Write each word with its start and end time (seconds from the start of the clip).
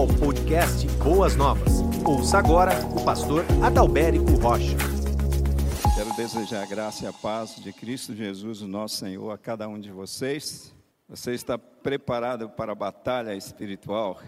ao 0.00 0.06
podcast 0.06 0.86
Boas 1.04 1.36
Novas. 1.36 1.82
Ouça 2.06 2.38
agora 2.38 2.72
o 2.86 3.04
pastor 3.04 3.44
Adalberico 3.62 4.30
Rocha. 4.40 4.74
Quero 5.94 6.16
desejar 6.16 6.62
a 6.62 6.66
graça 6.66 7.04
e 7.04 7.06
a 7.06 7.12
paz 7.12 7.56
de 7.56 7.70
Cristo 7.70 8.16
Jesus, 8.16 8.62
o 8.62 8.66
nosso 8.66 8.96
Senhor, 8.96 9.30
a 9.30 9.36
cada 9.36 9.68
um 9.68 9.78
de 9.78 9.90
vocês. 9.90 10.74
Você 11.06 11.34
está 11.34 11.58
preparado 11.58 12.48
para 12.48 12.72
a 12.72 12.74
batalha 12.74 13.36
espiritual? 13.36 14.18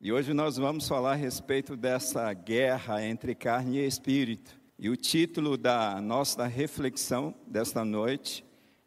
E 0.00 0.10
hoje 0.10 0.32
nós 0.32 0.56
vamos 0.56 0.88
falar 0.88 1.12
a 1.12 1.16
respeito 1.16 1.76
dessa 1.76 2.32
guerra 2.32 3.04
entre 3.04 3.34
carne 3.34 3.80
e 3.80 3.86
espírito. 3.86 4.58
E 4.78 4.88
o 4.88 4.96
título 4.96 5.58
da 5.58 6.00
nossa 6.00 6.46
reflexão 6.46 7.34
desta 7.46 7.84
noite 7.84 8.42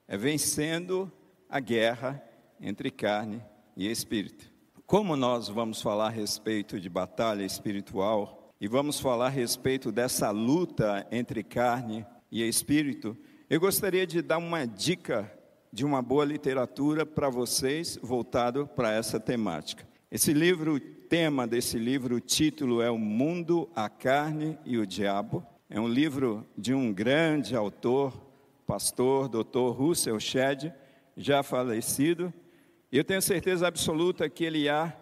é 0.08 0.18
Vencendo 0.18 1.12
a 1.48 1.60
Guerra 1.60 2.20
entre 2.60 2.90
Carne 2.90 3.44
e 3.78 3.88
Espírito. 3.88 4.51
Como 4.92 5.16
nós 5.16 5.48
vamos 5.48 5.82
falar 5.82 6.08
a 6.08 6.10
respeito 6.10 6.78
de 6.78 6.90
batalha 6.90 7.46
espiritual 7.46 8.52
e 8.60 8.68
vamos 8.68 9.00
falar 9.00 9.28
a 9.28 9.30
respeito 9.30 9.90
dessa 9.90 10.32
luta 10.32 11.08
entre 11.10 11.46
carne 11.46 12.06
e 12.30 12.46
espírito, 12.46 13.16
eu 13.50 13.58
gostaria 13.58 14.06
de 14.06 14.22
dar 14.22 14.38
uma 14.38 14.68
dica 14.68 15.32
de 15.72 15.86
uma 15.86 16.02
boa 16.02 16.26
literatura 16.26 17.06
para 17.06 17.30
vocês 17.30 17.98
voltado 18.04 18.68
para 18.76 18.92
essa 18.92 19.18
temática. 19.18 19.88
Esse 20.12 20.34
livro, 20.34 20.74
o 20.74 20.80
tema 20.82 21.48
desse 21.48 21.80
livro, 21.80 22.18
o 22.18 22.20
título 22.20 22.82
é 22.82 22.92
O 22.92 22.98
Mundo, 22.98 23.70
a 23.74 23.88
Carne 23.88 24.60
e 24.66 24.78
o 24.78 24.86
Diabo. 24.86 25.42
É 25.70 25.80
um 25.80 25.88
livro 25.88 26.46
de 26.58 26.74
um 26.74 26.92
grande 26.92 27.56
autor, 27.56 28.12
pastor, 28.68 29.30
doutor 29.30 29.72
Russell 29.72 30.20
Shedd, 30.20 30.70
já 31.16 31.42
falecido, 31.44 32.34
e 32.92 32.98
eu 32.98 33.04
tenho 33.06 33.22
certeza 33.22 33.68
absoluta 33.68 34.30
que 34.30 34.44
ele 34.44 34.68
há 34.68 34.94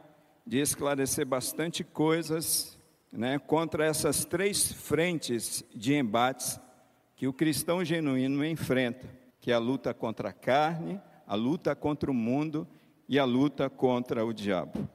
de 0.45 0.59
esclarecer 0.59 1.25
bastante 1.25 1.83
coisas 1.83 2.77
né, 3.11 3.39
contra 3.39 3.85
essas 3.85 4.25
três 4.25 4.71
frentes 4.71 5.63
de 5.73 5.95
embates 5.95 6.59
que 7.15 7.27
o 7.27 7.33
cristão 7.33 7.83
genuíno 7.83 8.45
enfrenta, 8.45 9.07
que 9.41 9.51
é 9.51 9.55
a 9.55 9.59
luta 9.59 9.93
contra 9.93 10.29
a 10.29 10.33
carne, 10.33 11.01
a 11.25 11.33
luta 11.33 11.75
contra 11.75 12.11
o 12.11 12.13
mundo 12.13 12.67
e 13.07 13.17
a 13.17 13.25
luta 13.25 13.69
contra 13.69 14.23
o 14.23 14.31
diabo. 14.31 14.87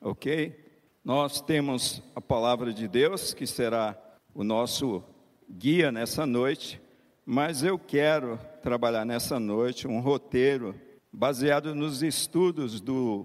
Ok? 0.00 0.64
Nós 1.02 1.40
temos 1.40 2.02
a 2.14 2.20
palavra 2.20 2.72
de 2.72 2.86
Deus, 2.86 3.32
que 3.32 3.46
será 3.46 3.96
o 4.34 4.44
nosso 4.44 5.02
guia 5.50 5.90
nessa 5.90 6.26
noite, 6.26 6.80
mas 7.24 7.62
eu 7.62 7.78
quero 7.78 8.38
trabalhar 8.62 9.04
nessa 9.06 9.40
noite 9.40 9.88
um 9.88 10.00
roteiro 10.00 10.74
baseado 11.16 11.74
nos 11.74 12.02
estudos 12.02 12.78
do 12.78 13.24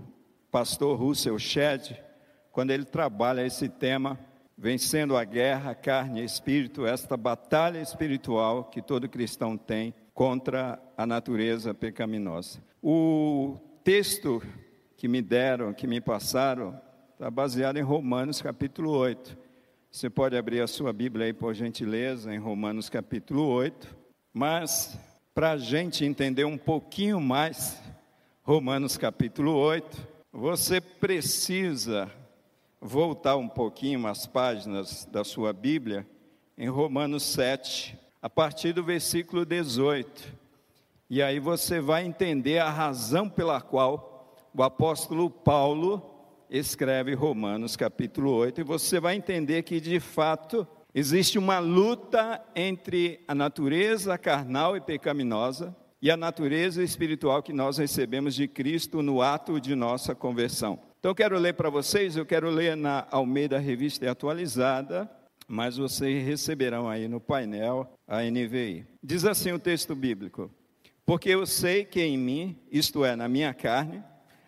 pastor 0.50 0.98
Russell 0.98 1.38
Shedd, 1.38 1.94
quando 2.50 2.72
ele 2.72 2.86
trabalha 2.86 3.46
esse 3.46 3.68
tema, 3.68 4.18
vencendo 4.58 5.18
a 5.18 5.26
guerra, 5.26 5.76
carne 5.76 6.22
e 6.22 6.24
espírito, 6.24 6.86
esta 6.86 7.18
batalha 7.18 7.82
espiritual 7.82 8.64
que 8.64 8.82
todo 8.82 9.10
cristão 9.10 9.58
tem 9.58 9.94
contra 10.14 10.82
a 10.96 11.06
natureza 11.06 11.74
pecaminosa. 11.74 12.64
O 12.82 13.58
texto 13.84 14.42
que 14.96 15.10
me 15.10 15.22
deram, 15.22 15.74
que 15.74 15.86
me 15.86 16.00
passaram, 16.00 16.80
está 17.12 17.30
baseado 17.30 17.76
em 17.76 17.84
Romanos 17.84 18.42
capítulo 18.42 18.92
8. 18.92 19.38
Você 19.92 20.10
pode 20.10 20.38
abrir 20.38 20.62
a 20.62 20.68
sua 20.68 20.94
Bíblia 20.94 21.26
aí, 21.26 21.34
por 21.34 21.54
gentileza, 21.54 22.34
em 22.34 22.38
Romanos 22.38 22.90
capítulo 22.90 23.46
8. 23.48 23.94
Mas 24.34 24.98
para 25.34 25.52
a 25.52 25.58
gente 25.58 26.04
entender 26.04 26.44
um 26.44 26.58
pouquinho 26.58 27.22
mais 27.22 27.82
Romanos 28.44 28.98
capítulo 28.98 29.56
8, 29.56 30.06
você 30.32 30.82
precisa 30.82 32.12
voltar 32.82 33.38
um 33.38 33.48
pouquinho 33.48 34.06
as 34.08 34.26
páginas 34.26 35.06
da 35.06 35.24
sua 35.24 35.54
Bíblia 35.54 36.06
em 36.58 36.68
Romanos 36.68 37.24
7, 37.24 37.98
a 38.22 38.30
partir 38.30 38.74
do 38.74 38.84
versículo 38.84 39.46
18. 39.46 40.38
E 41.10 41.22
aí 41.22 41.40
você 41.40 41.80
vai 41.80 42.06
entender 42.06 42.60
a 42.60 42.70
razão 42.70 43.30
pela 43.30 43.62
qual 43.62 44.36
o 44.54 44.62
apóstolo 44.62 45.30
Paulo 45.30 46.04
escreve 46.50 47.14
Romanos 47.14 47.78
capítulo 47.78 48.32
8, 48.32 48.60
e 48.60 48.64
você 48.66 49.00
vai 49.00 49.16
entender 49.16 49.64
que 49.64 49.80
de 49.80 50.02
fato 50.02 50.68
Existe 50.94 51.40
uma 51.40 51.58
luta 51.60 52.44
entre 52.54 53.22
a 53.26 53.34
natureza 53.34 54.18
carnal 54.18 54.76
e 54.76 54.82
pecaminosa 54.82 55.74
e 56.02 56.12
a 56.12 56.18
natureza 56.18 56.84
espiritual 56.84 57.42
que 57.42 57.54
nós 57.54 57.78
recebemos 57.78 58.36
de 58.36 58.46
Cristo 58.46 59.02
no 59.02 59.22
ato 59.22 59.62
de 59.62 59.74
nossa 59.74 60.14
conversão. 60.14 60.78
Então, 61.00 61.16
quero 61.16 61.40
ler 61.40 61.54
para 61.54 61.70
vocês, 61.70 62.18
eu 62.18 62.26
quero 62.26 62.50
ler 62.50 62.76
na 62.76 63.08
Almeida 63.10 63.58
Revista 63.58 64.10
Atualizada, 64.12 65.10
mas 65.48 65.78
vocês 65.78 66.26
receberão 66.26 66.90
aí 66.90 67.08
no 67.08 67.22
painel 67.22 67.90
a 68.06 68.22
NVI. 68.24 68.86
Diz 69.02 69.24
assim 69.24 69.54
o 69.54 69.60
texto 69.60 69.96
bíblico: 69.96 70.52
Porque 71.06 71.30
eu 71.30 71.46
sei 71.46 71.86
que 71.86 72.02
em 72.02 72.18
mim, 72.18 72.58
isto 72.70 73.06
é, 73.06 73.16
na 73.16 73.30
minha 73.30 73.54
carne, 73.54 74.04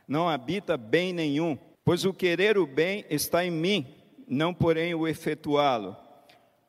não 0.05 0.27
habita 0.27 0.75
bem 0.75 1.13
nenhum, 1.13 1.57
pois 1.85 2.03
o 2.03 2.13
querer 2.13 2.57
o 2.57 2.67
bem 2.67 3.05
está 3.09 3.45
em 3.45 3.51
mim, 3.51 3.87
não 4.27 4.53
porém 4.53 4.93
o 4.93 5.07
efetuá-lo. 5.07 6.02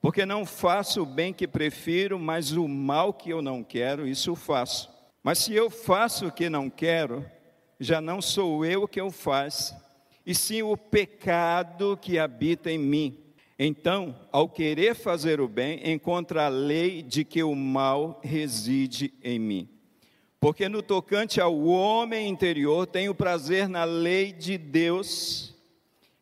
Porque 0.05 0.27
não 0.27 0.45
faço 0.45 1.01
o 1.01 1.07
bem 1.07 1.33
que 1.33 1.49
prefiro, 1.49 2.19
mas 2.19 2.53
o 2.53 2.69
mal 2.69 3.11
que 3.11 3.31
eu 3.31 3.41
não 3.41 3.65
quero, 3.65 4.07
isso 4.07 4.35
faço. 4.35 4.91
Mas 5.23 5.39
se 5.39 5.55
eu 5.55 5.71
faço 5.71 6.27
o 6.27 6.31
que 6.31 6.51
não 6.51 6.69
quero, 6.69 7.25
já 7.81 8.03
não 8.03 8.21
sou 8.21 8.67
eu 8.67 8.87
que 8.87 9.01
o 9.01 9.11
faz, 9.11 9.75
e 10.27 10.35
sim 10.35 10.61
o 10.61 10.77
pecado 10.77 11.97
que 11.97 12.19
habita 12.19 12.71
em 12.71 12.77
mim. 12.77 13.19
Então, 13.59 14.15
ao 14.31 14.47
querer 14.47 14.95
fazer 14.95 15.41
o 15.41 15.49
bem, 15.49 15.81
encontra 15.91 16.45
a 16.45 16.51
lei 16.51 17.03
de 17.03 17.25
que 17.25 17.43
o 17.43 17.55
mal 17.55 18.21
reside 18.23 19.15
em 19.23 19.39
mim. 19.39 19.71
Porque 20.39 20.69
no 20.69 20.83
tocante 20.83 21.41
ao 21.41 21.59
homem 21.59 22.29
interior, 22.29 22.87
tenho 22.87 23.15
prazer 23.15 23.71
na 23.71 23.85
lei 23.85 24.35
de 24.35 24.59
Deus, 24.59 25.55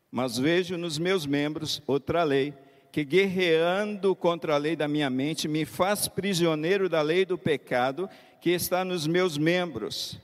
mas 0.09 0.39
vejo 0.39 0.77
nos 0.77 1.01
meus 1.01 1.27
membros 1.27 1.83
outra 1.85 2.23
lei 2.23 2.55
que 2.93 3.07
guerreando 3.07 4.15
contra 4.15 4.55
a 4.55 4.59
lei 4.59 4.77
da 4.77 4.87
minha 4.87 5.09
mente 5.09 5.49
me 5.49 5.65
faz 5.65 6.09
prisioneiro 6.09 6.91
da 6.91 7.01
lei 7.01 7.25
do 7.25 7.39
pecado 7.39 8.09
que 8.39 8.51
está 8.51 8.85
nos 8.85 9.07
meus 9.07 9.39
membros. 9.39 10.21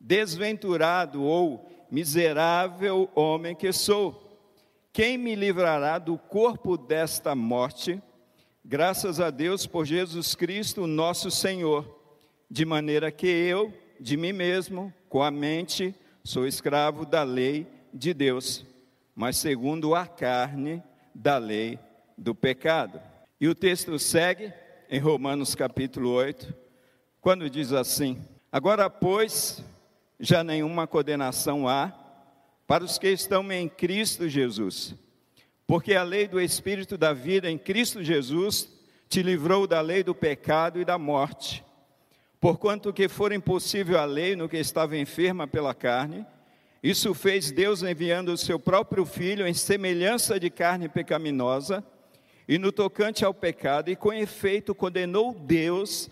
Desventurado 0.00 1.22
ou 1.22 1.70
miserável 1.90 3.10
homem 3.14 3.54
que 3.54 3.70
sou, 3.72 4.40
quem 4.90 5.18
me 5.18 5.34
livrará 5.34 5.98
do 5.98 6.16
corpo 6.16 6.78
desta 6.78 7.34
morte? 7.34 8.02
Graças 8.64 9.20
a 9.20 9.28
Deus 9.28 9.66
por 9.66 9.84
Jesus 9.84 10.34
Cristo, 10.34 10.86
nosso 10.86 11.30
Senhor, 11.30 11.94
de 12.50 12.64
maneira 12.64 13.12
que 13.12 13.26
eu, 13.26 13.72
de 14.00 14.16
mim 14.16 14.32
mesmo, 14.32 14.92
com 15.10 15.22
a 15.22 15.30
mente, 15.30 15.94
sou 16.24 16.46
escravo 16.46 17.04
da 17.04 17.22
lei 17.22 17.66
de 17.92 18.14
Deus, 18.14 18.64
mas 19.14 19.36
segundo 19.36 19.94
a 19.94 20.06
carne, 20.06 20.82
da 21.14 21.36
lei 21.36 21.78
do 22.18 22.34
pecado. 22.34 23.00
E 23.40 23.46
o 23.48 23.54
texto 23.54 23.98
segue 23.98 24.52
em 24.90 24.98
Romanos 24.98 25.54
capítulo 25.54 26.10
8, 26.10 26.52
quando 27.20 27.48
diz 27.48 27.72
assim: 27.72 28.20
Agora, 28.50 28.90
pois, 28.90 29.62
já 30.18 30.42
nenhuma 30.42 30.86
condenação 30.86 31.68
há 31.68 31.92
para 32.66 32.84
os 32.84 32.98
que 32.98 33.08
estão 33.08 33.50
em 33.52 33.68
Cristo 33.68 34.28
Jesus, 34.28 34.94
porque 35.66 35.94
a 35.94 36.02
lei 36.02 36.26
do 36.26 36.40
Espírito 36.40 36.98
da 36.98 37.12
vida 37.12 37.50
em 37.50 37.56
Cristo 37.56 38.02
Jesus 38.02 38.68
te 39.08 39.22
livrou 39.22 39.66
da 39.66 39.80
lei 39.80 40.02
do 40.02 40.14
pecado 40.14 40.80
e 40.80 40.84
da 40.84 40.98
morte. 40.98 41.64
Porquanto 42.40 42.92
que 42.92 43.08
for 43.08 43.32
impossível 43.32 43.98
a 43.98 44.04
lei 44.04 44.36
no 44.36 44.48
que 44.48 44.58
estava 44.58 44.96
enferma 44.96 45.46
pela 45.46 45.74
carne, 45.74 46.26
isso 46.82 47.12
fez 47.14 47.50
Deus 47.50 47.82
enviando 47.82 48.28
o 48.28 48.36
seu 48.36 48.58
próprio 48.58 49.04
Filho 49.04 49.46
em 49.46 49.54
semelhança 49.54 50.38
de 50.38 50.48
carne 50.48 50.88
pecaminosa, 50.88 51.84
e 52.48 52.56
no 52.56 52.72
tocante 52.72 53.26
ao 53.26 53.34
pecado, 53.34 53.90
e 53.90 53.96
com 53.96 54.10
efeito 54.10 54.74
condenou 54.74 55.34
Deus 55.34 56.08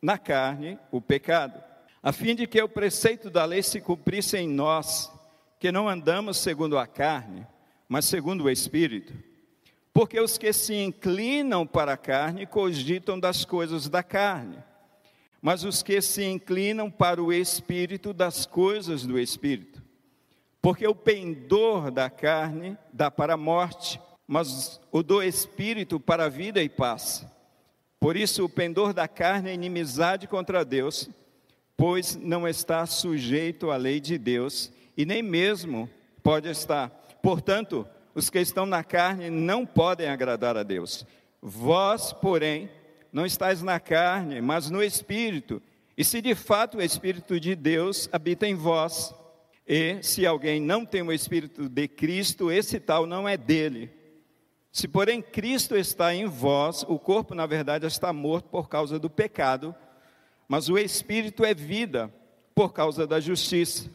na 0.00 0.16
carne 0.16 0.78
o 0.92 1.00
pecado, 1.00 1.60
a 2.00 2.12
fim 2.12 2.34
de 2.34 2.46
que 2.46 2.62
o 2.62 2.68
preceito 2.68 3.28
da 3.28 3.44
lei 3.44 3.62
se 3.62 3.80
cumprisse 3.80 4.38
em 4.38 4.48
nós, 4.48 5.12
que 5.58 5.72
não 5.72 5.88
andamos 5.88 6.38
segundo 6.38 6.78
a 6.78 6.86
carne, 6.86 7.46
mas 7.88 8.04
segundo 8.04 8.44
o 8.44 8.50
Espírito. 8.50 9.12
Porque 9.92 10.18
os 10.20 10.38
que 10.38 10.52
se 10.52 10.74
inclinam 10.74 11.66
para 11.66 11.94
a 11.94 11.96
carne 11.96 12.46
cogitam 12.46 13.18
das 13.18 13.44
coisas 13.44 13.88
da 13.88 14.02
carne, 14.02 14.56
mas 15.42 15.64
os 15.64 15.82
que 15.82 16.00
se 16.00 16.24
inclinam 16.24 16.90
para 16.90 17.22
o 17.22 17.32
Espírito, 17.32 18.12
das 18.12 18.46
coisas 18.46 19.04
do 19.04 19.18
Espírito. 19.18 19.82
Porque 20.62 20.86
o 20.86 20.94
pendor 20.94 21.90
da 21.90 22.08
carne 22.08 22.78
dá 22.92 23.10
para 23.10 23.34
a 23.34 23.38
morte, 23.38 24.00
mas 24.30 24.80
o 24.92 25.02
do 25.02 25.20
espírito 25.20 25.98
para 25.98 26.26
a 26.26 26.28
vida 26.28 26.62
e 26.62 26.68
paz. 26.68 27.26
Por 27.98 28.16
isso, 28.16 28.44
o 28.44 28.48
pendor 28.48 28.94
da 28.94 29.08
carne 29.08 29.50
é 29.50 29.54
inimizade 29.54 30.28
contra 30.28 30.64
Deus, 30.64 31.10
pois 31.76 32.14
não 32.14 32.46
está 32.46 32.86
sujeito 32.86 33.72
à 33.72 33.76
lei 33.76 33.98
de 33.98 34.16
Deus, 34.16 34.70
e 34.96 35.04
nem 35.04 35.20
mesmo 35.20 35.90
Pode 36.22 36.48
estar. 36.48 36.90
Portanto, 37.22 37.86
os 38.14 38.28
que 38.28 38.38
estão 38.38 38.66
na 38.66 38.84
carne 38.84 39.30
não 39.30 39.64
podem 39.64 40.08
agradar 40.08 40.56
a 40.56 40.62
Deus. 40.62 41.06
Vós, 41.40 42.12
porém, 42.12 42.70
não 43.12 43.24
estáis 43.24 43.62
na 43.62 43.80
carne, 43.80 44.40
mas 44.40 44.70
no 44.70 44.82
Espírito. 44.82 45.62
E 45.96 46.04
se 46.04 46.20
de 46.20 46.34
fato 46.34 46.78
o 46.78 46.82
Espírito 46.82 47.40
de 47.40 47.54
Deus 47.54 48.08
habita 48.12 48.46
em 48.46 48.54
vós, 48.54 49.14
e 49.66 50.02
se 50.02 50.26
alguém 50.26 50.60
não 50.60 50.84
tem 50.84 51.02
o 51.02 51.12
Espírito 51.12 51.68
de 51.68 51.88
Cristo, 51.88 52.50
esse 52.50 52.78
tal 52.78 53.06
não 53.06 53.28
é 53.28 53.36
dele. 53.36 53.90
Se, 54.72 54.86
porém, 54.86 55.20
Cristo 55.20 55.76
está 55.76 56.14
em 56.14 56.26
vós, 56.26 56.84
o 56.88 56.98
corpo, 56.98 57.34
na 57.34 57.44
verdade, 57.44 57.86
está 57.86 58.12
morto 58.12 58.48
por 58.48 58.68
causa 58.68 58.98
do 58.98 59.10
pecado, 59.10 59.74
mas 60.46 60.68
o 60.68 60.78
Espírito 60.78 61.44
é 61.44 61.52
vida 61.54 62.12
por 62.54 62.72
causa 62.72 63.06
da 63.06 63.18
justiça. 63.18 63.90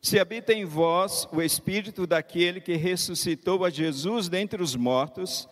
Se 0.00 0.18
habita 0.18 0.52
em 0.52 0.64
vós 0.64 1.26
o 1.32 1.40
Espírito 1.40 2.06
daquele 2.06 2.60
que 2.60 2.76
ressuscitou 2.76 3.64
a 3.64 3.70
Jesus 3.70 4.28
dentre 4.28 4.62
os 4.62 4.76
mortos, 4.76 5.48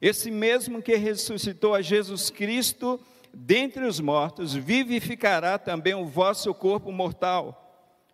esse 0.00 0.30
mesmo 0.30 0.82
que 0.82 0.94
ressuscitou 0.96 1.74
a 1.74 1.80
Jesus 1.80 2.28
Cristo 2.28 3.00
dentre 3.32 3.84
os 3.84 3.98
mortos, 3.98 4.54
vivificará 4.54 5.58
também 5.58 5.94
o 5.94 6.06
vosso 6.06 6.52
corpo 6.54 6.92
mortal, 6.92 7.62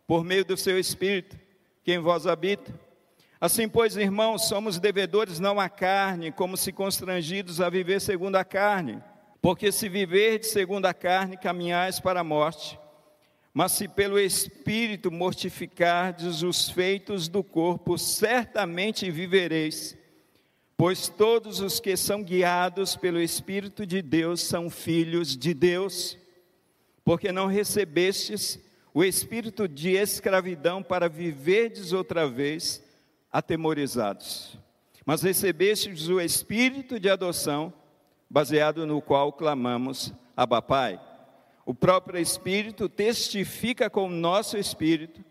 por 0.06 0.25
meio 0.25 0.44
do 0.44 0.56
seu 0.56 0.79
Espírito, 0.79 1.38
que 1.82 1.93
em 1.93 1.99
vós 1.99 2.26
habita. 2.26 2.73
Assim, 3.42 3.68
pois, 3.68 3.96
irmãos, 3.96 4.46
somos 4.46 4.78
devedores 4.78 5.40
não 5.40 5.58
à 5.58 5.68
carne, 5.68 6.30
como 6.30 6.56
se 6.56 6.70
constrangidos 6.70 7.60
a 7.60 7.68
viver 7.68 8.00
segundo 8.00 8.36
a 8.36 8.44
carne. 8.44 9.02
Porque 9.40 9.72
se 9.72 9.88
viverdes 9.88 10.50
segundo 10.52 10.86
a 10.86 10.94
carne, 10.94 11.36
caminhais 11.36 11.98
para 11.98 12.20
a 12.20 12.24
morte. 12.24 12.78
Mas 13.52 13.72
se 13.72 13.88
pelo 13.88 14.16
Espírito 14.16 15.10
mortificardes 15.10 16.44
os 16.44 16.70
feitos 16.70 17.26
do 17.26 17.42
corpo, 17.42 17.98
certamente 17.98 19.10
vivereis. 19.10 19.98
Pois 20.76 21.08
todos 21.08 21.58
os 21.58 21.80
que 21.80 21.96
são 21.96 22.22
guiados 22.22 22.94
pelo 22.94 23.20
Espírito 23.20 23.84
de 23.84 24.00
Deus 24.00 24.40
são 24.40 24.70
filhos 24.70 25.36
de 25.36 25.52
Deus. 25.52 26.16
Porque 27.04 27.32
não 27.32 27.48
recebestes 27.48 28.60
o 28.94 29.02
espírito 29.02 29.66
de 29.66 29.96
escravidão 29.96 30.80
para 30.80 31.08
viverdes 31.08 31.92
outra 31.92 32.28
vez 32.28 32.80
atemorizados. 33.32 34.58
Mas 35.05 35.23
recebestes 35.23 36.08
o 36.08 36.20
espírito 36.20 37.00
de 37.00 37.08
adoção, 37.08 37.73
baseado 38.29 38.87
no 38.87 39.00
qual 39.00 39.32
clamamos, 39.32 40.12
Abba 40.37 40.62
Pai. 40.62 41.00
O 41.64 41.75
próprio 41.75 42.20
Espírito 42.20 42.88
testifica 42.88 43.88
com 43.88 44.06
o 44.06 44.11
nosso 44.11 44.56
espírito 44.56 45.25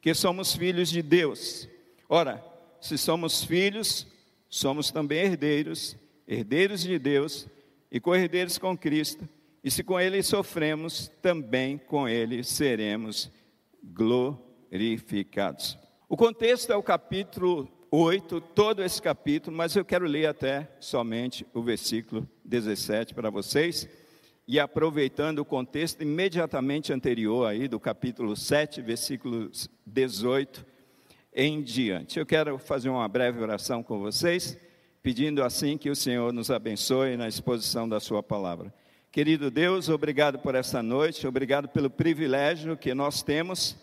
que 0.00 0.12
somos 0.14 0.54
filhos 0.54 0.90
de 0.90 1.02
Deus. 1.02 1.68
Ora, 2.08 2.44
se 2.80 2.98
somos 2.98 3.42
filhos, 3.42 4.06
somos 4.48 4.90
também 4.90 5.20
herdeiros, 5.20 5.96
herdeiros 6.26 6.82
de 6.82 6.98
Deus 6.98 7.48
e 7.90 8.00
co-herdeiros 8.00 8.58
com 8.58 8.76
Cristo. 8.76 9.28
E 9.62 9.70
se 9.70 9.82
com 9.82 9.98
Ele 9.98 10.22
sofremos, 10.22 11.10
também 11.20 11.78
com 11.78 12.08
Ele 12.08 12.44
seremos 12.44 13.30
glorificados. 13.82 15.76
O 16.08 16.16
contexto 16.16 16.72
é 16.72 16.76
o 16.76 16.84
capítulo 16.84 17.68
8, 17.90 18.40
todo 18.40 18.80
esse 18.80 19.02
capítulo, 19.02 19.56
mas 19.56 19.74
eu 19.74 19.84
quero 19.84 20.06
ler 20.06 20.26
até 20.26 20.70
somente 20.78 21.44
o 21.52 21.60
versículo 21.60 22.28
17 22.44 23.12
para 23.12 23.28
vocês. 23.28 23.88
E 24.46 24.60
aproveitando 24.60 25.40
o 25.40 25.44
contexto 25.44 26.02
imediatamente 26.02 26.92
anterior 26.92 27.48
aí 27.48 27.66
do 27.66 27.80
capítulo 27.80 28.36
7, 28.36 28.80
versículo 28.82 29.50
18 29.84 30.64
em 31.34 31.60
diante. 31.60 32.20
Eu 32.20 32.24
quero 32.24 32.56
fazer 32.56 32.88
uma 32.88 33.08
breve 33.08 33.42
oração 33.42 33.82
com 33.82 33.98
vocês, 33.98 34.56
pedindo 35.02 35.42
assim 35.42 35.76
que 35.76 35.90
o 35.90 35.96
Senhor 35.96 36.32
nos 36.32 36.52
abençoe 36.52 37.16
na 37.16 37.26
exposição 37.26 37.88
da 37.88 37.98
sua 37.98 38.22
palavra. 38.22 38.72
Querido 39.10 39.50
Deus, 39.50 39.88
obrigado 39.88 40.38
por 40.38 40.54
essa 40.54 40.80
noite, 40.84 41.26
obrigado 41.26 41.68
pelo 41.68 41.90
privilégio 41.90 42.76
que 42.76 42.94
nós 42.94 43.24
temos 43.24 43.76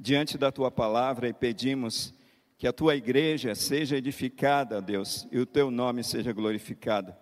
diante 0.00 0.38
da 0.38 0.50
tua 0.50 0.70
palavra 0.70 1.28
e 1.28 1.32
pedimos 1.32 2.14
que 2.56 2.66
a 2.66 2.72
tua 2.72 2.96
igreja 2.96 3.54
seja 3.54 3.98
edificada, 3.98 4.80
Deus, 4.80 5.28
e 5.30 5.38
o 5.38 5.44
teu 5.44 5.70
nome 5.70 6.02
seja 6.02 6.32
glorificado. 6.32 7.14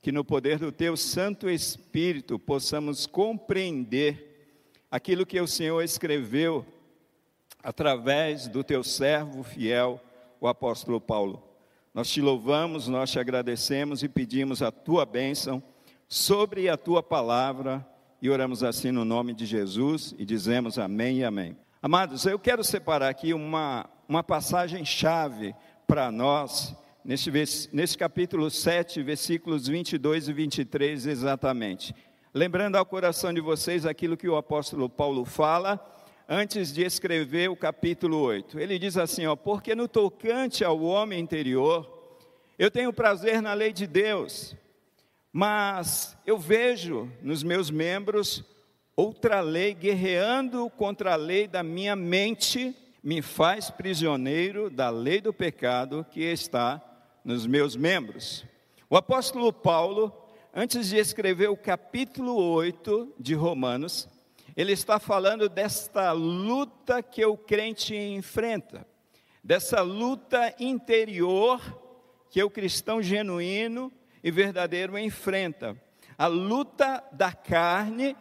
Que 0.00 0.12
no 0.12 0.24
poder 0.24 0.58
do 0.58 0.70
teu 0.70 0.96
Santo 0.96 1.50
Espírito 1.50 2.38
possamos 2.38 3.06
compreender 3.06 4.56
aquilo 4.88 5.26
que 5.26 5.40
o 5.40 5.48
Senhor 5.48 5.82
escreveu 5.82 6.64
através 7.60 8.46
do 8.46 8.62
teu 8.62 8.84
servo 8.84 9.42
fiel, 9.42 10.00
o 10.40 10.46
apóstolo 10.46 11.00
Paulo. 11.00 11.42
Nós 11.92 12.08
te 12.08 12.20
louvamos, 12.20 12.88
nós 12.88 13.10
te 13.10 13.18
agradecemos 13.18 14.02
e 14.02 14.08
pedimos 14.08 14.62
a 14.62 14.70
tua 14.70 15.04
bênção 15.04 15.62
sobre 16.08 16.68
a 16.68 16.76
tua 16.76 17.02
palavra 17.02 17.86
e 18.20 18.30
oramos 18.30 18.62
assim 18.62 18.92
no 18.92 19.04
nome 19.04 19.34
de 19.34 19.44
Jesus 19.44 20.14
e 20.18 20.24
dizemos 20.24 20.78
amém 20.78 21.18
e 21.18 21.24
amém. 21.24 21.56
Amados, 21.84 22.24
eu 22.26 22.38
quero 22.38 22.62
separar 22.62 23.08
aqui 23.08 23.34
uma, 23.34 23.90
uma 24.08 24.22
passagem 24.22 24.84
chave 24.84 25.52
para 25.84 26.12
nós, 26.12 26.76
nesse, 27.04 27.28
nesse 27.72 27.98
capítulo 27.98 28.48
7, 28.48 29.02
versículos 29.02 29.66
22 29.66 30.28
e 30.28 30.32
23 30.32 31.06
exatamente. 31.08 31.92
Lembrando 32.32 32.76
ao 32.76 32.86
coração 32.86 33.34
de 33.34 33.40
vocês 33.40 33.84
aquilo 33.84 34.16
que 34.16 34.28
o 34.28 34.36
apóstolo 34.36 34.88
Paulo 34.88 35.24
fala 35.24 35.84
antes 36.28 36.72
de 36.72 36.84
escrever 36.84 37.50
o 37.50 37.56
capítulo 37.56 38.16
8. 38.16 38.60
Ele 38.60 38.78
diz 38.78 38.96
assim: 38.96 39.26
ó, 39.26 39.34
porque 39.34 39.74
no 39.74 39.88
tocante 39.88 40.64
ao 40.64 40.80
homem 40.82 41.18
interior, 41.18 42.16
eu 42.56 42.70
tenho 42.70 42.92
prazer 42.92 43.42
na 43.42 43.54
lei 43.54 43.72
de 43.72 43.88
Deus, 43.88 44.54
mas 45.32 46.16
eu 46.24 46.38
vejo 46.38 47.10
nos 47.20 47.42
meus 47.42 47.72
membros 47.72 48.44
outra 48.94 49.40
lei 49.40 49.74
guerreando 49.74 50.68
contra 50.70 51.14
a 51.14 51.16
lei 51.16 51.46
da 51.46 51.62
minha 51.62 51.96
mente, 51.96 52.76
me 53.02 53.22
faz 53.22 53.70
prisioneiro 53.70 54.68
da 54.68 54.90
lei 54.90 55.20
do 55.20 55.32
pecado 55.32 56.06
que 56.10 56.20
está 56.20 56.80
nos 57.24 57.46
meus 57.46 57.74
membros. 57.74 58.44
O 58.90 58.96
apóstolo 58.96 59.52
Paulo, 59.52 60.12
antes 60.54 60.90
de 60.90 60.98
escrever 60.98 61.48
o 61.48 61.56
capítulo 61.56 62.36
8 62.36 63.14
de 63.18 63.34
Romanos, 63.34 64.08
ele 64.54 64.72
está 64.72 64.98
falando 64.98 65.48
desta 65.48 66.12
luta 66.12 67.02
que 67.02 67.24
o 67.24 67.36
crente 67.36 67.96
enfrenta, 67.96 68.86
dessa 69.42 69.80
luta 69.80 70.54
interior 70.60 71.60
que 72.30 72.42
o 72.42 72.50
cristão 72.50 73.02
genuíno 73.02 73.90
e 74.22 74.30
verdadeiro 74.30 74.98
enfrenta, 74.98 75.76
a 76.18 76.26
luta 76.26 77.02
da 77.12 77.32
carne 77.32 78.14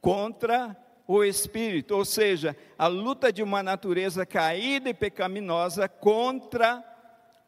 contra 0.00 0.76
o 1.06 1.24
espírito, 1.24 1.96
ou 1.96 2.04
seja, 2.04 2.56
a 2.78 2.86
luta 2.86 3.32
de 3.32 3.42
uma 3.42 3.62
natureza 3.62 4.24
caída 4.24 4.88
e 4.88 4.94
pecaminosa 4.94 5.88
contra 5.88 6.84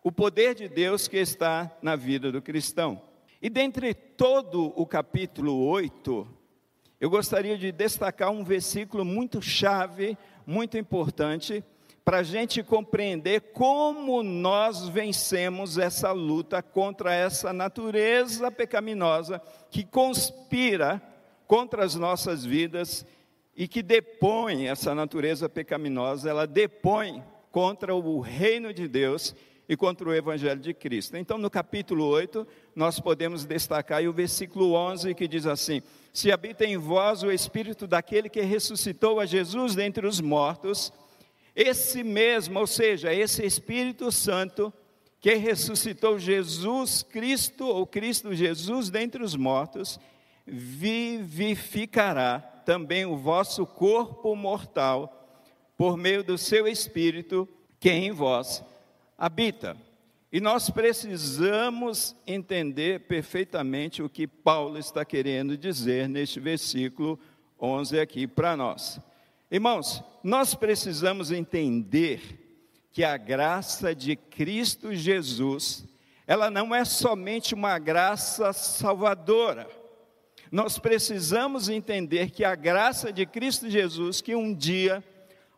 o 0.02 0.10
poder 0.10 0.54
de 0.54 0.68
Deus 0.68 1.06
que 1.06 1.16
está 1.16 1.70
na 1.80 1.94
vida 1.94 2.32
do 2.32 2.42
cristão. 2.42 3.00
E 3.40 3.48
dentre 3.48 3.94
todo 3.94 4.72
o 4.76 4.84
capítulo 4.84 5.64
8, 5.66 6.26
eu 7.00 7.08
gostaria 7.08 7.56
de 7.56 7.70
destacar 7.70 8.30
um 8.30 8.44
versículo 8.44 9.04
muito 9.04 9.40
chave, 9.40 10.18
muito 10.46 10.76
importante, 10.76 11.64
para 12.04 12.18
a 12.18 12.22
gente 12.22 12.64
compreender 12.64 13.52
como 13.52 14.22
nós 14.24 14.88
vencemos 14.88 15.78
essa 15.78 16.10
luta 16.10 16.60
contra 16.62 17.14
essa 17.14 17.52
natureza 17.52 18.50
pecaminosa 18.50 19.40
que 19.70 19.84
conspira 19.84 21.00
contra 21.46 21.84
as 21.84 21.94
nossas 21.94 22.44
vidas 22.44 23.06
e 23.56 23.68
que 23.68 23.82
depõe 23.82 24.68
essa 24.68 24.94
natureza 24.94 25.48
pecaminosa, 25.48 26.30
ela 26.30 26.46
depõe 26.46 27.22
contra 27.50 27.94
o 27.94 28.20
reino 28.20 28.72
de 28.72 28.88
Deus 28.88 29.34
e 29.68 29.76
contra 29.76 30.08
o 30.08 30.14
evangelho 30.14 30.60
de 30.60 30.74
Cristo. 30.74 31.16
Então, 31.16 31.38
no 31.38 31.50
capítulo 31.50 32.06
8, 32.06 32.46
nós 32.74 32.98
podemos 32.98 33.44
destacar 33.44 34.02
o 34.04 34.12
versículo 34.12 34.72
11 34.72 35.14
que 35.14 35.28
diz 35.28 35.46
assim: 35.46 35.82
Se 36.12 36.32
habita 36.32 36.64
em 36.64 36.76
vós 36.76 37.22
o 37.22 37.30
espírito 37.30 37.86
daquele 37.86 38.28
que 38.28 38.40
ressuscitou 38.40 39.20
a 39.20 39.26
Jesus 39.26 39.74
dentre 39.74 40.06
os 40.06 40.20
mortos, 40.20 40.92
esse 41.54 42.02
mesmo, 42.02 42.58
ou 42.58 42.66
seja, 42.66 43.12
esse 43.12 43.44
Espírito 43.44 44.10
Santo 44.10 44.72
que 45.20 45.34
ressuscitou 45.34 46.18
Jesus 46.18 47.02
Cristo 47.02 47.66
ou 47.66 47.86
Cristo 47.86 48.34
Jesus 48.34 48.90
dentre 48.90 49.22
os 49.22 49.36
mortos, 49.36 50.00
vivificará 50.46 52.40
também 52.64 53.04
o 53.04 53.16
vosso 53.16 53.66
corpo 53.66 54.34
mortal 54.34 55.18
por 55.76 55.96
meio 55.96 56.22
do 56.22 56.38
seu 56.38 56.66
espírito 56.66 57.48
que 57.80 57.90
em 57.90 58.12
vós 58.12 58.64
habita. 59.18 59.76
E 60.32 60.40
nós 60.40 60.70
precisamos 60.70 62.16
entender 62.26 63.00
perfeitamente 63.00 64.02
o 64.02 64.08
que 64.08 64.26
Paulo 64.26 64.78
está 64.78 65.04
querendo 65.04 65.58
dizer 65.58 66.08
neste 66.08 66.40
versículo 66.40 67.18
11 67.60 68.00
aqui 68.00 68.26
para 68.26 68.56
nós. 68.56 68.98
Irmãos, 69.50 70.02
nós 70.22 70.54
precisamos 70.54 71.30
entender 71.30 72.38
que 72.92 73.04
a 73.04 73.16
graça 73.16 73.94
de 73.94 74.16
Cristo 74.16 74.94
Jesus, 74.94 75.84
ela 76.26 76.50
não 76.50 76.74
é 76.74 76.84
somente 76.84 77.54
uma 77.54 77.78
graça 77.78 78.52
salvadora. 78.52 79.68
Nós 80.52 80.78
precisamos 80.78 81.70
entender 81.70 82.30
que 82.30 82.44
a 82.44 82.54
graça 82.54 83.10
de 83.10 83.24
Cristo 83.24 83.70
Jesus, 83.70 84.20
que 84.20 84.34
um 84.36 84.54
dia 84.54 85.02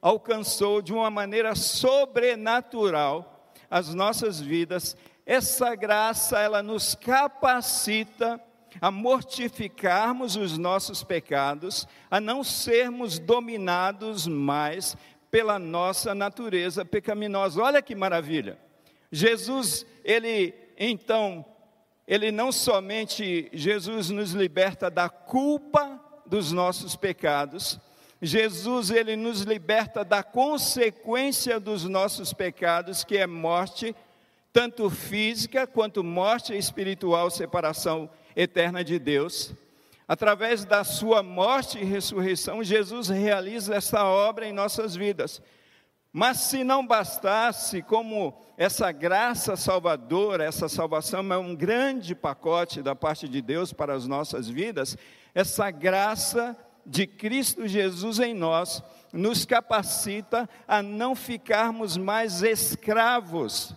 alcançou 0.00 0.80
de 0.80 0.92
uma 0.92 1.10
maneira 1.10 1.56
sobrenatural 1.56 3.50
as 3.68 3.92
nossas 3.92 4.40
vidas, 4.40 4.96
essa 5.26 5.74
graça 5.74 6.38
ela 6.38 6.62
nos 6.62 6.94
capacita 6.94 8.40
a 8.80 8.88
mortificarmos 8.88 10.36
os 10.36 10.56
nossos 10.56 11.02
pecados, 11.02 11.88
a 12.08 12.20
não 12.20 12.44
sermos 12.44 13.18
dominados 13.18 14.28
mais 14.28 14.96
pela 15.28 15.58
nossa 15.58 16.14
natureza 16.14 16.84
pecaminosa. 16.84 17.60
Olha 17.60 17.82
que 17.82 17.96
maravilha. 17.96 18.56
Jesus, 19.10 19.84
ele 20.04 20.54
então, 20.78 21.44
ele 22.06 22.30
não 22.30 22.52
somente 22.52 23.48
Jesus 23.52 24.10
nos 24.10 24.32
liberta 24.32 24.90
da 24.90 25.08
culpa 25.08 26.00
dos 26.26 26.52
nossos 26.52 26.96
pecados, 26.96 27.78
Jesus 28.20 28.90
ele 28.90 29.16
nos 29.16 29.42
liberta 29.42 30.04
da 30.04 30.22
consequência 30.22 31.60
dos 31.60 31.84
nossos 31.84 32.32
pecados, 32.32 33.04
que 33.04 33.18
é 33.18 33.26
morte, 33.26 33.94
tanto 34.52 34.88
física 34.88 35.66
quanto 35.66 36.02
morte 36.02 36.56
espiritual, 36.56 37.30
separação 37.30 38.08
eterna 38.34 38.82
de 38.82 38.98
Deus. 38.98 39.52
Através 40.06 40.64
da 40.64 40.84
sua 40.84 41.22
morte 41.22 41.78
e 41.78 41.84
ressurreição, 41.84 42.62
Jesus 42.62 43.08
realiza 43.08 43.74
essa 43.74 44.04
obra 44.04 44.46
em 44.46 44.52
nossas 44.52 44.94
vidas. 44.94 45.42
Mas 46.16 46.36
se 46.42 46.62
não 46.62 46.86
bastasse, 46.86 47.82
como 47.82 48.40
essa 48.56 48.92
graça 48.92 49.56
salvadora, 49.56 50.44
essa 50.44 50.68
salvação 50.68 51.32
é 51.32 51.36
um 51.36 51.56
grande 51.56 52.14
pacote 52.14 52.80
da 52.80 52.94
parte 52.94 53.28
de 53.28 53.42
Deus 53.42 53.72
para 53.72 53.94
as 53.94 54.06
nossas 54.06 54.48
vidas, 54.48 54.96
essa 55.34 55.72
graça 55.72 56.56
de 56.86 57.04
Cristo 57.04 57.66
Jesus 57.66 58.20
em 58.20 58.32
nós 58.32 58.80
nos 59.12 59.44
capacita 59.44 60.48
a 60.68 60.80
não 60.80 61.16
ficarmos 61.16 61.96
mais 61.96 62.44
escravos 62.44 63.74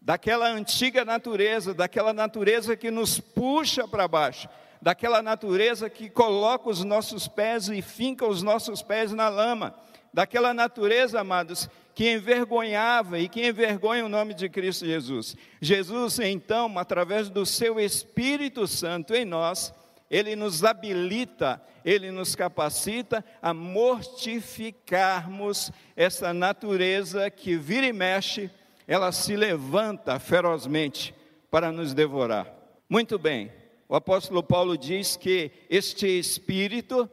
daquela 0.00 0.46
antiga 0.46 1.04
natureza, 1.04 1.74
daquela 1.74 2.12
natureza 2.12 2.76
que 2.76 2.92
nos 2.92 3.18
puxa 3.18 3.88
para 3.88 4.06
baixo, 4.06 4.48
daquela 4.80 5.20
natureza 5.20 5.90
que 5.90 6.08
coloca 6.08 6.70
os 6.70 6.84
nossos 6.84 7.26
pés 7.26 7.68
e 7.68 7.82
finca 7.82 8.24
os 8.24 8.40
nossos 8.40 8.82
pés 8.82 9.12
na 9.12 9.28
lama, 9.28 9.74
daquela 10.12 10.52
natureza, 10.52 11.20
amados, 11.20 11.70
que 11.94 12.10
envergonhava 12.10 13.18
e 13.18 13.28
que 13.28 13.46
envergonha 13.46 14.04
o 14.04 14.08
nome 14.08 14.34
de 14.34 14.48
Cristo 14.48 14.84
Jesus. 14.86 15.36
Jesus, 15.60 16.18
então, 16.18 16.76
através 16.78 17.28
do 17.28 17.46
seu 17.46 17.78
Espírito 17.78 18.66
Santo 18.66 19.14
em 19.14 19.24
nós, 19.24 19.72
ele 20.10 20.34
nos 20.36 20.64
habilita, 20.64 21.62
ele 21.84 22.10
nos 22.10 22.34
capacita 22.34 23.24
a 23.40 23.54
mortificarmos 23.54 25.70
essa 25.96 26.34
natureza 26.34 27.30
que 27.30 27.56
vira 27.56 27.86
e 27.86 27.92
mexe 27.92 28.50
ela 28.86 29.12
se 29.12 29.36
levanta 29.36 30.18
ferozmente 30.18 31.14
para 31.50 31.70
nos 31.70 31.94
devorar. 31.94 32.52
Muito 32.88 33.18
bem, 33.18 33.52
o 33.88 33.94
apóstolo 33.94 34.42
Paulo 34.42 34.76
diz 34.76 35.16
que 35.16 35.50
este 35.70 36.06
Espírito 36.06 37.08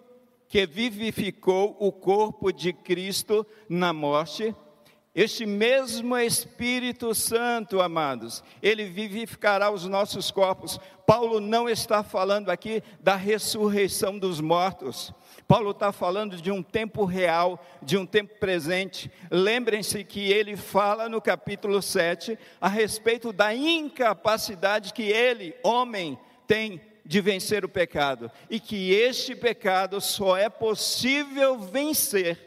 que 0.50 0.65
vivificou 0.65 1.77
o 1.79 1.91
corpo 1.91 2.51
de 2.51 2.74
Cristo 2.74 3.46
na 3.70 3.94
morte, 3.94 4.53
este 5.13 5.46
mesmo 5.46 6.18
Espírito 6.18 7.13
Santo, 7.13 7.82
amados, 7.82 8.44
ele 8.62 8.86
vivificará 8.86 9.70
os 9.70 9.86
nossos 9.86 10.32
corpos. 10.32 10.79
Paulo 11.06 11.39
não 11.39 11.70
está 11.70 12.03
falando 12.03 12.50
aqui 12.50 12.82
da 13.00 13.15
ressurreição 13.15 14.18
dos 14.18 14.41
mortos. 14.41 15.13
Paulo 15.48 15.72
está 15.72 15.91
falando 15.91 16.38
de 16.38 16.51
um 16.51 16.63
tempo 16.63 17.06
real, 17.06 17.63
de 17.82 17.98
um 17.98 18.06
tempo 18.06 18.39
presente. 18.39 19.12
Lembrem-se 19.29 20.03
que 20.03 20.32
ele 20.32 20.56
fala 20.56 21.08
no 21.08 21.22
capítulo 21.22 21.82
7 21.82 22.38
a 22.60 22.68
respeito 22.68 23.32
da 23.32 23.53
incapacidade 23.53 24.94
que 24.94 25.03
ele, 25.03 25.56
homem, 25.63 26.18
tem 26.48 26.82
de 27.10 27.22
vencer 27.22 27.66
o 27.66 27.70
pecado 27.70 28.32
e 28.51 28.60
que 28.60 28.92
este 28.92 29.36
pecado 29.36 30.00
só 30.00 30.38
é 30.38 30.48
possível 30.48 31.58
vencer 31.58 32.38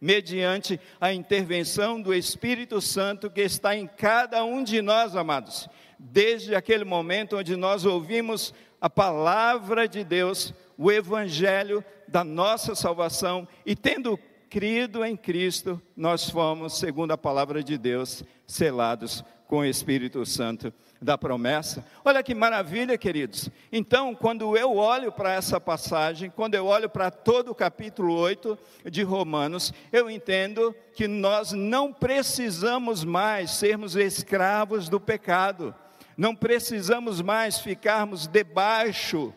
mediante 0.00 0.78
a 1.00 1.12
intervenção 1.12 2.00
do 2.00 2.14
Espírito 2.14 2.80
Santo 2.80 3.28
que 3.28 3.40
está 3.40 3.74
em 3.74 3.88
cada 3.88 4.44
um 4.44 4.62
de 4.62 4.80
nós, 4.80 5.16
amados. 5.16 5.68
Desde 5.98 6.54
aquele 6.54 6.84
momento 6.84 7.38
onde 7.38 7.56
nós 7.56 7.84
ouvimos 7.84 8.54
a 8.80 8.88
palavra 8.88 9.88
de 9.88 10.04
Deus, 10.04 10.54
o 10.78 10.92
evangelho 10.92 11.84
da 12.06 12.22
nossa 12.22 12.76
salvação 12.76 13.48
e 13.66 13.74
tendo 13.74 14.16
crido 14.48 15.04
em 15.04 15.16
Cristo, 15.16 15.82
nós 15.96 16.30
fomos, 16.30 16.78
segundo 16.78 17.10
a 17.10 17.18
palavra 17.18 17.64
de 17.64 17.76
Deus, 17.76 18.22
selados 18.46 19.24
com 19.48 19.58
o 19.58 19.64
Espírito 19.64 20.24
Santo 20.24 20.72
da 21.04 21.18
promessa. 21.18 21.84
Olha 22.02 22.22
que 22.22 22.34
maravilha, 22.34 22.96
queridos. 22.96 23.50
Então, 23.70 24.14
quando 24.14 24.56
eu 24.56 24.76
olho 24.76 25.12
para 25.12 25.34
essa 25.34 25.60
passagem, 25.60 26.30
quando 26.30 26.54
eu 26.54 26.64
olho 26.64 26.88
para 26.88 27.10
todo 27.10 27.50
o 27.50 27.54
capítulo 27.54 28.14
8 28.14 28.58
de 28.90 29.02
Romanos, 29.02 29.72
eu 29.92 30.08
entendo 30.08 30.74
que 30.94 31.06
nós 31.06 31.52
não 31.52 31.92
precisamos 31.92 33.04
mais 33.04 33.50
sermos 33.50 33.94
escravos 33.94 34.88
do 34.88 34.98
pecado. 34.98 35.74
Não 36.16 36.34
precisamos 36.34 37.20
mais 37.20 37.58
ficarmos 37.58 38.26
debaixo 38.26 39.32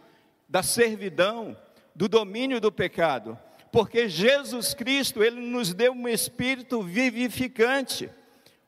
da 0.48 0.64
servidão, 0.64 1.58
do 1.94 2.08
domínio 2.08 2.62
do 2.62 2.72
pecado, 2.72 3.38
porque 3.72 4.08
Jesus 4.08 4.74
Cristo, 4.74 5.22
ele 5.22 5.42
nos 5.42 5.74
deu 5.74 5.92
um 5.92 6.08
espírito 6.08 6.82
vivificante, 6.82 8.10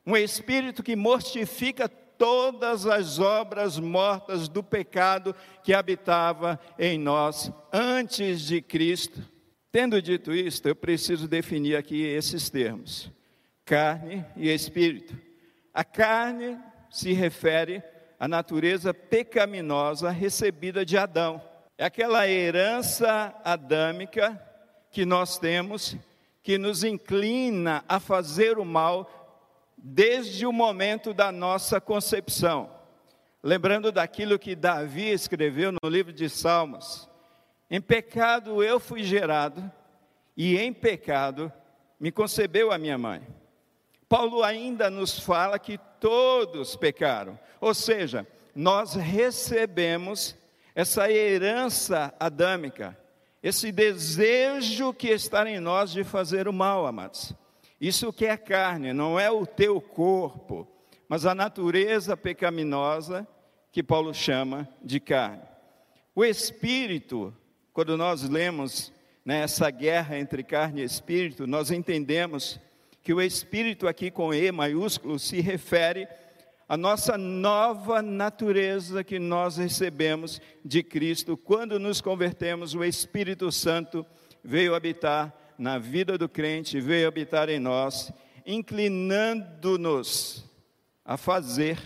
um 0.04 0.16
espírito 0.16 0.82
que 0.82 0.96
mortifica 0.96 1.88
todas 2.20 2.84
as 2.84 3.18
obras 3.18 3.78
mortas 3.78 4.46
do 4.46 4.62
pecado 4.62 5.34
que 5.62 5.72
habitava 5.72 6.60
em 6.78 6.98
nós 6.98 7.50
antes 7.72 8.42
de 8.42 8.60
Cristo. 8.60 9.26
Tendo 9.72 10.02
dito 10.02 10.30
isto, 10.30 10.68
eu 10.68 10.76
preciso 10.76 11.26
definir 11.26 11.76
aqui 11.76 12.02
esses 12.02 12.50
termos: 12.50 13.10
carne 13.64 14.22
e 14.36 14.50
espírito. 14.50 15.16
A 15.72 15.82
carne 15.82 16.58
se 16.90 17.14
refere 17.14 17.82
à 18.18 18.28
natureza 18.28 18.92
pecaminosa 18.92 20.10
recebida 20.10 20.84
de 20.84 20.98
Adão. 20.98 21.40
É 21.78 21.86
aquela 21.86 22.28
herança 22.28 23.34
adâmica 23.42 24.38
que 24.90 25.06
nós 25.06 25.38
temos 25.38 25.96
que 26.42 26.58
nos 26.58 26.84
inclina 26.84 27.82
a 27.88 27.98
fazer 27.98 28.58
o 28.58 28.64
mal 28.64 29.19
desde 29.82 30.46
o 30.46 30.52
momento 30.52 31.14
da 31.14 31.32
nossa 31.32 31.80
concepção. 31.80 32.70
Lembrando 33.42 33.90
daquilo 33.90 34.38
que 34.38 34.54
Davi 34.54 35.10
escreveu 35.10 35.72
no 35.72 35.88
livro 35.88 36.12
de 36.12 36.28
Salmos: 36.28 37.08
Em 37.70 37.80
pecado 37.80 38.62
eu 38.62 38.78
fui 38.78 39.02
gerado, 39.02 39.70
e 40.36 40.58
em 40.58 40.72
pecado 40.72 41.50
me 41.98 42.12
concebeu 42.12 42.70
a 42.70 42.78
minha 42.78 42.98
mãe. 42.98 43.26
Paulo 44.08 44.42
ainda 44.42 44.90
nos 44.90 45.18
fala 45.20 45.58
que 45.58 45.78
todos 45.98 46.76
pecaram, 46.76 47.38
ou 47.60 47.72
seja, 47.72 48.26
nós 48.54 48.94
recebemos 48.94 50.36
essa 50.74 51.10
herança 51.10 52.12
adâmica, 52.18 52.98
esse 53.42 53.72
desejo 53.72 54.92
que 54.92 55.08
está 55.08 55.48
em 55.48 55.60
nós 55.60 55.92
de 55.92 56.04
fazer 56.04 56.48
o 56.48 56.52
mal, 56.52 56.86
amados. 56.86 57.34
Isso 57.80 58.12
que 58.12 58.26
é 58.26 58.36
carne, 58.36 58.92
não 58.92 59.18
é 59.18 59.30
o 59.30 59.46
teu 59.46 59.80
corpo, 59.80 60.68
mas 61.08 61.24
a 61.24 61.34
natureza 61.34 62.16
pecaminosa 62.16 63.26
que 63.72 63.82
Paulo 63.82 64.12
chama 64.12 64.68
de 64.82 65.00
carne. 65.00 65.42
O 66.14 66.24
espírito, 66.24 67.34
quando 67.72 67.96
nós 67.96 68.28
lemos 68.28 68.92
né, 69.24 69.40
essa 69.40 69.70
guerra 69.70 70.18
entre 70.18 70.42
carne 70.42 70.82
e 70.82 70.84
espírito, 70.84 71.46
nós 71.46 71.70
entendemos 71.70 72.60
que 73.02 73.14
o 73.14 73.20
espírito 73.20 73.88
aqui 73.88 74.10
com 74.10 74.34
E 74.34 74.52
maiúsculo 74.52 75.18
se 75.18 75.40
refere 75.40 76.06
a 76.68 76.76
nossa 76.76 77.18
nova 77.18 78.00
natureza 78.00 79.02
que 79.02 79.18
nós 79.18 79.56
recebemos 79.56 80.40
de 80.64 80.84
Cristo 80.84 81.36
quando 81.36 81.80
nos 81.80 82.00
convertemos, 82.00 82.74
o 82.74 82.84
Espírito 82.84 83.50
Santo 83.50 84.06
veio 84.44 84.76
habitar 84.76 85.34
na 85.60 85.76
vida 85.76 86.16
do 86.16 86.26
crente, 86.26 86.80
veio 86.80 87.06
habitar 87.06 87.50
em 87.50 87.58
nós, 87.60 88.10
inclinando-nos 88.46 90.42
a 91.04 91.18
fazer 91.18 91.78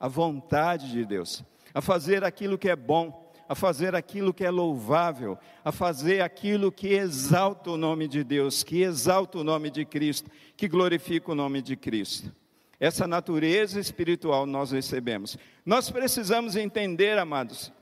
a 0.00 0.08
vontade 0.08 0.90
de 0.90 1.04
Deus, 1.04 1.44
a 1.72 1.80
fazer 1.80 2.24
aquilo 2.24 2.58
que 2.58 2.68
é 2.68 2.74
bom, 2.74 3.32
a 3.48 3.54
fazer 3.54 3.94
aquilo 3.94 4.34
que 4.34 4.44
é 4.44 4.50
louvável, 4.50 5.38
a 5.64 5.70
fazer 5.70 6.22
aquilo 6.22 6.72
que 6.72 6.88
exalta 6.88 7.70
o 7.70 7.76
nome 7.76 8.08
de 8.08 8.24
Deus, 8.24 8.64
que 8.64 8.82
exalta 8.82 9.38
o 9.38 9.44
nome 9.44 9.70
de 9.70 9.84
Cristo, 9.84 10.28
que 10.56 10.66
glorifica 10.66 11.30
o 11.30 11.36
nome 11.36 11.62
de 11.62 11.76
Cristo. 11.76 12.34
Essa 12.80 13.06
natureza 13.06 13.78
espiritual 13.78 14.44
nós 14.44 14.72
recebemos. 14.72 15.38
Nós 15.64 15.88
precisamos 15.88 16.56
entender, 16.56 17.16
amados, 17.16 17.72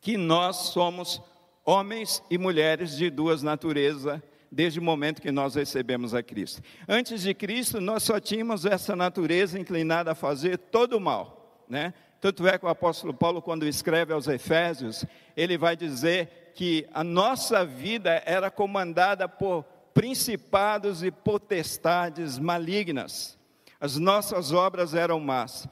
que 0.00 0.16
nós 0.16 0.56
somos 0.56 1.20
homens 1.68 2.22
e 2.30 2.38
mulheres 2.38 2.96
de 2.96 3.10
duas 3.10 3.42
naturezas 3.42 4.22
desde 4.50 4.78
o 4.78 4.82
momento 4.82 5.20
que 5.20 5.30
nós 5.30 5.54
recebemos 5.54 6.14
a 6.14 6.22
Cristo. 6.22 6.62
Antes 6.88 7.20
de 7.20 7.34
Cristo, 7.34 7.78
nós 7.78 8.04
só 8.04 8.18
tínhamos 8.18 8.64
essa 8.64 8.96
natureza 8.96 9.60
inclinada 9.60 10.12
a 10.12 10.14
fazer 10.14 10.56
todo 10.56 10.96
o 10.96 11.00
mal, 11.00 11.62
né? 11.68 11.92
Tanto 12.22 12.48
é 12.48 12.58
que 12.58 12.64
o 12.64 12.70
apóstolo 12.70 13.12
Paulo, 13.12 13.42
quando 13.42 13.66
escreve 13.66 14.14
aos 14.14 14.26
Efésios, 14.26 15.04
ele 15.36 15.58
vai 15.58 15.76
dizer 15.76 16.52
que 16.54 16.88
a 16.90 17.04
nossa 17.04 17.66
vida 17.66 18.22
era 18.24 18.50
comandada 18.50 19.28
por 19.28 19.62
principados 19.92 21.02
e 21.02 21.10
potestades 21.10 22.38
malignas. 22.38 23.38
As 23.78 23.98
nossas 23.98 24.52
obras 24.52 24.94
eram 24.94 25.20
más. 25.20 25.68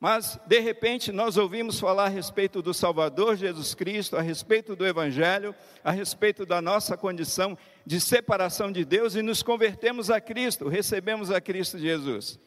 Mas, 0.00 0.40
de 0.46 0.58
repente, 0.60 1.12
nós 1.12 1.36
ouvimos 1.36 1.78
falar 1.78 2.06
a 2.06 2.08
respeito 2.08 2.62
do 2.62 2.72
Salvador 2.72 3.36
Jesus 3.36 3.74
Cristo, 3.74 4.16
a 4.16 4.22
respeito 4.22 4.74
do 4.74 4.86
Evangelho, 4.86 5.54
a 5.84 5.90
respeito 5.90 6.46
da 6.46 6.62
nossa 6.62 6.96
condição 6.96 7.56
de 7.84 8.00
separação 8.00 8.72
de 8.72 8.82
Deus 8.82 9.14
e 9.14 9.20
nos 9.20 9.42
convertemos 9.42 10.08
a 10.08 10.18
Cristo, 10.18 10.68
recebemos 10.68 11.30
a 11.30 11.38
Cristo 11.38 11.78
Jesus. 11.78 12.40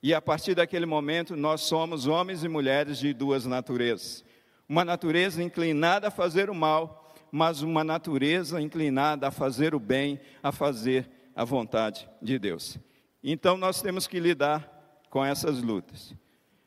E 0.00 0.14
a 0.14 0.22
partir 0.22 0.54
daquele 0.54 0.86
momento, 0.86 1.34
nós 1.34 1.62
somos 1.62 2.06
homens 2.06 2.44
e 2.44 2.48
mulheres 2.48 2.98
de 2.98 3.12
duas 3.12 3.46
naturezas: 3.46 4.24
uma 4.68 4.84
natureza 4.84 5.42
inclinada 5.42 6.06
a 6.06 6.10
fazer 6.10 6.48
o 6.50 6.54
mal, 6.54 7.12
mas 7.32 7.62
uma 7.62 7.82
natureza 7.82 8.60
inclinada 8.60 9.26
a 9.26 9.32
fazer 9.32 9.74
o 9.74 9.80
bem, 9.80 10.20
a 10.40 10.52
fazer 10.52 11.10
a 11.34 11.44
vontade 11.44 12.08
de 12.20 12.38
Deus. 12.38 12.78
Então, 13.24 13.56
nós 13.56 13.82
temos 13.82 14.06
que 14.06 14.20
lidar 14.20 15.04
com 15.10 15.24
essas 15.24 15.60
lutas. 15.60 16.14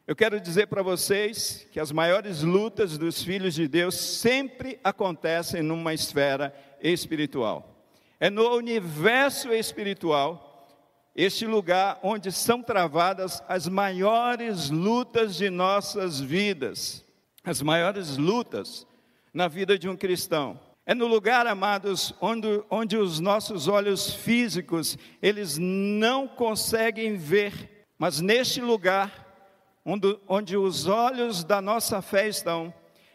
Eu 0.07 0.15
quero 0.15 0.39
dizer 0.39 0.67
para 0.67 0.83
vocês 0.83 1.65
que 1.71 1.79
as 1.79 1.91
maiores 1.91 2.43
lutas 2.43 2.95
dos 2.95 3.23
filhos 3.23 3.55
de 3.55 3.67
Deus 3.67 3.95
sempre 3.95 4.79
acontecem 4.83 5.63
numa 5.63 5.95
esfera 5.95 6.53
espiritual. 6.79 7.83
É 8.19 8.29
no 8.29 8.55
universo 8.55 9.51
espiritual, 9.51 10.69
este 11.15 11.47
lugar 11.47 11.99
onde 12.03 12.31
são 12.31 12.61
travadas 12.61 13.41
as 13.47 13.67
maiores 13.67 14.69
lutas 14.69 15.35
de 15.37 15.49
nossas 15.49 16.19
vidas, 16.19 17.03
as 17.43 17.63
maiores 17.63 18.15
lutas 18.15 18.85
na 19.33 19.47
vida 19.47 19.75
de 19.75 19.89
um 19.89 19.97
cristão. 19.97 20.59
É 20.85 20.93
no 20.93 21.07
lugar, 21.07 21.47
amados, 21.47 22.13
onde, 22.21 22.63
onde 22.69 22.95
os 22.95 23.19
nossos 23.19 23.67
olhos 23.67 24.13
físicos, 24.13 24.99
eles 25.19 25.57
não 25.57 26.27
conseguem 26.27 27.17
ver, 27.17 27.87
mas 27.97 28.21
neste 28.21 28.61
lugar 28.61 29.24
onde, 29.85 30.57
os 30.57 30.87
olhos 30.87 31.43
da 31.43 31.61
nossa 31.61 32.01
fé 32.01 32.27
estão, 32.27 32.73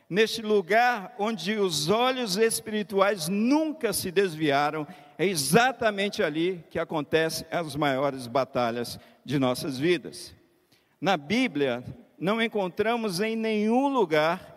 neste 0.09 0.41
lugar 0.41 1.15
onde 1.19 1.57
os 1.57 1.91
olhos 1.91 2.37
espirituais 2.37 3.29
nunca 3.29 3.93
se 3.93 4.13
desviaram, 4.13 4.87
é 5.19 5.27
exatamente 5.27 6.23
ali 6.23 6.65
que 6.71 6.79
acontecem 6.79 7.47
as 7.51 7.75
maiores 7.75 8.29
batalhas 8.29 8.99
de 9.25 9.39
nossas 9.39 9.79
vidas. 9.79 10.35
Na 11.01 11.17
Bíblia, 11.17 11.85
não 12.19 12.41
encontramos 12.41 13.21
em 13.21 13.35
nenhum 13.35 13.89
lugar 13.89 14.51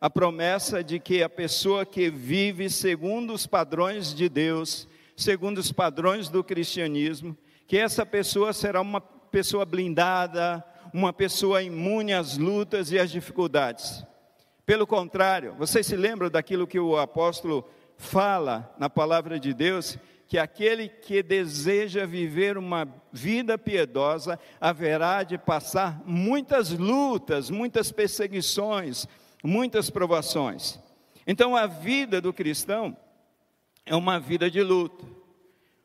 a 0.00 0.08
promessa 0.08 0.82
de 0.82 0.98
que 0.98 1.22
a 1.22 1.28
pessoa 1.28 1.84
que 1.84 2.08
vive 2.08 2.70
segundo 2.70 3.34
os 3.34 3.46
padrões 3.46 4.14
de 4.14 4.28
Deus, 4.28 4.88
segundo 5.14 5.58
os 5.58 5.70
padrões 5.70 6.30
do 6.30 6.42
cristianismo, 6.42 7.36
que 7.66 7.76
essa 7.76 8.06
pessoa 8.06 8.52
será 8.52 8.80
uma 8.80 9.00
pessoa 9.00 9.66
blindada, 9.66 10.64
uma 10.92 11.12
pessoa 11.12 11.62
imune 11.62 12.12
às 12.12 12.36
lutas 12.36 12.90
e 12.90 12.98
às 12.98 13.10
dificuldades. 13.10 14.04
Pelo 14.64 14.86
contrário, 14.86 15.54
vocês 15.54 15.86
se 15.86 15.96
lembram 15.96 16.30
daquilo 16.30 16.66
que 16.66 16.78
o 16.78 16.96
apóstolo 16.96 17.68
fala 17.96 18.72
na 18.78 18.88
palavra 18.88 19.38
de 19.38 19.52
Deus? 19.52 19.98
Que 20.28 20.38
aquele 20.38 20.88
que 20.88 21.22
deseja 21.22 22.06
viver 22.06 22.56
uma 22.56 22.86
vida 23.12 23.58
piedosa 23.58 24.38
haverá 24.60 25.24
de 25.24 25.36
passar 25.36 26.00
muitas 26.06 26.70
lutas, 26.70 27.50
muitas 27.50 27.90
perseguições, 27.90 29.08
muitas 29.42 29.90
provações. 29.90 30.78
Então 31.26 31.56
a 31.56 31.66
vida 31.66 32.20
do 32.20 32.32
cristão 32.32 32.96
é 33.84 33.96
uma 33.96 34.20
vida 34.20 34.48
de 34.48 34.62
luta. 34.62 35.04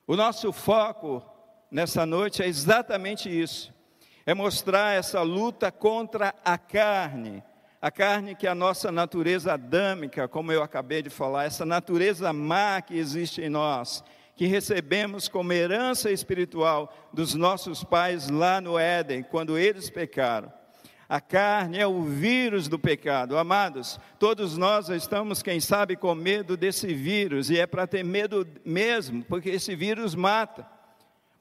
O 0.05 0.15
nosso 0.15 0.51
foco 0.53 1.23
nessa 1.71 2.05
noite 2.05 2.43
é 2.43 2.47
exatamente 2.47 3.27
isso 3.27 3.74
é 4.25 4.33
mostrar 4.33 4.97
essa 4.97 5.21
luta 5.21 5.71
contra 5.71 6.33
a 6.43 6.57
carne, 6.57 7.43
a 7.79 7.91
carne 7.91 8.33
que 8.33 8.47
é 8.47 8.49
a 8.49 8.55
nossa 8.55 8.91
natureza 8.91 9.53
adâmica, 9.53 10.27
como 10.27 10.51
eu 10.51 10.63
acabei 10.63 11.03
de 11.03 11.11
falar, 11.11 11.45
essa 11.45 11.65
natureza 11.65 12.33
má 12.33 12.81
que 12.81 12.97
existe 12.97 13.41
em 13.41 13.49
nós, 13.49 14.03
que 14.35 14.47
recebemos 14.47 15.27
como 15.27 15.53
herança 15.53 16.09
espiritual 16.09 16.91
dos 17.13 17.35
nossos 17.35 17.83
pais 17.83 18.27
lá 18.29 18.59
no 18.59 18.79
Éden, 18.79 19.21
quando 19.21 19.57
eles 19.57 19.89
pecaram. 19.89 20.51
A 21.07 21.21
carne 21.21 21.77
é 21.77 21.85
o 21.85 22.01
vírus 22.01 22.67
do 22.67 22.79
pecado. 22.79 23.37
Amados, 23.37 23.99
todos 24.17 24.57
nós 24.57 24.89
estamos, 24.89 25.43
quem 25.43 25.59
sabe, 25.59 25.95
com 25.95 26.15
medo 26.15 26.57
desse 26.57 26.91
vírus, 26.95 27.51
e 27.51 27.59
é 27.59 27.67
para 27.67 27.85
ter 27.85 28.03
medo 28.03 28.47
mesmo, 28.65 29.23
porque 29.25 29.51
esse 29.51 29.75
vírus 29.75 30.15
mata. 30.15 30.67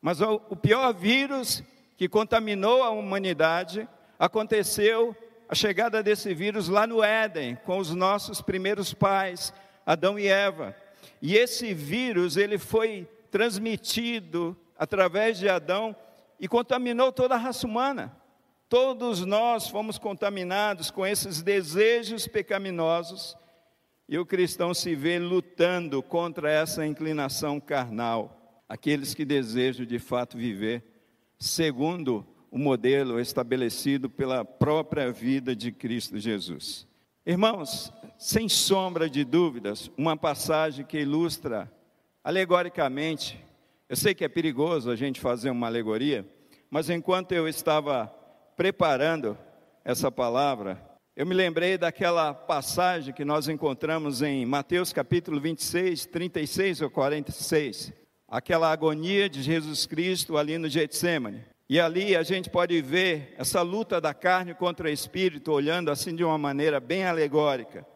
Mas 0.02 0.20
o 0.20 0.54
pior 0.54 0.92
vírus 0.92 1.64
que 1.96 2.08
contaminou 2.08 2.82
a 2.82 2.90
humanidade, 2.90 3.88
aconteceu 4.18 5.16
a 5.48 5.54
chegada 5.54 6.02
desse 6.02 6.34
vírus 6.34 6.68
lá 6.68 6.86
no 6.86 7.02
Éden, 7.02 7.56
com 7.64 7.78
os 7.78 7.94
nossos 7.94 8.40
primeiros 8.40 8.92
pais, 8.92 9.52
Adão 9.84 10.18
e 10.18 10.26
Eva. 10.26 10.74
E 11.20 11.36
esse 11.36 11.72
vírus, 11.72 12.36
ele 12.36 12.58
foi 12.58 13.08
transmitido 13.30 14.56
através 14.78 15.38
de 15.38 15.48
Adão 15.48 15.94
e 16.40 16.48
contaminou 16.48 17.12
toda 17.12 17.34
a 17.34 17.38
raça 17.38 17.66
humana. 17.66 18.16
Todos 18.68 19.24
nós 19.24 19.68
fomos 19.68 19.98
contaminados 19.98 20.90
com 20.90 21.06
esses 21.06 21.42
desejos 21.42 22.26
pecaminosos 22.26 23.36
e 24.08 24.18
o 24.18 24.26
cristão 24.26 24.74
se 24.74 24.94
vê 24.94 25.18
lutando 25.18 26.02
contra 26.02 26.50
essa 26.50 26.86
inclinação 26.86 27.60
carnal. 27.60 28.62
Aqueles 28.68 29.14
que 29.14 29.24
desejam 29.24 29.86
de 29.86 29.98
fato 29.98 30.36
viver 30.36 30.93
segundo 31.44 32.26
o 32.50 32.58
modelo 32.58 33.20
estabelecido 33.20 34.08
pela 34.08 34.44
própria 34.44 35.12
vida 35.12 35.54
de 35.54 35.70
Cristo 35.70 36.18
Jesus. 36.18 36.86
Irmãos, 37.26 37.92
sem 38.18 38.48
sombra 38.48 39.10
de 39.10 39.24
dúvidas, 39.24 39.90
uma 39.96 40.16
passagem 40.16 40.86
que 40.86 40.98
ilustra 40.98 41.70
alegoricamente, 42.22 43.38
eu 43.88 43.96
sei 43.96 44.14
que 44.14 44.24
é 44.24 44.28
perigoso 44.28 44.90
a 44.90 44.96
gente 44.96 45.20
fazer 45.20 45.50
uma 45.50 45.66
alegoria, 45.66 46.26
mas 46.70 46.88
enquanto 46.88 47.32
eu 47.32 47.46
estava 47.46 48.06
preparando 48.56 49.36
essa 49.84 50.10
palavra, 50.10 50.82
eu 51.14 51.26
me 51.26 51.34
lembrei 51.34 51.76
daquela 51.76 52.32
passagem 52.32 53.12
que 53.12 53.24
nós 53.24 53.48
encontramos 53.48 54.22
em 54.22 54.46
Mateus 54.46 54.94
capítulo 54.94 55.38
26, 55.38 56.06
36 56.06 56.80
ou 56.80 56.90
46 56.90 58.03
aquela 58.34 58.72
agonia 58.72 59.28
de 59.28 59.40
Jesus 59.44 59.86
Cristo 59.86 60.36
ali 60.36 60.58
no 60.58 60.68
Getsemane. 60.68 61.44
E 61.68 61.78
ali 61.78 62.16
a 62.16 62.24
gente 62.24 62.50
pode 62.50 62.82
ver 62.82 63.32
essa 63.38 63.62
luta 63.62 64.00
da 64.00 64.12
carne 64.12 64.52
contra 64.54 64.88
o 64.88 64.90
espírito, 64.90 65.52
olhando 65.52 65.88
assim 65.88 66.16
de 66.16 66.24
uma 66.24 66.36
maneira 66.36 66.80
bem 66.80 67.04
alegórica. 67.04 67.86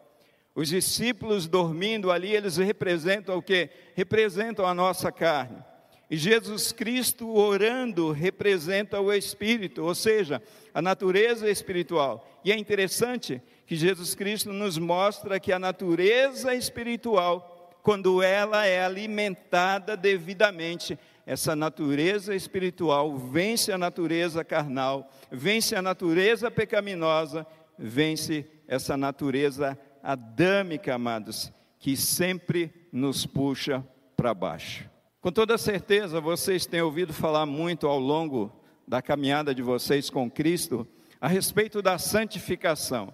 Os 0.55 0.69
discípulos 0.69 1.45
dormindo 1.45 2.09
ali, 2.09 2.33
eles 2.33 2.55
representam 2.55 3.37
o 3.37 3.41
que? 3.41 3.69
Representam 3.93 4.65
a 4.65 4.73
nossa 4.73 5.11
carne. 5.11 5.61
E 6.09 6.15
Jesus 6.15 6.71
Cristo 6.71 7.29
orando 7.35 8.13
representa 8.13 9.01
o 9.01 9.11
espírito, 9.11 9.83
ou 9.83 9.93
seja, 9.93 10.41
a 10.73 10.81
natureza 10.81 11.49
espiritual. 11.49 12.25
E 12.45 12.51
é 12.53 12.57
interessante 12.57 13.41
que 13.67 13.75
Jesus 13.75 14.15
Cristo 14.15 14.53
nos 14.53 14.77
mostra 14.77 15.37
que 15.37 15.51
a 15.51 15.59
natureza 15.59 16.55
espiritual 16.55 17.58
quando 17.89 18.21
ela 18.21 18.67
é 18.67 18.85
alimentada 18.85 19.97
devidamente, 19.97 20.95
essa 21.25 21.55
natureza 21.55 22.35
espiritual 22.35 23.17
vence 23.17 23.71
a 23.71 23.79
natureza 23.79 24.43
carnal, 24.43 25.09
vence 25.31 25.75
a 25.75 25.81
natureza 25.81 26.51
pecaminosa, 26.51 27.47
vence 27.79 28.45
essa 28.67 28.95
natureza 28.95 29.75
adâmica, 30.03 30.93
amados, 30.93 31.51
que 31.79 31.97
sempre 31.97 32.71
nos 32.91 33.25
puxa 33.25 33.83
para 34.15 34.35
baixo. 34.35 34.87
Com 35.19 35.31
toda 35.31 35.57
certeza, 35.57 36.21
vocês 36.21 36.67
têm 36.67 36.83
ouvido 36.83 37.11
falar 37.11 37.47
muito 37.47 37.87
ao 37.87 37.97
longo 37.97 38.53
da 38.87 39.01
caminhada 39.01 39.55
de 39.55 39.63
vocês 39.63 40.11
com 40.11 40.29
Cristo 40.29 40.87
a 41.19 41.27
respeito 41.27 41.81
da 41.81 41.97
santificação. 41.97 43.11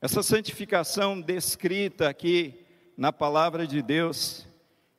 Essa 0.00 0.22
santificação 0.22 1.20
descrita 1.20 2.08
aqui 2.08 2.61
na 2.96 3.12
palavra 3.12 3.66
de 3.66 3.82
Deus, 3.82 4.46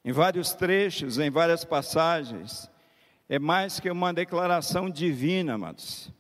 em 0.04 0.12
vários 0.12 0.54
trechos, 0.54 1.18
em 1.18 1.30
várias 1.30 1.64
passagens, 1.64 2.70
é 3.30 3.40
mais 3.40 3.80
que 3.80 3.90
uma 3.90 4.14
declaração 4.14 4.90
divina, 4.90 5.54
amados. 5.54 6.12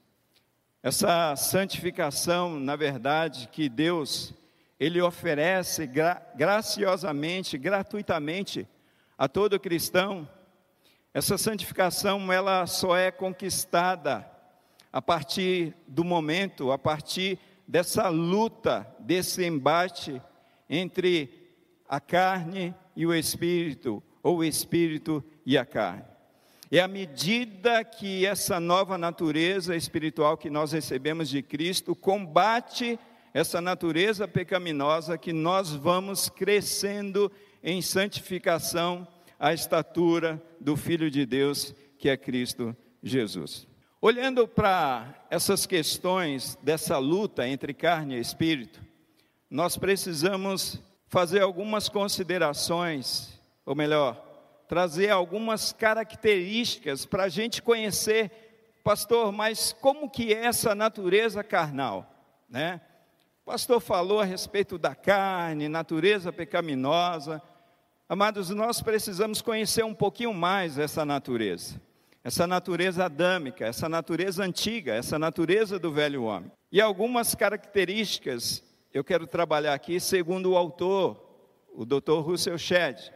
Essa 0.81 1.35
santificação, 1.35 2.59
na 2.59 2.75
verdade, 2.75 3.49
que 3.51 3.69
Deus 3.69 4.33
ele 4.79 5.01
oferece 5.01 5.87
gra 5.87 6.21
graciosamente, 6.35 7.57
gratuitamente 7.57 8.67
a 9.17 9.27
todo 9.27 9.59
cristão. 9.59 10.27
Essa 11.13 11.37
santificação 11.37 12.31
ela 12.31 12.65
só 12.67 12.97
é 12.97 13.11
conquistada 13.11 14.29
a 14.91 15.01
partir 15.01 15.75
do 15.87 16.03
momento, 16.03 16.71
a 16.71 16.77
partir 16.77 17.39
dessa 17.67 18.09
luta, 18.09 18.85
desse 18.99 19.45
embate 19.45 20.21
entre 20.69 21.42
a 21.93 21.99
carne 21.99 22.73
e 22.95 23.05
o 23.05 23.13
espírito, 23.13 24.01
ou 24.23 24.37
o 24.37 24.43
espírito 24.43 25.23
e 25.45 25.59
a 25.59 25.63
carne. 25.63 26.03
É 26.71 26.79
à 26.79 26.87
medida 26.87 27.83
que 27.83 28.25
essa 28.25 28.59
nova 28.59 28.97
natureza 28.97 29.75
espiritual 29.75 30.35
que 30.35 30.49
nós 30.49 30.71
recebemos 30.71 31.29
de 31.29 31.43
Cristo 31.43 31.95
combate 31.95 32.99
essa 33.31 33.61
natureza 33.61 34.27
pecaminosa 34.27 35.19
que 35.19 35.31
nós 35.31 35.69
vamos 35.71 36.29
crescendo 36.29 37.31
em 37.61 37.79
santificação 37.79 39.07
à 39.39 39.53
estatura 39.53 40.41
do 40.59 40.75
Filho 40.75 41.11
de 41.11 41.27
Deus, 41.27 41.75
que 41.99 42.09
é 42.09 42.17
Cristo 42.17 42.75
Jesus. 43.03 43.67
Olhando 44.01 44.47
para 44.47 45.27
essas 45.29 45.67
questões 45.67 46.57
dessa 46.59 46.97
luta 46.97 47.47
entre 47.47 47.71
carne 47.71 48.15
e 48.15 48.19
espírito, 48.19 48.81
nós 49.47 49.77
precisamos 49.77 50.81
fazer 51.13 51.43
algumas 51.43 51.87
considerações, 51.87 53.39
ou 53.67 53.75
melhor, 53.75 54.15
trazer 54.67 55.11
algumas 55.11 55.71
características 55.71 57.05
para 57.05 57.25
a 57.25 57.29
gente 57.29 57.61
conhecer, 57.61 58.31
pastor, 58.83 59.31
mas 59.31 59.73
como 59.79 60.09
que 60.09 60.33
é 60.33 60.47
essa 60.47 60.73
natureza 60.73 61.43
carnal, 61.43 62.11
né? 62.49 62.81
O 63.43 63.51
pastor 63.51 63.79
falou 63.79 64.21
a 64.21 64.25
respeito 64.25 64.75
da 64.79 64.95
carne, 64.95 65.69
natureza 65.69 66.33
pecaminosa. 66.33 67.39
Amados, 68.09 68.49
nós 68.49 68.81
precisamos 68.81 69.39
conhecer 69.39 69.85
um 69.85 69.93
pouquinho 69.93 70.33
mais 70.33 70.79
essa 70.79 71.05
natureza. 71.05 71.79
Essa 72.23 72.47
natureza 72.47 73.05
adâmica, 73.05 73.67
essa 73.67 73.87
natureza 73.87 74.43
antiga, 74.43 74.95
essa 74.95 75.19
natureza 75.19 75.77
do 75.77 75.91
velho 75.91 76.23
homem. 76.23 76.51
E 76.71 76.81
algumas 76.81 77.35
características 77.35 78.63
eu 78.93 79.03
quero 79.03 79.25
trabalhar 79.25 79.73
aqui, 79.73 79.99
segundo 79.99 80.51
o 80.51 80.57
autor, 80.57 81.19
o 81.73 81.83
Dr. 81.83 82.19
Russell 82.19 82.59
Shedd. 82.59 83.11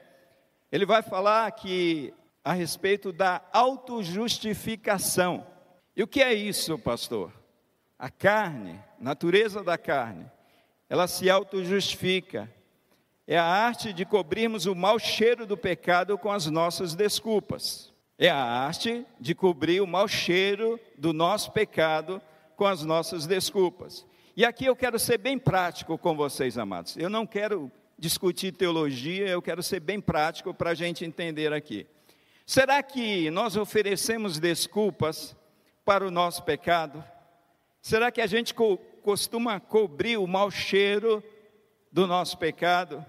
Ele 0.71 0.85
vai 0.87 1.03
falar 1.03 1.51
que 1.51 2.11
a 2.43 2.51
respeito 2.51 3.11
da 3.11 3.41
autojustificação. 3.53 5.45
E 5.95 6.01
o 6.01 6.07
que 6.07 6.23
é 6.23 6.33
isso, 6.33 6.79
pastor? 6.79 7.31
A 7.99 8.09
carne, 8.09 8.79
natureza 8.99 9.63
da 9.63 9.77
carne, 9.77 10.25
ela 10.89 11.07
se 11.07 11.29
auto-justifica. 11.29 12.51
É 13.27 13.37
a 13.37 13.45
arte 13.45 13.93
de 13.93 14.03
cobrirmos 14.05 14.65
o 14.65 14.73
mau 14.73 14.97
cheiro 14.97 15.45
do 15.45 15.57
pecado 15.57 16.17
com 16.17 16.31
as 16.31 16.47
nossas 16.47 16.95
desculpas. 16.95 17.93
É 18.17 18.29
a 18.29 18.37
arte 18.37 19.05
de 19.19 19.35
cobrir 19.35 19.81
o 19.81 19.87
mau 19.87 20.07
cheiro 20.07 20.79
do 20.97 21.13
nosso 21.13 21.51
pecado 21.51 22.19
com 22.55 22.65
as 22.65 22.83
nossas 22.83 23.27
desculpas. 23.27 24.07
E 24.37 24.45
aqui 24.45 24.65
eu 24.65 24.75
quero 24.75 24.99
ser 24.99 25.17
bem 25.17 25.35
prático 25.35 25.97
com 25.97 26.15
vocês, 26.15 26.59
amados. 26.59 26.95
Eu 26.95 27.09
não 27.09 27.25
quero 27.25 27.71
discutir 27.97 28.51
teologia, 28.51 29.27
eu 29.27 29.41
quero 29.41 29.63
ser 29.63 29.79
bem 29.79 29.99
prático 29.99 30.53
para 30.53 30.69
a 30.69 30.73
gente 30.75 31.03
entender 31.03 31.51
aqui. 31.51 31.87
Será 32.45 32.83
que 32.83 33.31
nós 33.31 33.57
oferecemos 33.57 34.37
desculpas 34.37 35.35
para 35.83 36.07
o 36.07 36.11
nosso 36.11 36.43
pecado? 36.43 37.03
Será 37.81 38.11
que 38.11 38.21
a 38.21 38.27
gente 38.27 38.53
co 38.53 38.77
costuma 39.01 39.59
cobrir 39.59 40.17
o 40.17 40.27
mau 40.27 40.51
cheiro 40.51 41.23
do 41.91 42.05
nosso 42.05 42.37
pecado? 42.37 43.03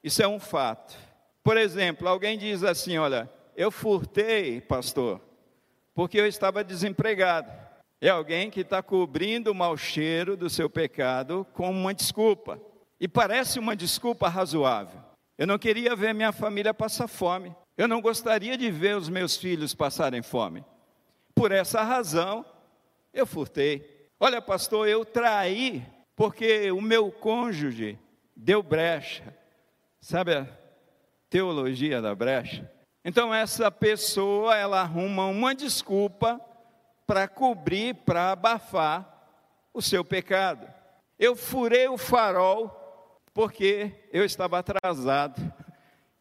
Isso 0.00 0.22
é 0.22 0.28
um 0.28 0.38
fato. 0.38 0.96
Por 1.42 1.56
exemplo, 1.56 2.06
alguém 2.06 2.38
diz 2.38 2.62
assim: 2.62 2.98
Olha, 2.98 3.28
eu 3.56 3.72
furtei, 3.72 4.60
pastor, 4.60 5.20
porque 5.92 6.20
eu 6.20 6.26
estava 6.28 6.62
desempregado. 6.62 7.50
É 8.02 8.08
alguém 8.08 8.50
que 8.50 8.62
está 8.62 8.82
cobrindo 8.82 9.52
o 9.52 9.54
mau 9.54 9.76
cheiro 9.76 10.36
do 10.36 10.50
seu 10.50 10.68
pecado 10.68 11.46
com 11.52 11.70
uma 11.70 11.94
desculpa. 11.94 12.60
E 12.98 13.06
parece 13.06 13.60
uma 13.60 13.76
desculpa 13.76 14.28
razoável. 14.28 15.00
Eu 15.38 15.46
não 15.46 15.56
queria 15.56 15.94
ver 15.94 16.12
minha 16.12 16.32
família 16.32 16.74
passar 16.74 17.06
fome. 17.06 17.54
Eu 17.78 17.86
não 17.86 18.00
gostaria 18.00 18.58
de 18.58 18.72
ver 18.72 18.96
os 18.96 19.08
meus 19.08 19.36
filhos 19.36 19.72
passarem 19.72 20.20
fome. 20.20 20.64
Por 21.32 21.52
essa 21.52 21.80
razão, 21.84 22.44
eu 23.14 23.24
furtei. 23.24 24.08
Olha, 24.18 24.42
pastor, 24.42 24.88
eu 24.88 25.04
traí 25.04 25.86
porque 26.16 26.72
o 26.72 26.80
meu 26.80 27.12
cônjuge 27.12 27.96
deu 28.34 28.64
brecha. 28.64 29.32
Sabe 30.00 30.34
a 30.34 30.48
teologia 31.30 32.02
da 32.02 32.12
brecha? 32.16 32.68
Então 33.04 33.32
essa 33.32 33.70
pessoa, 33.70 34.56
ela 34.56 34.80
arruma 34.80 35.26
uma 35.26 35.54
desculpa 35.54 36.40
para 37.06 37.28
cobrir, 37.28 37.94
para 37.94 38.32
abafar 38.32 39.12
o 39.72 39.80
seu 39.80 40.04
pecado. 40.04 40.66
Eu 41.18 41.36
furei 41.36 41.88
o 41.88 41.96
farol 41.96 43.20
porque 43.32 43.92
eu 44.12 44.24
estava 44.24 44.58
atrasado 44.58 45.40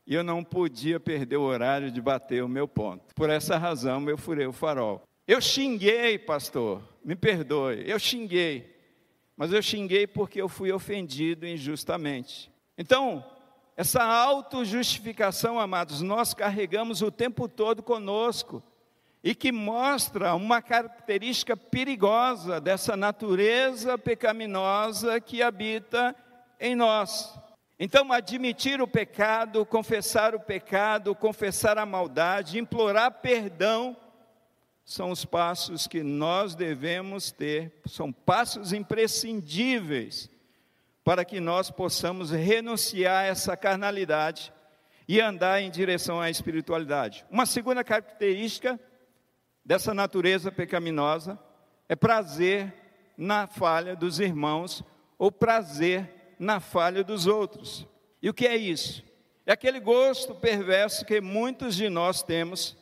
e 0.06 0.14
eu 0.14 0.24
não 0.24 0.44
podia 0.44 1.00
perder 1.00 1.38
o 1.38 1.44
horário 1.44 1.92
de 1.92 2.02
bater 2.02 2.44
o 2.44 2.50
meu 2.50 2.68
ponto. 2.68 3.14
Por 3.16 3.30
essa 3.30 3.58
razão 3.58 4.08
eu 4.10 4.18
furei 4.18 4.46
o 4.46 4.54
farol. 4.54 5.04
Eu 5.28 5.40
xinguei, 5.40 6.18
pastor, 6.18 6.82
me 7.04 7.16
perdoe, 7.16 7.84
eu 7.90 8.00
xinguei, 8.00 8.76
mas 9.38 9.54
eu 9.54 9.62
xinguei 9.62 10.06
porque 10.06 10.42
eu 10.42 10.50
fui 10.50 10.72
ofendido 10.72 11.48
injustamente. 11.48 12.52
Então, 12.78 13.24
essa 13.78 14.04
autojustificação, 14.04 15.60
amados, 15.60 16.02
nós 16.02 16.34
carregamos 16.34 17.02
o 17.02 17.12
tempo 17.12 17.48
todo 17.48 17.82
conosco 17.82 18.62
e 19.24 19.36
que 19.36 19.52
mostra 19.52 20.34
uma 20.34 20.62
característica 20.62 21.56
perigosa 21.56 22.60
dessa 22.60 22.98
natureza 22.98 23.98
pecaminosa 23.98 25.20
que 25.22 25.44
habita 25.44 26.16
em 26.60 26.76
nós. 26.76 27.38
Então, 27.80 28.12
admitir 28.12 28.82
o 28.82 28.88
pecado, 28.88 29.66
confessar 29.66 30.36
o 30.36 30.40
pecado, 30.40 31.16
confessar 31.16 31.78
a 31.78 31.86
maldade, 31.86 32.60
implorar 32.60 33.12
perdão, 33.22 33.98
são 34.84 35.12
os 35.12 35.24
passos 35.24 35.88
que 35.88 36.04
nós 36.04 36.54
devemos 36.54 37.32
ter, 37.32 37.80
são 37.86 38.12
passos 38.12 38.74
imprescindíveis 38.74 40.30
para 41.04 41.24
que 41.26 41.40
nós 41.40 41.72
possamos 41.72 42.32
renunciar 42.32 43.24
a 43.24 43.26
essa 43.26 43.58
carnalidade 43.58 44.52
e 45.08 45.20
andar 45.20 45.62
em 45.62 45.72
direção 45.72 46.22
à 46.22 46.30
espiritualidade. 46.30 47.26
Uma 47.30 47.46
segunda 47.46 47.84
característica 47.84 48.80
dessa 49.72 49.94
natureza 49.94 50.52
pecaminosa 50.52 51.40
é 51.88 51.96
prazer 51.96 52.74
na 53.18 53.48
falha 53.48 53.96
dos 53.96 54.20
irmãos 54.20 54.84
ou 55.18 55.32
prazer 55.32 56.36
na 56.38 56.60
falha 56.60 57.06
dos 57.06 57.26
outros. 57.26 57.88
E 58.22 58.30
o 58.30 58.34
que 58.34 58.46
é 58.46 58.58
isso? 58.58 59.02
É 59.46 59.54
aquele 59.54 59.80
gosto 59.80 60.36
perverso 60.36 61.06
que 61.06 61.22
muitos 61.22 61.74
de 61.74 61.88
nós 61.88 62.22
temos 62.22 62.76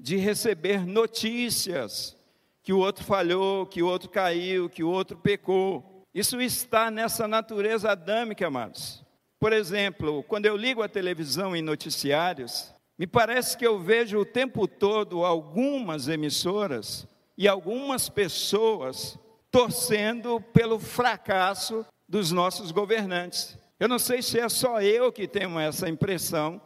de 0.00 0.16
receber 0.16 0.84
notícias 0.84 2.16
que 2.60 2.72
o 2.72 2.78
outro 2.78 3.04
falhou, 3.04 3.64
que 3.64 3.80
o 3.80 3.86
outro 3.86 4.10
caiu, 4.10 4.68
que 4.68 4.82
o 4.82 4.90
outro 4.90 5.16
pecou. 5.16 6.04
Isso 6.12 6.40
está 6.40 6.90
nessa 6.90 7.28
natureza 7.28 7.92
adâmica, 7.92 8.48
amados. 8.48 9.04
Por 9.38 9.52
exemplo, 9.52 10.24
quando 10.24 10.46
eu 10.46 10.56
ligo 10.56 10.82
a 10.82 10.88
televisão 10.88 11.54
em 11.54 11.62
noticiários, 11.62 12.71
me 12.98 13.06
parece 13.06 13.56
que 13.56 13.66
eu 13.66 13.78
vejo 13.78 14.18
o 14.18 14.24
tempo 14.24 14.68
todo 14.68 15.24
algumas 15.24 16.08
emissoras 16.08 17.06
e 17.36 17.48
algumas 17.48 18.08
pessoas 18.08 19.18
torcendo 19.50 20.40
pelo 20.52 20.78
fracasso 20.78 21.84
dos 22.08 22.30
nossos 22.30 22.70
governantes. 22.70 23.56
Eu 23.80 23.88
não 23.88 23.98
sei 23.98 24.22
se 24.22 24.38
é 24.38 24.48
só 24.48 24.80
eu 24.80 25.10
que 25.10 25.26
tenho 25.26 25.58
essa 25.58 25.88
impressão, 25.88 26.60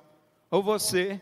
ou 0.50 0.62
você 0.62 1.20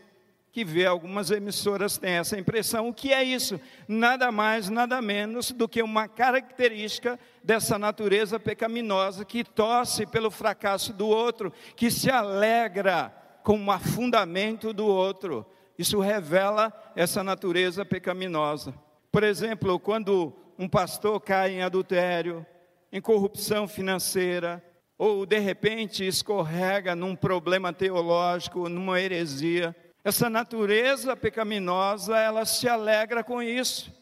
que 0.51 0.63
vê 0.63 0.85
algumas 0.85 1.31
emissoras 1.31 1.97
têm 1.97 2.13
essa 2.13 2.39
impressão. 2.39 2.87
O 2.87 2.93
que 2.93 3.11
é 3.11 3.23
isso? 3.23 3.59
Nada 3.87 4.31
mais, 4.31 4.69
nada 4.69 5.01
menos 5.01 5.51
do 5.51 5.67
que 5.67 5.83
uma 5.83 6.07
característica 6.07 7.19
dessa 7.43 7.77
natureza 7.77 8.39
pecaminosa 8.39 9.25
que 9.25 9.43
torce 9.43 10.05
pelo 10.05 10.31
fracasso 10.31 10.93
do 10.93 11.07
outro, 11.07 11.51
que 11.75 11.91
se 11.91 12.09
alegra 12.09 13.13
com 13.45 13.63
o 13.63 13.71
afundamento 13.71 14.73
do 14.73 14.87
outro. 14.87 15.45
Isso 15.77 15.99
revela 15.99 16.73
essa 16.95 17.23
natureza 17.23 17.85
pecaminosa. 17.85 18.73
Por 19.11 19.23
exemplo, 19.23 19.79
quando 19.79 20.33
um 20.57 20.67
pastor 20.67 21.21
cai 21.21 21.51
em 21.51 21.61
adultério, 21.61 22.43
em 22.91 22.99
corrupção 22.99 23.67
financeira, 23.67 24.63
ou 24.97 25.27
de 25.27 25.37
repente 25.37 26.07
escorrega 26.07 26.95
num 26.95 27.15
problema 27.15 27.71
teológico, 27.71 28.67
numa 28.67 28.99
heresia. 28.99 29.75
Essa 30.03 30.27
natureza 30.27 31.15
pecaminosa, 31.15 32.17
ela 32.17 32.45
se 32.45 32.67
alegra 32.67 33.23
com 33.23 33.43
isso. 33.43 33.93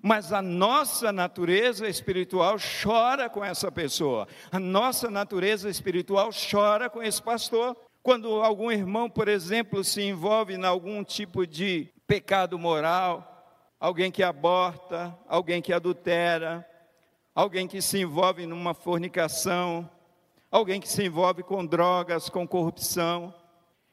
Mas 0.00 0.32
a 0.32 0.40
nossa 0.40 1.10
natureza 1.10 1.88
espiritual 1.88 2.56
chora 2.82 3.28
com 3.28 3.44
essa 3.44 3.70
pessoa. 3.72 4.28
A 4.50 4.60
nossa 4.60 5.10
natureza 5.10 5.68
espiritual 5.68 6.30
chora 6.30 6.88
com 6.88 7.02
esse 7.02 7.20
pastor. 7.20 7.76
Quando 8.02 8.42
algum 8.42 8.72
irmão, 8.72 9.08
por 9.08 9.28
exemplo, 9.28 9.84
se 9.84 10.02
envolve 10.02 10.54
em 10.54 10.64
algum 10.64 11.04
tipo 11.04 11.46
de 11.46 11.88
pecado 12.04 12.58
moral, 12.58 13.28
alguém 13.78 14.10
que 14.10 14.24
aborta, 14.24 15.16
alguém 15.28 15.62
que 15.62 15.72
adultera, 15.72 16.68
alguém 17.32 17.68
que 17.68 17.80
se 17.80 18.00
envolve 18.00 18.44
numa 18.44 18.74
fornicação, 18.74 19.88
alguém 20.50 20.80
que 20.80 20.88
se 20.88 21.04
envolve 21.04 21.44
com 21.44 21.64
drogas, 21.64 22.28
com 22.28 22.46
corrupção. 22.46 23.32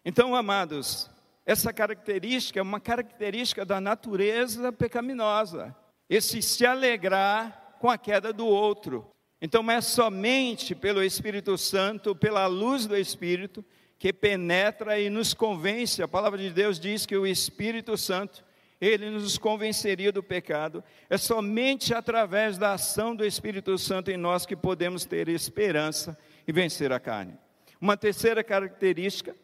Então, 0.03 0.35
amados, 0.35 1.07
essa 1.45 1.71
característica 1.71 2.59
é 2.59 2.63
uma 2.63 2.79
característica 2.79 3.63
da 3.63 3.79
natureza 3.79 4.71
pecaminosa, 4.71 5.75
esse 6.09 6.41
se 6.41 6.65
alegrar 6.65 7.75
com 7.79 7.91
a 7.91 7.97
queda 7.97 8.33
do 8.33 8.47
outro. 8.47 9.07
Então, 9.39 9.69
é 9.69 9.81
somente 9.81 10.73
pelo 10.73 11.03
Espírito 11.03 11.57
Santo, 11.59 12.15
pela 12.15 12.47
luz 12.47 12.87
do 12.87 12.97
Espírito, 12.97 13.63
que 13.99 14.13
penetra 14.13 14.97
e 14.97 15.09
nos 15.09 15.33
convence. 15.33 16.01
A 16.01 16.07
palavra 16.07 16.39
de 16.39 16.49
Deus 16.49 16.79
diz 16.79 17.05
que 17.05 17.17
o 17.17 17.27
Espírito 17.27 17.97
Santo, 17.97 18.45
ele 18.79 19.09
nos 19.09 19.37
convenceria 19.37 20.09
do 20.09 20.23
pecado. 20.23 20.81
É 21.09 21.17
somente 21.17 21.93
através 21.93 22.57
da 22.57 22.73
ação 22.73 23.13
do 23.13 23.25
Espírito 23.25 23.77
Santo 23.77 24.09
em 24.09 24.15
nós 24.15 24.45
que 24.45 24.55
podemos 24.55 25.03
ter 25.03 25.27
esperança 25.27 26.17
e 26.47 26.53
vencer 26.53 26.93
a 26.93 26.99
carne. 26.99 27.37
Uma 27.79 27.97
terceira 27.97 28.41
característica 28.41 29.35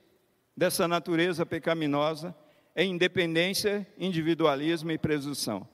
dessa 0.56 0.88
natureza 0.88 1.46
pecaminosa 1.46 2.34
é 2.74 2.86
independência, 2.86 3.86
individualismo 3.98 4.90
e 4.90 4.98
presunção. 4.98 5.68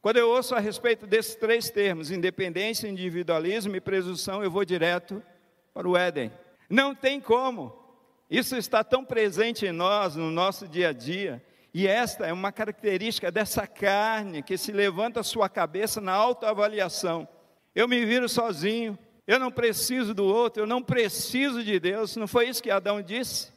Quando 0.00 0.18
eu 0.18 0.28
ouço 0.28 0.54
a 0.54 0.60
respeito 0.60 1.04
desses 1.04 1.34
três 1.34 1.68
termos, 1.68 2.12
independência, 2.12 2.86
individualismo 2.86 3.74
e 3.74 3.80
presunção, 3.80 4.44
eu 4.44 4.50
vou 4.50 4.64
direto 4.64 5.20
para 5.72 5.88
o 5.88 5.96
Éden. 5.96 6.30
Não 6.70 6.94
tem 6.94 7.20
como. 7.20 7.83
Isso 8.34 8.56
está 8.56 8.82
tão 8.82 9.04
presente 9.04 9.64
em 9.64 9.70
nós, 9.70 10.16
no 10.16 10.28
nosso 10.28 10.66
dia 10.66 10.88
a 10.88 10.92
dia, 10.92 11.40
e 11.72 11.86
esta 11.86 12.26
é 12.26 12.32
uma 12.32 12.50
característica 12.50 13.30
dessa 13.30 13.64
carne 13.64 14.42
que 14.42 14.58
se 14.58 14.72
levanta 14.72 15.22
sua 15.22 15.48
cabeça 15.48 16.00
na 16.00 16.14
autoavaliação. 16.14 17.28
Eu 17.72 17.86
me 17.86 18.04
viro 18.04 18.28
sozinho, 18.28 18.98
eu 19.24 19.38
não 19.38 19.52
preciso 19.52 20.12
do 20.12 20.24
outro, 20.24 20.64
eu 20.64 20.66
não 20.66 20.82
preciso 20.82 21.62
de 21.62 21.78
Deus. 21.78 22.16
Não 22.16 22.26
foi 22.26 22.48
isso 22.48 22.60
que 22.60 22.72
Adão 22.72 23.00
disse? 23.00 23.52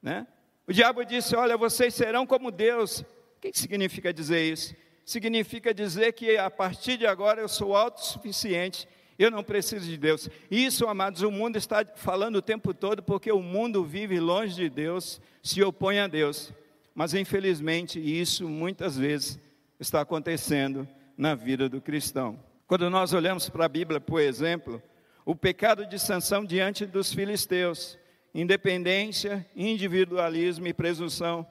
Né? 0.00 0.26
O 0.66 0.72
diabo 0.72 1.04
disse: 1.04 1.36
Olha, 1.36 1.58
vocês 1.58 1.92
serão 1.92 2.26
como 2.26 2.50
Deus. 2.50 3.00
O 3.00 3.40
que 3.42 3.52
significa 3.52 4.10
dizer 4.10 4.50
isso? 4.50 4.74
Significa 5.04 5.74
dizer 5.74 6.14
que 6.14 6.38
a 6.38 6.48
partir 6.48 6.96
de 6.96 7.06
agora 7.06 7.42
eu 7.42 7.48
sou 7.48 7.76
autossuficiente, 7.76 8.88
eu 9.18 9.30
não 9.30 9.44
preciso 9.44 9.86
de 9.86 9.96
Deus. 9.96 10.28
Isso, 10.50 10.86
amados, 10.86 11.22
o 11.22 11.30
mundo 11.30 11.56
está 11.56 11.84
falando 11.96 12.36
o 12.36 12.42
tempo 12.42 12.74
todo 12.74 13.02
porque 13.02 13.30
o 13.30 13.42
mundo 13.42 13.84
vive 13.84 14.18
longe 14.18 14.54
de 14.54 14.68
Deus, 14.68 15.20
se 15.42 15.62
opõe 15.62 15.98
a 15.98 16.06
Deus. 16.06 16.52
Mas 16.94 17.14
infelizmente 17.14 17.98
isso 17.98 18.48
muitas 18.48 18.96
vezes 18.96 19.38
está 19.80 20.00
acontecendo 20.00 20.88
na 21.16 21.34
vida 21.34 21.68
do 21.68 21.80
cristão. 21.80 22.38
Quando 22.66 22.88
nós 22.88 23.12
olhamos 23.12 23.48
para 23.48 23.66
a 23.66 23.68
Bíblia, 23.68 24.00
por 24.00 24.20
exemplo, 24.20 24.82
o 25.24 25.34
pecado 25.34 25.86
de 25.86 25.98
sanção 25.98 26.44
diante 26.44 26.84
dos 26.86 27.12
filisteus, 27.12 27.98
independência, 28.34 29.46
individualismo 29.54 30.66
e 30.66 30.74
presunção. 30.74 31.46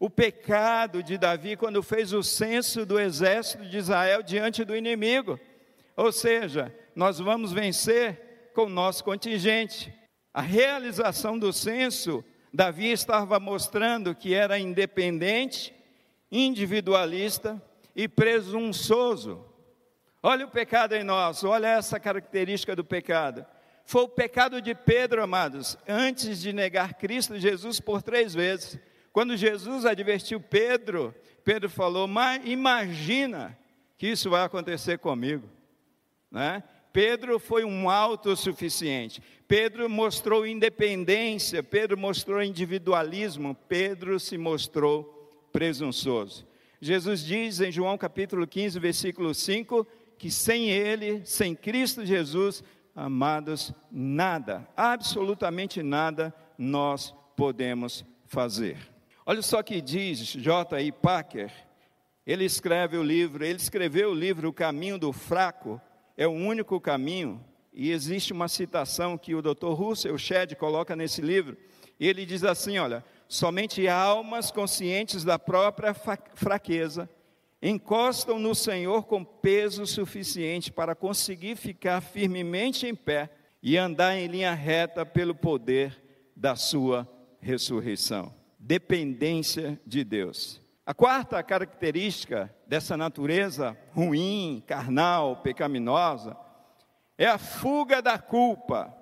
O 0.00 0.10
pecado 0.10 1.02
de 1.02 1.16
Davi 1.16 1.56
quando 1.56 1.82
fez 1.82 2.12
o 2.12 2.22
censo 2.22 2.84
do 2.84 2.98
exército 2.98 3.64
de 3.66 3.78
Israel 3.78 4.22
diante 4.22 4.64
do 4.64 4.76
inimigo. 4.76 5.38
Ou 5.96 6.12
seja, 6.12 6.74
nós 6.98 7.20
vamos 7.20 7.52
vencer 7.52 8.50
com 8.52 8.64
o 8.64 8.68
nosso 8.68 9.04
contingente. 9.04 9.94
A 10.34 10.42
realização 10.42 11.38
do 11.38 11.52
censo, 11.52 12.24
Davi 12.52 12.90
estava 12.90 13.38
mostrando 13.38 14.16
que 14.16 14.34
era 14.34 14.58
independente, 14.58 15.72
individualista 16.28 17.62
e 17.94 18.08
presunçoso. 18.08 19.46
Olha 20.20 20.44
o 20.44 20.50
pecado 20.50 20.96
em 20.96 21.04
nós, 21.04 21.44
olha 21.44 21.68
essa 21.68 22.00
característica 22.00 22.74
do 22.74 22.84
pecado. 22.84 23.46
Foi 23.84 24.02
o 24.02 24.08
pecado 24.08 24.60
de 24.60 24.74
Pedro, 24.74 25.22
amados, 25.22 25.78
antes 25.86 26.40
de 26.40 26.52
negar 26.52 26.94
Cristo 26.94 27.38
Jesus 27.38 27.78
por 27.78 28.02
três 28.02 28.34
vezes. 28.34 28.76
Quando 29.12 29.36
Jesus 29.36 29.86
advertiu 29.86 30.40
Pedro, 30.40 31.14
Pedro 31.44 31.70
falou: 31.70 32.08
Mas 32.08 32.44
imagina 32.44 33.56
que 33.96 34.08
isso 34.08 34.28
vai 34.28 34.42
acontecer 34.42 34.98
comigo. 34.98 35.48
Né? 36.28 36.64
Pedro 36.92 37.38
foi 37.38 37.64
um 37.64 37.88
autossuficiente. 37.88 39.22
Pedro 39.46 39.88
mostrou 39.88 40.46
independência, 40.46 41.62
Pedro 41.62 41.96
mostrou 41.96 42.42
individualismo, 42.42 43.56
Pedro 43.68 44.18
se 44.20 44.36
mostrou 44.36 45.48
presunçoso. 45.52 46.46
Jesus 46.80 47.24
diz 47.24 47.60
em 47.60 47.72
João 47.72 47.98
capítulo 47.98 48.46
15, 48.46 48.78
versículo 48.78 49.34
5, 49.34 49.86
que 50.18 50.30
sem 50.30 50.70
Ele, 50.70 51.24
sem 51.24 51.54
Cristo 51.54 52.04
Jesus, 52.04 52.62
amados, 52.94 53.72
nada, 53.90 54.68
absolutamente 54.76 55.82
nada 55.82 56.34
nós 56.56 57.14
podemos 57.36 58.04
fazer. 58.26 58.76
Olha 59.24 59.42
só 59.42 59.62
que 59.62 59.80
diz 59.80 60.18
J.I. 60.18 60.90
Packer, 60.92 61.52
ele 62.26 62.44
escreve 62.44 62.96
o 62.96 63.02
livro, 63.02 63.44
ele 63.44 63.58
escreveu 63.58 64.10
o 64.10 64.14
livro 64.14 64.48
O 64.48 64.52
Caminho 64.52 64.98
do 64.98 65.12
Fraco, 65.12 65.80
é 66.18 66.26
o 66.26 66.32
único 66.32 66.80
caminho, 66.80 67.42
e 67.72 67.92
existe 67.92 68.32
uma 68.32 68.48
citação 68.48 69.16
que 69.16 69.36
o 69.36 69.40
Dr. 69.40 69.68
Russell 69.68 70.18
Shedd 70.18 70.56
coloca 70.56 70.96
nesse 70.96 71.22
livro, 71.22 71.56
ele 71.98 72.26
diz 72.26 72.42
assim: 72.42 72.76
olha, 72.76 73.04
somente 73.28 73.86
almas 73.86 74.50
conscientes 74.50 75.22
da 75.22 75.38
própria 75.38 75.94
fraqueza 76.34 77.08
encostam 77.62 78.38
no 78.38 78.52
Senhor 78.52 79.04
com 79.04 79.24
peso 79.24 79.86
suficiente 79.86 80.72
para 80.72 80.94
conseguir 80.94 81.56
ficar 81.56 82.00
firmemente 82.00 82.84
em 82.84 82.94
pé 82.94 83.30
e 83.62 83.76
andar 83.76 84.16
em 84.16 84.26
linha 84.26 84.54
reta 84.54 85.06
pelo 85.06 85.34
poder 85.34 86.02
da 86.34 86.56
sua 86.56 87.08
ressurreição. 87.40 88.34
Dependência 88.58 89.80
de 89.86 90.02
Deus. 90.02 90.60
A 90.88 90.94
quarta 90.94 91.42
característica 91.42 92.50
dessa 92.66 92.96
natureza 92.96 93.76
ruim, 93.92 94.62
carnal, 94.66 95.36
pecaminosa, 95.42 96.34
é 97.18 97.26
a 97.26 97.36
fuga 97.36 98.00
da 98.00 98.18
culpa. 98.18 98.96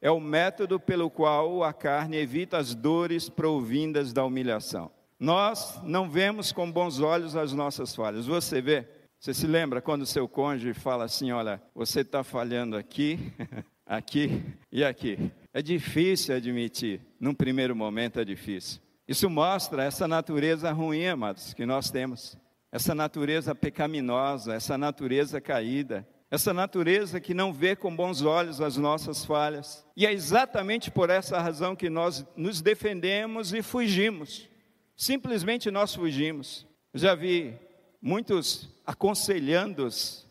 É 0.00 0.08
o 0.08 0.20
método 0.20 0.78
pelo 0.78 1.10
qual 1.10 1.64
a 1.64 1.72
carne 1.72 2.16
evita 2.16 2.58
as 2.58 2.76
dores 2.76 3.28
provindas 3.28 4.12
da 4.12 4.24
humilhação. 4.24 4.88
Nós 5.18 5.80
não 5.82 6.08
vemos 6.08 6.52
com 6.52 6.70
bons 6.70 7.00
olhos 7.00 7.34
as 7.34 7.52
nossas 7.52 7.92
falhas. 7.92 8.26
Você 8.26 8.60
vê? 8.62 8.86
Você 9.18 9.34
se 9.34 9.48
lembra 9.48 9.82
quando 9.82 10.06
seu 10.06 10.28
cônjuge 10.28 10.74
fala 10.74 11.06
assim: 11.06 11.32
olha, 11.32 11.60
você 11.74 12.02
está 12.02 12.22
falhando 12.22 12.76
aqui, 12.76 13.32
aqui 13.84 14.44
e 14.70 14.84
aqui. 14.84 15.32
É 15.52 15.60
difícil 15.60 16.36
admitir, 16.36 17.00
num 17.18 17.34
primeiro 17.34 17.74
momento 17.74 18.20
é 18.20 18.24
difícil. 18.24 18.85
Isso 19.08 19.30
mostra 19.30 19.84
essa 19.84 20.08
natureza 20.08 20.72
ruim, 20.72 21.06
amados, 21.06 21.54
que 21.54 21.64
nós 21.64 21.90
temos. 21.90 22.36
Essa 22.72 22.94
natureza 22.94 23.54
pecaminosa, 23.54 24.54
essa 24.54 24.76
natureza 24.76 25.40
caída, 25.40 26.06
essa 26.30 26.52
natureza 26.52 27.20
que 27.20 27.32
não 27.32 27.52
vê 27.52 27.76
com 27.76 27.94
bons 27.94 28.22
olhos 28.22 28.60
as 28.60 28.76
nossas 28.76 29.24
falhas. 29.24 29.86
E 29.96 30.04
é 30.04 30.12
exatamente 30.12 30.90
por 30.90 31.08
essa 31.08 31.40
razão 31.40 31.76
que 31.76 31.88
nós 31.88 32.26
nos 32.36 32.60
defendemos 32.60 33.52
e 33.54 33.62
fugimos. 33.62 34.48
Simplesmente 34.96 35.70
nós 35.70 35.94
fugimos. 35.94 36.66
Já 36.92 37.14
vi 37.14 37.54
muitos 38.02 38.68
aconselhando-os 38.84 40.26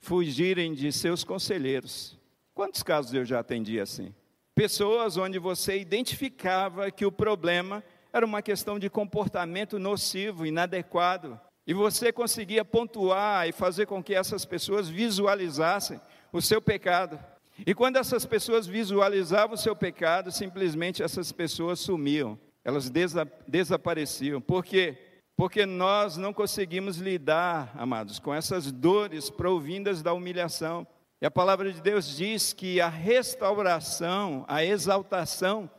fugirem 0.00 0.74
de 0.74 0.92
seus 0.92 1.24
conselheiros. 1.24 2.18
Quantos 2.54 2.82
casos 2.82 3.14
eu 3.14 3.24
já 3.24 3.40
atendi 3.40 3.80
assim? 3.80 4.14
Pessoas 4.54 5.16
onde 5.16 5.38
você 5.38 5.78
identificava 5.78 6.90
que 6.90 7.06
o 7.06 7.12
problema 7.12 7.82
era 8.12 8.24
uma 8.24 8.42
questão 8.42 8.78
de 8.78 8.88
comportamento 8.88 9.78
nocivo, 9.78 10.46
inadequado, 10.46 11.40
e 11.66 11.74
você 11.74 12.12
conseguia 12.12 12.64
pontuar 12.64 13.48
e 13.48 13.52
fazer 13.52 13.86
com 13.86 14.02
que 14.02 14.14
essas 14.14 14.44
pessoas 14.44 14.88
visualizassem 14.88 16.00
o 16.32 16.40
seu 16.40 16.62
pecado. 16.62 17.18
E 17.66 17.74
quando 17.74 17.96
essas 17.96 18.24
pessoas 18.24 18.66
visualizavam 18.66 19.54
o 19.54 19.58
seu 19.58 19.76
pecado, 19.76 20.30
simplesmente 20.30 21.02
essas 21.02 21.32
pessoas 21.32 21.80
sumiam 21.80 22.38
elas 22.68 22.90
desa 22.90 23.26
desapareciam. 23.46 24.42
Por 24.42 24.62
quê? 24.62 24.98
Porque 25.34 25.64
nós 25.64 26.18
não 26.18 26.34
conseguimos 26.34 26.98
lidar, 26.98 27.72
amados, 27.74 28.18
com 28.18 28.34
essas 28.34 28.70
dores 28.70 29.30
provindas 29.30 30.02
da 30.02 30.12
humilhação. 30.12 30.86
E 31.18 31.24
a 31.24 31.30
palavra 31.30 31.72
de 31.72 31.80
Deus 31.80 32.14
diz 32.14 32.52
que 32.52 32.78
a 32.78 32.88
restauração, 32.88 34.44
a 34.46 34.62
exaltação, 34.62 35.70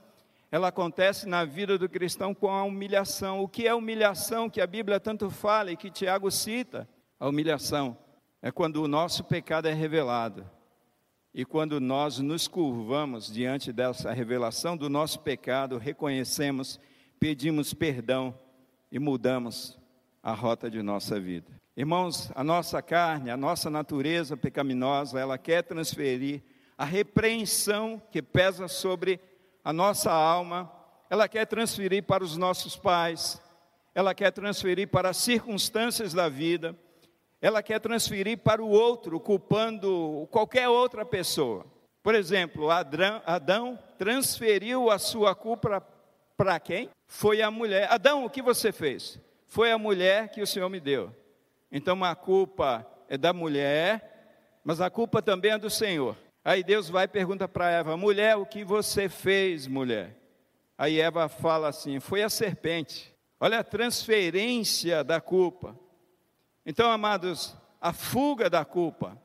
ela 0.52 0.70
acontece 0.70 1.28
na 1.28 1.46
vida 1.46 1.78
do 1.78 1.88
cristão 1.88 2.34
com 2.34 2.50
a 2.50 2.64
humilhação. 2.64 3.42
O 3.42 3.48
que 3.48 3.68
é 3.68 3.74
humilhação 3.74 4.50
que 4.50 4.60
a 4.60 4.68
Bíblia 4.68 5.00
tanto 5.00 5.30
fala 5.30 5.72
e 5.72 5.78
que 5.78 5.92
Tiago 5.92 6.32
cita? 6.32 6.90
A 7.20 7.28
humilhação 7.28 7.96
é 8.42 8.52
quando 8.52 8.82
o 8.82 8.88
nosso 8.88 9.24
pecado 9.24 9.68
é 9.68 9.74
revelado. 9.74 10.50
E 11.32 11.46
quando 11.46 11.80
nós 11.80 12.18
nos 12.18 12.48
curvamos 12.48 13.32
diante 13.32 13.72
dessa 13.72 14.12
revelação 14.12 14.76
do 14.76 14.90
nosso 14.90 15.20
pecado, 15.20 15.78
reconhecemos, 15.78 16.80
pedimos 17.20 17.72
perdão 17.72 18.34
e 18.92 18.98
mudamos 18.98 19.78
a 20.24 20.34
rota 20.34 20.70
de 20.70 20.82
nossa 20.82 21.20
vida. 21.20 21.60
Irmãos, 21.78 22.32
a 22.34 22.44
nossa 22.44 22.82
carne, 22.82 23.30
a 23.30 23.38
nossa 23.38 23.70
natureza 23.70 24.36
pecaminosa, 24.36 25.20
ela 25.20 25.38
quer 25.38 25.62
transferir 25.62 26.42
a 26.76 26.84
repreensão 26.84 28.02
que 28.12 28.22
pesa 28.22 28.68
sobre 28.68 29.20
a 29.64 29.74
nossa 29.74 30.12
alma, 30.12 30.72
ela 31.10 31.28
quer 31.28 31.46
transferir 31.46 32.04
para 32.04 32.24
os 32.24 32.38
nossos 32.38 32.76
pais, 32.76 33.42
ela 33.94 34.14
quer 34.14 34.32
transferir 34.32 34.88
para 34.88 35.10
as 35.10 35.18
circunstâncias 35.18 36.14
da 36.14 36.30
vida, 36.30 36.78
ela 37.42 37.64
quer 37.64 37.80
transferir 37.80 38.38
para 38.40 38.64
o 38.64 38.70
outro, 38.70 39.20
culpando 39.20 40.28
qualquer 40.32 40.68
outra 40.68 41.06
pessoa. 41.06 41.66
Por 42.04 42.16
exemplo, 42.16 42.70
Adão 42.70 43.78
transferiu 43.98 44.90
a 44.90 44.98
sua 45.00 45.36
culpa 45.36 45.86
para 46.38 46.60
quem? 46.60 46.90
Foi 47.08 47.42
a 47.42 47.52
mulher. 47.52 47.92
Adão, 47.92 48.26
o 48.26 48.30
que 48.30 48.42
você 48.42 48.72
fez? 48.72 49.20
Foi 49.48 49.72
a 49.72 49.78
mulher 49.78 50.30
que 50.30 50.42
o 50.42 50.48
Senhor 50.48 50.70
me 50.70 50.80
deu. 50.80 51.14
Então 51.72 52.04
a 52.04 52.16
culpa 52.16 52.86
é 53.10 53.18
da 53.18 53.34
mulher, 53.34 54.62
mas 54.64 54.80
a 54.80 54.90
culpa 54.90 55.22
também 55.22 55.52
é 55.52 55.58
do 55.58 55.70
Senhor. 55.70 56.16
Aí 56.50 56.64
Deus 56.64 56.90
vai 56.90 57.04
e 57.04 57.08
pergunta 57.08 57.48
para 57.48 57.70
Eva: 57.70 57.96
mulher, 57.96 58.36
o 58.36 58.44
que 58.44 58.64
você 58.64 59.08
fez, 59.08 59.68
mulher? 59.68 60.18
Aí 60.76 61.00
Eva 61.00 61.30
fala 61.30 61.68
assim: 61.68 62.00
foi 62.00 62.24
a 62.24 62.30
serpente. 62.30 63.16
Olha 63.40 63.60
a 63.60 63.64
transferência 63.64 65.04
da 65.04 65.22
culpa. 65.22 65.78
Então, 66.66 66.90
amados, 66.90 67.56
a 67.80 67.94
fuga 67.94 68.50
da 68.50 68.66
culpa, 68.66 69.16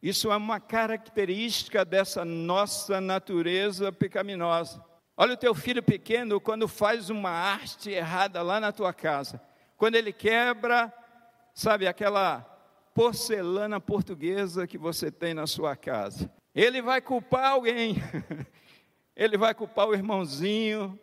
isso 0.00 0.30
é 0.30 0.36
uma 0.36 0.60
característica 0.60 1.84
dessa 1.84 2.24
nossa 2.24 3.00
natureza 3.00 3.90
pecaminosa. 3.90 4.80
Olha 5.16 5.34
o 5.34 5.36
teu 5.36 5.56
filho 5.56 5.82
pequeno 5.82 6.40
quando 6.40 6.68
faz 6.68 7.10
uma 7.10 7.30
arte 7.30 7.90
errada 7.90 8.42
lá 8.42 8.60
na 8.60 8.70
tua 8.70 8.92
casa. 8.92 9.42
Quando 9.76 9.96
ele 9.96 10.12
quebra 10.12 10.94
sabe, 11.52 11.88
aquela 11.88 12.42
porcelana 12.94 13.80
portuguesa 13.80 14.68
que 14.68 14.78
você 14.78 15.10
tem 15.10 15.34
na 15.34 15.48
sua 15.48 15.74
casa. 15.74 16.30
Ele 16.54 16.82
vai 16.82 17.00
culpar 17.00 17.52
alguém, 17.52 17.96
ele 19.14 19.36
vai 19.36 19.54
culpar 19.54 19.88
o 19.88 19.94
irmãozinho, 19.94 20.98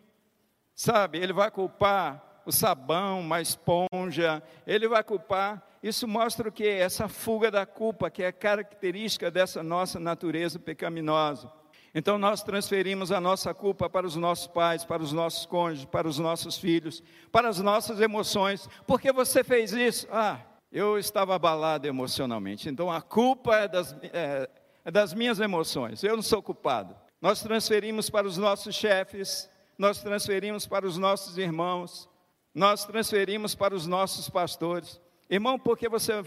sabe, 0.74 1.18
ele 1.18 1.32
vai 1.32 1.50
culpar 1.50 2.42
o 2.44 2.52
sabão, 2.52 3.20
uma 3.20 3.40
esponja, 3.40 4.42
ele 4.66 4.88
vai 4.88 5.02
culpar. 5.02 5.62
Isso 5.82 6.08
mostra 6.08 6.48
o 6.48 6.52
que? 6.52 6.66
Essa 6.66 7.08
fuga 7.08 7.50
da 7.50 7.64
culpa, 7.64 8.10
que 8.10 8.22
é 8.22 8.32
característica 8.32 9.30
dessa 9.30 9.62
nossa 9.62 10.00
natureza 10.00 10.58
pecaminosa. 10.58 11.52
Então 11.94 12.18
nós 12.18 12.42
transferimos 12.42 13.10
a 13.10 13.20
nossa 13.20 13.54
culpa 13.54 13.88
para 13.88 14.06
os 14.06 14.16
nossos 14.16 14.46
pais, 14.46 14.84
para 14.84 15.02
os 15.02 15.12
nossos 15.12 15.46
cônjuges, 15.46 15.86
para 15.86 16.06
os 16.06 16.18
nossos 16.18 16.58
filhos, 16.58 17.02
para 17.32 17.48
as 17.48 17.60
nossas 17.60 18.00
emoções. 18.00 18.68
Por 18.86 19.00
que 19.00 19.12
você 19.12 19.42
fez 19.42 19.72
isso? 19.72 20.06
Ah, 20.10 20.38
eu 20.70 20.98
estava 20.98 21.34
abalado 21.34 21.86
emocionalmente. 21.86 22.68
Então 22.68 22.90
a 22.90 23.00
culpa 23.00 23.56
é 23.56 23.68
das, 23.68 23.96
é, 24.02 24.48
é 24.88 24.90
das 24.90 25.12
minhas 25.12 25.38
emoções. 25.38 26.02
Eu 26.02 26.16
não 26.16 26.22
sou 26.22 26.42
culpado. 26.42 26.96
Nós 27.20 27.42
transferimos 27.42 28.08
para 28.08 28.26
os 28.26 28.38
nossos 28.38 28.74
chefes, 28.74 29.46
nós 29.76 30.00
transferimos 30.00 30.66
para 30.66 30.86
os 30.86 30.96
nossos 30.96 31.36
irmãos, 31.36 32.08
nós 32.54 32.86
transferimos 32.86 33.54
para 33.54 33.74
os 33.74 33.86
nossos 33.86 34.30
pastores. 34.30 34.98
Irmão, 35.28 35.58
por 35.58 35.76
que 35.76 35.90
você 35.90 36.24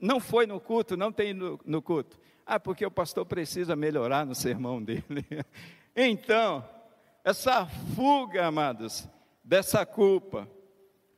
não 0.00 0.18
foi 0.18 0.44
no 0.44 0.58
culto, 0.58 0.96
não 0.96 1.12
tem 1.12 1.32
no, 1.32 1.60
no 1.64 1.80
culto? 1.80 2.18
Ah, 2.44 2.58
porque 2.58 2.84
o 2.84 2.90
pastor 2.90 3.24
precisa 3.24 3.76
melhorar 3.76 4.26
no 4.26 4.34
sermão 4.34 4.82
dele. 4.82 5.04
Então, 5.94 6.64
essa 7.24 7.66
fuga, 7.96 8.46
amados, 8.46 9.08
dessa 9.42 9.84
culpa. 9.84 10.48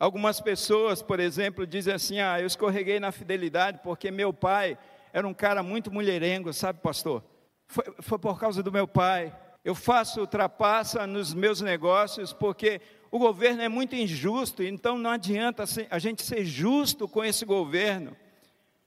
Algumas 0.00 0.40
pessoas, 0.40 1.02
por 1.02 1.20
exemplo, 1.20 1.66
dizem 1.66 1.92
assim: 1.92 2.20
Ah, 2.20 2.40
eu 2.40 2.46
escorreguei 2.46 2.98
na 2.98 3.12
fidelidade 3.12 3.81
porque 3.83 4.11
meu 4.11 4.33
pai 4.33 4.78
era 5.12 5.29
um 5.29 5.35
cara 5.35 5.62
muito 5.62 5.92
mulherengo, 5.92 6.53
sabe, 6.53 6.81
pastor? 6.81 7.22
Foi, 7.66 7.85
foi 8.01 8.18
por 8.18 8.40
causa 8.40 8.62
do 8.62 8.72
meu 8.72 8.88
pai. 8.88 9.37
Eu 9.64 9.75
faço 9.75 10.27
trapaça 10.27 11.07
nos 11.07 11.35
meus 11.35 11.61
negócios 11.61 12.33
porque 12.33 12.81
o 13.11 13.18
governo 13.18 13.62
é 13.62 13.68
muito 13.68 13.94
injusto, 13.94 14.62
então 14.62 14.96
não 14.96 15.11
adianta 15.11 15.64
a 15.90 15.98
gente 15.98 16.22
ser 16.22 16.44
justo 16.44 17.07
com 17.07 17.22
esse 17.22 17.44
governo. 17.44 18.16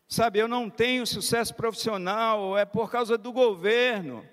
Sabe, 0.08 0.40
eu 0.40 0.48
não 0.48 0.70
tenho 0.70 1.06
sucesso 1.06 1.54
profissional, 1.54 2.58
é 2.58 2.66
por 2.66 2.92
causa 2.92 3.18
do 3.18 3.32
governo, 3.32 4.24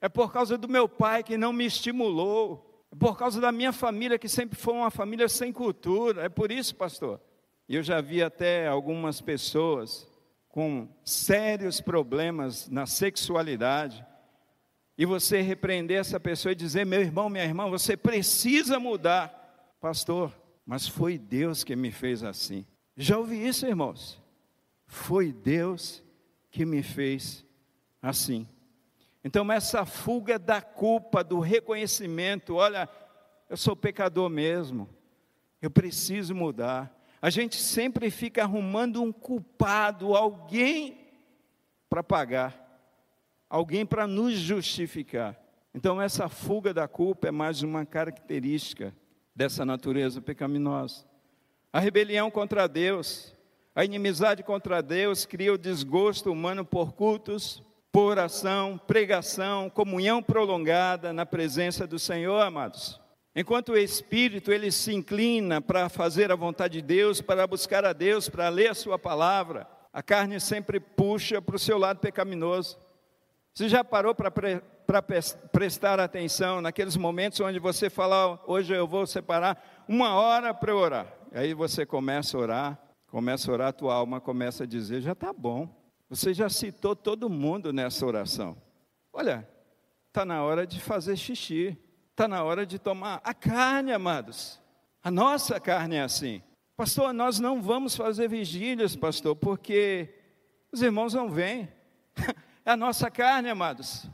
é 0.00 0.08
por 0.08 0.32
causa 0.32 0.58
do 0.58 0.68
meu 0.68 0.88
pai 0.88 1.22
que 1.22 1.38
não 1.38 1.52
me 1.52 1.64
estimulou, 1.64 2.86
é 2.92 2.96
por 2.96 3.16
causa 3.16 3.40
da 3.40 3.52
minha 3.52 3.72
família 3.72 4.18
que 4.18 4.28
sempre 4.28 4.58
foi 4.58 4.74
uma 4.74 4.90
família 4.90 5.28
sem 5.28 5.52
cultura, 5.52 6.24
é 6.24 6.28
por 6.28 6.50
isso, 6.50 6.74
pastor. 6.74 7.20
E 7.68 7.76
eu 7.76 7.82
já 7.82 8.00
vi 8.00 8.22
até 8.22 8.66
algumas 8.66 9.20
pessoas 9.20 10.06
com 10.56 10.88
sérios 11.04 11.82
problemas 11.82 12.66
na 12.70 12.86
sexualidade, 12.86 14.02
e 14.96 15.04
você 15.04 15.42
repreender 15.42 15.98
essa 15.98 16.18
pessoa 16.18 16.52
e 16.52 16.54
dizer: 16.54 16.86
meu 16.86 17.02
irmão, 17.02 17.28
minha 17.28 17.44
irmã, 17.44 17.68
você 17.68 17.94
precisa 17.94 18.80
mudar, 18.80 19.76
pastor, 19.82 20.34
mas 20.64 20.88
foi 20.88 21.18
Deus 21.18 21.62
que 21.62 21.76
me 21.76 21.90
fez 21.90 22.22
assim. 22.22 22.64
Já 22.96 23.18
ouvi 23.18 23.46
isso, 23.46 23.66
irmãos? 23.66 24.18
Foi 24.86 25.30
Deus 25.30 26.02
que 26.50 26.64
me 26.64 26.82
fez 26.82 27.44
assim. 28.00 28.48
Então, 29.22 29.52
essa 29.52 29.84
fuga 29.84 30.38
da 30.38 30.62
culpa, 30.62 31.22
do 31.22 31.38
reconhecimento, 31.38 32.54
olha, 32.54 32.88
eu 33.50 33.58
sou 33.58 33.76
pecador 33.76 34.30
mesmo, 34.30 34.88
eu 35.60 35.70
preciso 35.70 36.34
mudar. 36.34 36.95
A 37.26 37.30
gente 37.30 37.56
sempre 37.56 38.08
fica 38.08 38.44
arrumando 38.44 39.02
um 39.02 39.10
culpado, 39.10 40.14
alguém 40.14 40.96
para 41.90 42.00
pagar, 42.00 42.54
alguém 43.50 43.84
para 43.84 44.06
nos 44.06 44.34
justificar. 44.34 45.36
Então, 45.74 46.00
essa 46.00 46.28
fuga 46.28 46.72
da 46.72 46.86
culpa 46.86 47.26
é 47.26 47.32
mais 47.32 47.62
uma 47.62 47.84
característica 47.84 48.94
dessa 49.34 49.64
natureza 49.64 50.22
pecaminosa. 50.22 51.04
A 51.72 51.80
rebelião 51.80 52.30
contra 52.30 52.68
Deus, 52.68 53.34
a 53.74 53.84
inimizade 53.84 54.44
contra 54.44 54.80
Deus 54.80 55.26
cria 55.26 55.52
o 55.52 55.58
desgosto 55.58 56.30
humano 56.30 56.64
por 56.64 56.92
cultos, 56.92 57.60
por 57.90 58.02
oração, 58.02 58.78
pregação, 58.86 59.68
comunhão 59.68 60.22
prolongada 60.22 61.12
na 61.12 61.26
presença 61.26 61.88
do 61.88 61.98
Senhor, 61.98 62.40
amados. 62.40 63.04
Enquanto 63.38 63.72
o 63.72 63.76
espírito 63.76 64.50
ele 64.50 64.72
se 64.72 64.94
inclina 64.94 65.60
para 65.60 65.90
fazer 65.90 66.32
a 66.32 66.34
vontade 66.34 66.80
de 66.80 66.82
Deus, 66.82 67.20
para 67.20 67.46
buscar 67.46 67.84
a 67.84 67.92
Deus, 67.92 68.30
para 68.30 68.48
ler 68.48 68.68
a 68.68 68.74
sua 68.74 68.98
palavra, 68.98 69.68
a 69.92 70.02
carne 70.02 70.40
sempre 70.40 70.80
puxa 70.80 71.42
para 71.42 71.54
o 71.54 71.58
seu 71.58 71.76
lado 71.76 72.00
pecaminoso. 72.00 72.78
Você 73.52 73.68
já 73.68 73.84
parou 73.84 74.14
para 74.14 74.30
pre, 74.30 74.62
prestar 75.52 76.00
atenção 76.00 76.62
naqueles 76.62 76.96
momentos 76.96 77.38
onde 77.40 77.58
você 77.58 77.90
fala, 77.90 78.42
hoje 78.46 78.74
eu 78.74 78.86
vou 78.86 79.06
separar 79.06 79.84
uma 79.86 80.14
hora 80.14 80.54
para 80.54 80.74
orar. 80.74 81.12
Aí 81.30 81.52
você 81.52 81.84
começa 81.84 82.38
a 82.38 82.40
orar, 82.40 82.80
começa 83.06 83.50
a 83.50 83.54
orar, 83.54 83.68
a 83.68 83.72
tua 83.72 83.94
alma 83.94 84.18
começa 84.18 84.64
a 84.64 84.66
dizer: 84.66 85.02
já 85.02 85.12
está 85.12 85.30
bom. 85.30 85.68
Você 86.08 86.32
já 86.32 86.48
citou 86.48 86.96
todo 86.96 87.28
mundo 87.28 87.70
nessa 87.70 88.06
oração. 88.06 88.56
Olha, 89.12 89.46
está 90.08 90.24
na 90.24 90.42
hora 90.42 90.66
de 90.66 90.80
fazer 90.80 91.16
xixi, 91.16 91.76
está 92.16 92.26
na 92.26 92.42
hora 92.42 92.64
de 92.64 92.78
tomar 92.78 93.20
a 93.22 93.34
carne, 93.34 93.92
amados. 93.92 94.58
A 95.04 95.10
nossa 95.10 95.60
carne 95.60 95.96
é 95.96 96.00
assim. 96.00 96.42
Pastor, 96.74 97.12
nós 97.12 97.38
não 97.38 97.60
vamos 97.60 97.94
fazer 97.94 98.26
vigílias, 98.26 98.96
pastor, 98.96 99.36
porque 99.36 100.14
os 100.72 100.80
irmãos 100.80 101.12
não 101.12 101.28
vêm. 101.30 101.68
É 102.64 102.72
a 102.72 102.76
nossa 102.76 103.08
carne, 103.08 103.48
amados. 103.48 104.10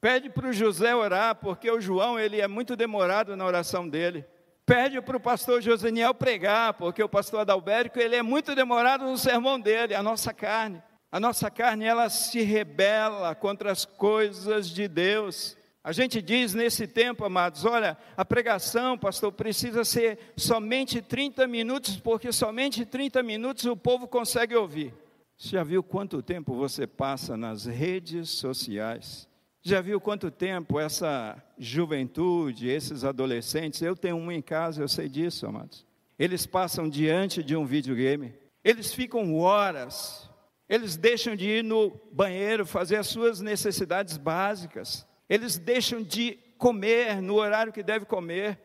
Pede 0.00 0.28
para 0.28 0.48
o 0.48 0.52
José 0.52 0.96
orar, 0.96 1.36
porque 1.36 1.70
o 1.70 1.80
João 1.80 2.18
ele 2.18 2.40
é 2.40 2.48
muito 2.48 2.74
demorado 2.74 3.36
na 3.36 3.46
oração 3.46 3.88
dele. 3.88 4.24
Pede 4.66 5.00
para 5.00 5.16
o 5.16 5.20
pastor 5.20 5.62
Joseniel 5.62 6.12
pregar, 6.12 6.74
porque 6.74 7.00
o 7.00 7.08
pastor 7.08 7.42
Adalberico 7.42 8.00
ele 8.00 8.16
é 8.16 8.22
muito 8.22 8.52
demorado 8.52 9.04
no 9.04 9.16
sermão 9.16 9.60
dele, 9.60 9.94
a 9.94 10.02
nossa 10.02 10.34
carne. 10.34 10.82
A 11.12 11.20
nossa 11.20 11.48
carne 11.52 11.84
ela 11.84 12.08
se 12.08 12.42
rebela 12.42 13.32
contra 13.36 13.70
as 13.70 13.84
coisas 13.84 14.68
de 14.68 14.88
Deus. 14.88 15.56
A 15.84 15.92
gente 15.92 16.22
diz 16.22 16.54
nesse 16.54 16.86
tempo, 16.86 17.26
amados, 17.26 17.66
olha, 17.66 17.98
a 18.16 18.24
pregação, 18.24 18.96
pastor, 18.96 19.30
precisa 19.30 19.84
ser 19.84 20.18
somente 20.34 21.02
30 21.02 21.46
minutos, 21.46 21.98
porque 21.98 22.32
somente 22.32 22.86
30 22.86 23.22
minutos 23.22 23.66
o 23.66 23.76
povo 23.76 24.08
consegue 24.08 24.56
ouvir. 24.56 24.94
Já 25.36 25.62
viu 25.62 25.82
quanto 25.82 26.22
tempo 26.22 26.54
você 26.54 26.86
passa 26.86 27.36
nas 27.36 27.66
redes 27.66 28.30
sociais? 28.30 29.28
Já 29.60 29.82
viu 29.82 30.00
quanto 30.00 30.30
tempo 30.30 30.80
essa 30.80 31.36
juventude, 31.58 32.66
esses 32.66 33.04
adolescentes, 33.04 33.82
eu 33.82 33.94
tenho 33.94 34.16
um 34.16 34.32
em 34.32 34.40
casa, 34.40 34.82
eu 34.82 34.88
sei 34.88 35.06
disso, 35.06 35.46
amados. 35.46 35.86
Eles 36.18 36.46
passam 36.46 36.88
diante 36.88 37.42
de 37.42 37.54
um 37.54 37.66
videogame, 37.66 38.32
eles 38.64 38.94
ficam 38.94 39.36
horas, 39.36 40.30
eles 40.66 40.96
deixam 40.96 41.36
de 41.36 41.46
ir 41.46 41.62
no 41.62 41.90
banheiro 42.10 42.64
fazer 42.64 42.96
as 42.96 43.06
suas 43.06 43.42
necessidades 43.42 44.16
básicas, 44.16 45.06
eles 45.34 45.58
deixam 45.58 46.02
de 46.02 46.38
comer 46.56 47.20
no 47.20 47.34
horário 47.34 47.72
que 47.72 47.82
deve 47.82 48.04
comer, 48.04 48.58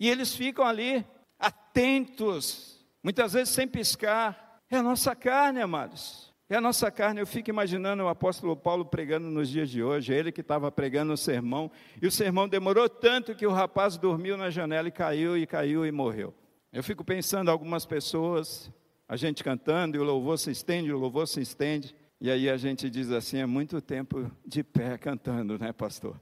e 0.00 0.08
eles 0.08 0.34
ficam 0.34 0.64
ali 0.64 1.04
atentos, 1.38 2.84
muitas 3.02 3.34
vezes 3.34 3.54
sem 3.54 3.68
piscar. 3.68 4.60
É 4.70 4.76
a 4.76 4.82
nossa 4.82 5.14
carne, 5.14 5.60
amados. 5.60 6.32
É 6.48 6.56
a 6.56 6.60
nossa 6.60 6.90
carne. 6.90 7.20
Eu 7.20 7.26
fico 7.26 7.50
imaginando 7.50 8.02
o 8.02 8.08
apóstolo 8.08 8.56
Paulo 8.56 8.84
pregando 8.84 9.28
nos 9.28 9.48
dias 9.48 9.70
de 9.70 9.82
hoje, 9.82 10.12
ele 10.12 10.32
que 10.32 10.40
estava 10.40 10.72
pregando 10.72 11.12
o 11.12 11.16
sermão, 11.16 11.70
e 12.00 12.06
o 12.06 12.10
sermão 12.10 12.48
demorou 12.48 12.88
tanto 12.88 13.34
que 13.34 13.46
o 13.46 13.52
rapaz 13.52 13.96
dormiu 13.96 14.36
na 14.36 14.50
janela 14.50 14.88
e 14.88 14.92
caiu, 14.92 15.36
e 15.36 15.46
caiu 15.46 15.86
e 15.86 15.92
morreu. 15.92 16.34
Eu 16.72 16.82
fico 16.82 17.04
pensando 17.04 17.50
algumas 17.50 17.86
pessoas, 17.86 18.70
a 19.08 19.16
gente 19.16 19.44
cantando, 19.44 19.96
e 19.96 20.00
o 20.00 20.04
louvor 20.04 20.38
se 20.38 20.50
estende, 20.50 20.92
o 20.92 20.98
louvor 20.98 21.28
se 21.28 21.40
estende, 21.40 21.94
e 22.20 22.30
aí 22.30 22.48
a 22.48 22.56
gente 22.56 22.88
diz 22.88 23.10
assim: 23.10 23.38
é 23.38 23.46
muito 23.46 23.80
tempo 23.80 24.30
de 24.46 24.62
pé 24.62 24.96
cantando, 24.96 25.58
né, 25.58 25.72
pastor? 25.72 26.20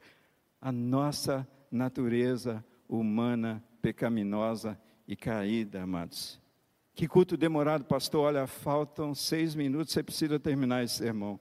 A 0.61 0.72
nossa 0.72 1.47
natureza 1.70 2.64
humana, 2.88 3.62
pecaminosa 3.80 4.78
e 5.07 5.16
caída, 5.16 5.82
amados. 5.82 6.40
Que 6.95 7.09
culto 7.09 7.36
demorado, 7.36 7.84
pastor. 7.84 8.26
Olha, 8.26 8.47
faltam 8.47 9.14
seis 9.14 9.55
minutos, 9.55 9.93
você 9.93 10.03
precisa 10.03 10.38
terminar 10.38 10.84
esse 10.84 10.97
sermão. 10.97 11.40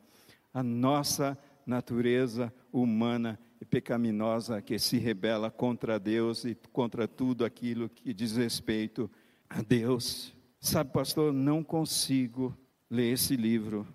A 0.53 0.63
nossa 0.63 1.37
natureza 1.65 2.53
humana 2.71 3.39
e 3.59 3.65
pecaminosa 3.65 4.61
que 4.61 4.79
se 4.79 4.97
rebela 4.97 5.51
contra 5.51 5.99
Deus 5.99 6.45
e 6.45 6.55
contra 6.71 7.07
tudo 7.07 7.45
aquilo 7.45 7.89
que 7.89 8.13
diz 8.13 8.35
respeito 8.35 9.09
a 9.49 9.61
Deus. 9.61 10.33
Sabe, 10.59 10.91
pastor, 10.91 11.33
não 11.33 11.63
consigo 11.63 12.57
ler 12.89 13.13
esse 13.13 13.35
livro, 13.35 13.87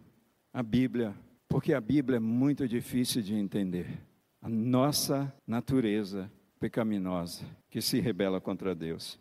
a 0.57 0.63
Bíblia, 0.63 1.15
porque 1.47 1.75
a 1.75 1.81
Bíblia 1.83 2.17
é 2.17 2.19
muito 2.19 2.67
difícil 2.67 3.21
de 3.21 3.35
entender. 3.35 4.01
A 4.41 4.49
nossa 4.49 5.31
natureza 5.47 6.33
pecaminosa 6.59 7.45
que 7.69 7.83
se 7.83 8.01
rebela 8.01 8.41
contra 8.41 8.75
Deus. 8.75 9.19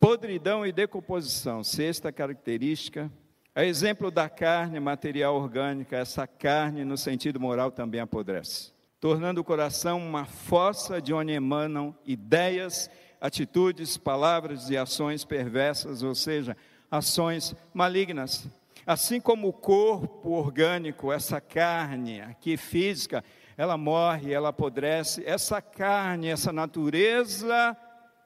Podridão 0.00 0.66
e 0.66 0.72
decomposição, 0.72 1.62
sexta 1.62 2.10
característica. 2.10 3.08
É 3.54 3.64
exemplo 3.64 4.10
da 4.10 4.28
carne 4.28 4.80
material 4.80 5.36
orgânica, 5.36 5.96
essa 5.96 6.26
carne 6.26 6.84
no 6.84 6.98
sentido 6.98 7.38
moral 7.38 7.70
também 7.70 8.00
apodrece, 8.00 8.72
tornando 8.98 9.40
o 9.40 9.44
coração 9.44 10.04
uma 10.04 10.24
fossa 10.24 11.00
de 11.00 11.14
onde 11.14 11.30
emanam 11.30 11.96
ideias, 12.04 12.90
atitudes, 13.20 13.96
palavras 13.96 14.68
e 14.68 14.76
ações 14.76 15.24
perversas, 15.24 16.02
ou 16.02 16.16
seja, 16.16 16.56
ações 16.90 17.54
malignas. 17.72 18.50
Assim 18.86 19.20
como 19.20 19.48
o 19.48 19.52
corpo 19.52 20.30
orgânico, 20.30 21.12
essa 21.12 21.40
carne 21.40 22.20
aqui 22.20 22.56
física, 22.56 23.24
ela 23.56 23.76
morre, 23.76 24.32
ela 24.32 24.48
apodrece, 24.48 25.22
essa 25.24 25.62
carne, 25.62 26.28
essa 26.28 26.52
natureza 26.52 27.76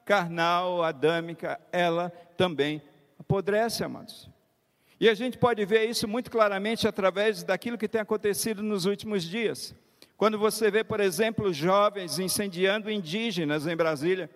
carnal, 0.03 0.83
adâmica, 0.83 1.59
ela 1.69 2.09
também 2.37 2.81
apodrece, 3.19 3.83
amados. 3.83 4.29
E 4.99 5.09
a 5.09 5.13
gente 5.13 5.37
pode 5.37 5.63
ver 5.65 5.87
isso 5.87 6.07
muito 6.07 6.31
claramente 6.31 6.87
através 6.87 7.43
daquilo 7.43 7.77
que 7.77 7.89
tem 7.89 8.01
acontecido 8.01 8.63
nos 8.63 8.85
últimos 8.85 9.23
dias. 9.23 9.75
Quando 10.15 10.39
você 10.39 10.71
vê, 10.71 10.83
por 10.83 10.99
exemplo, 10.99 11.53
jovens 11.53 12.17
incendiando 12.17 12.89
indígenas 12.89 13.67
em 13.67 13.75
Brasília. 13.75 14.29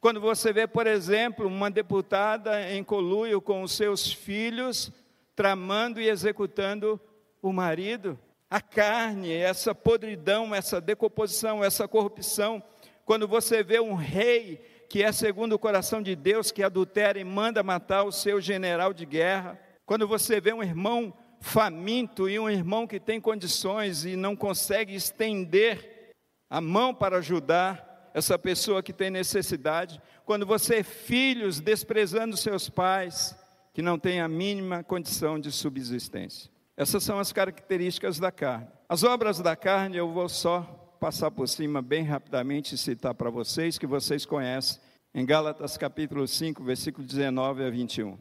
Quando 0.00 0.18
você 0.18 0.50
vê, 0.50 0.66
por 0.66 0.86
exemplo, 0.86 1.46
uma 1.46 1.70
deputada 1.70 2.70
em 2.70 2.82
coluio 2.82 3.38
com 3.42 3.62
os 3.62 3.72
seus 3.72 4.10
filhos, 4.10 4.90
tramando 5.34 6.00
e 6.00 6.08
executando 6.08 7.00
o 7.42 7.52
marido. 7.52 8.18
A 8.48 8.60
carne, 8.60 9.32
essa 9.32 9.74
podridão, 9.74 10.54
essa 10.54 10.80
decomposição, 10.80 11.62
essa 11.62 11.86
corrupção. 11.86 12.62
Quando 13.04 13.26
você 13.28 13.62
vê 13.62 13.80
um 13.80 13.94
rei 13.94 14.60
que 14.90 15.04
é 15.04 15.12
segundo 15.12 15.52
o 15.52 15.58
coração 15.58 16.02
de 16.02 16.16
Deus, 16.16 16.50
que 16.50 16.64
adultera 16.64 17.16
e 17.16 17.22
manda 17.22 17.62
matar 17.62 18.02
o 18.02 18.10
seu 18.10 18.40
general 18.40 18.92
de 18.92 19.06
guerra. 19.06 19.56
Quando 19.86 20.06
você 20.06 20.40
vê 20.40 20.52
um 20.52 20.64
irmão 20.64 21.14
faminto 21.40 22.28
e 22.28 22.40
um 22.40 22.50
irmão 22.50 22.88
que 22.88 22.98
tem 22.98 23.20
condições 23.20 24.04
e 24.04 24.16
não 24.16 24.34
consegue 24.34 24.94
estender 24.94 26.12
a 26.50 26.60
mão 26.60 26.92
para 26.92 27.18
ajudar 27.18 28.10
essa 28.12 28.36
pessoa 28.36 28.82
que 28.82 28.92
tem 28.92 29.10
necessidade. 29.10 30.02
Quando 30.24 30.44
você 30.44 30.76
é 30.76 30.82
filhos 30.82 31.60
desprezando 31.60 32.36
seus 32.36 32.68
pais, 32.68 33.36
que 33.72 33.82
não 33.82 33.98
têm 33.98 34.20
a 34.20 34.28
mínima 34.28 34.82
condição 34.82 35.38
de 35.38 35.50
subsistência. 35.52 36.50
Essas 36.76 37.04
são 37.04 37.18
as 37.18 37.32
características 37.32 38.18
da 38.18 38.32
carne. 38.32 38.68
As 38.88 39.04
obras 39.04 39.38
da 39.38 39.54
carne 39.54 39.96
eu 39.96 40.10
vou 40.10 40.28
só 40.28 40.62
passar 41.00 41.30
por 41.30 41.48
cima 41.48 41.80
bem 41.80 42.04
rapidamente 42.04 42.74
e 42.74 42.78
citar 42.78 43.14
para 43.14 43.30
vocês, 43.30 43.78
que 43.78 43.86
vocês 43.86 44.26
conhecem, 44.26 44.80
em 45.14 45.24
Gálatas 45.24 45.76
capítulo 45.76 46.26
5, 46.26 46.62
versículo 46.62 47.06
19 47.06 47.64
a 47.64 47.70
21. 47.70 48.18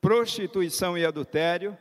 Prostituição 0.00 0.96
e 0.96 1.04
adultério 1.04 1.76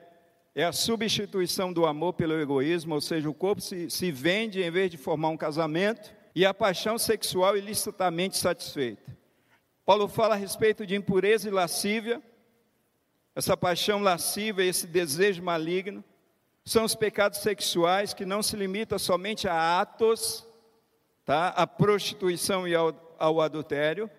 é 0.56 0.64
a 0.64 0.72
substituição 0.72 1.72
do 1.72 1.86
amor 1.86 2.14
pelo 2.14 2.34
egoísmo, 2.34 2.96
ou 2.96 3.02
seja, 3.02 3.30
o 3.30 3.34
corpo 3.34 3.62
se, 3.62 3.90
se 3.90 4.12
vende 4.12 4.62
em 4.62 4.72
vez 4.72 4.90
de 4.90 4.98
formar 4.98 5.30
um 5.30 5.38
casamento, 5.38 6.16
e 6.36 6.46
a 6.46 6.54
paixão 6.54 7.00
sexual 7.00 7.58
ilicitamente 7.58 8.38
satisfeita. 8.38 9.18
Paulo 9.84 10.08
fala 10.08 10.36
a 10.36 10.38
respeito 10.38 10.86
de 10.86 10.96
impureza 10.96 11.48
e 11.48 11.52
lascívia, 11.52 12.22
essa 13.38 13.56
paixão 13.56 14.02
lasciva, 14.02 14.64
esse 14.64 14.88
desejo 14.88 15.44
maligno, 15.44 16.04
são 16.66 16.84
os 16.84 16.96
pecados 16.96 17.38
sexuais 17.38 18.12
que 18.12 18.26
não 18.26 18.42
se 18.42 18.56
limitam 18.56 18.98
somente 18.98 19.48
a 19.48 19.80
atos, 19.80 20.44
tá? 21.24 21.50
a 21.50 21.68
prostituição 21.68 22.68
e 22.68 22.74
ao, 22.74 23.16
ao 23.20 23.40
adultério, 23.40 24.10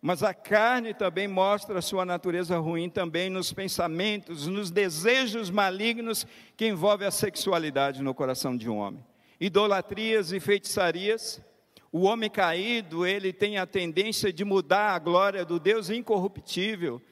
mas 0.00 0.22
a 0.22 0.32
carne 0.32 0.94
também 0.94 1.26
mostra 1.26 1.80
a 1.80 1.82
sua 1.82 2.04
natureza 2.04 2.56
ruim 2.56 2.88
também 2.88 3.28
nos 3.28 3.52
pensamentos, 3.52 4.46
nos 4.46 4.70
desejos 4.70 5.50
malignos 5.50 6.24
que 6.56 6.68
envolvem 6.68 7.08
a 7.08 7.10
sexualidade 7.10 8.00
no 8.00 8.14
coração 8.14 8.56
de 8.56 8.70
um 8.70 8.78
homem. 8.78 9.04
Idolatrias 9.40 10.30
e 10.30 10.38
feitiçarias. 10.38 11.40
O 11.90 12.02
homem 12.02 12.30
caído, 12.30 13.04
ele 13.04 13.32
tem 13.32 13.58
a 13.58 13.66
tendência 13.66 14.32
de 14.32 14.44
mudar 14.44 14.92
a 14.92 14.98
glória 15.00 15.44
do 15.44 15.58
Deus 15.58 15.90
incorruptível 15.90 17.02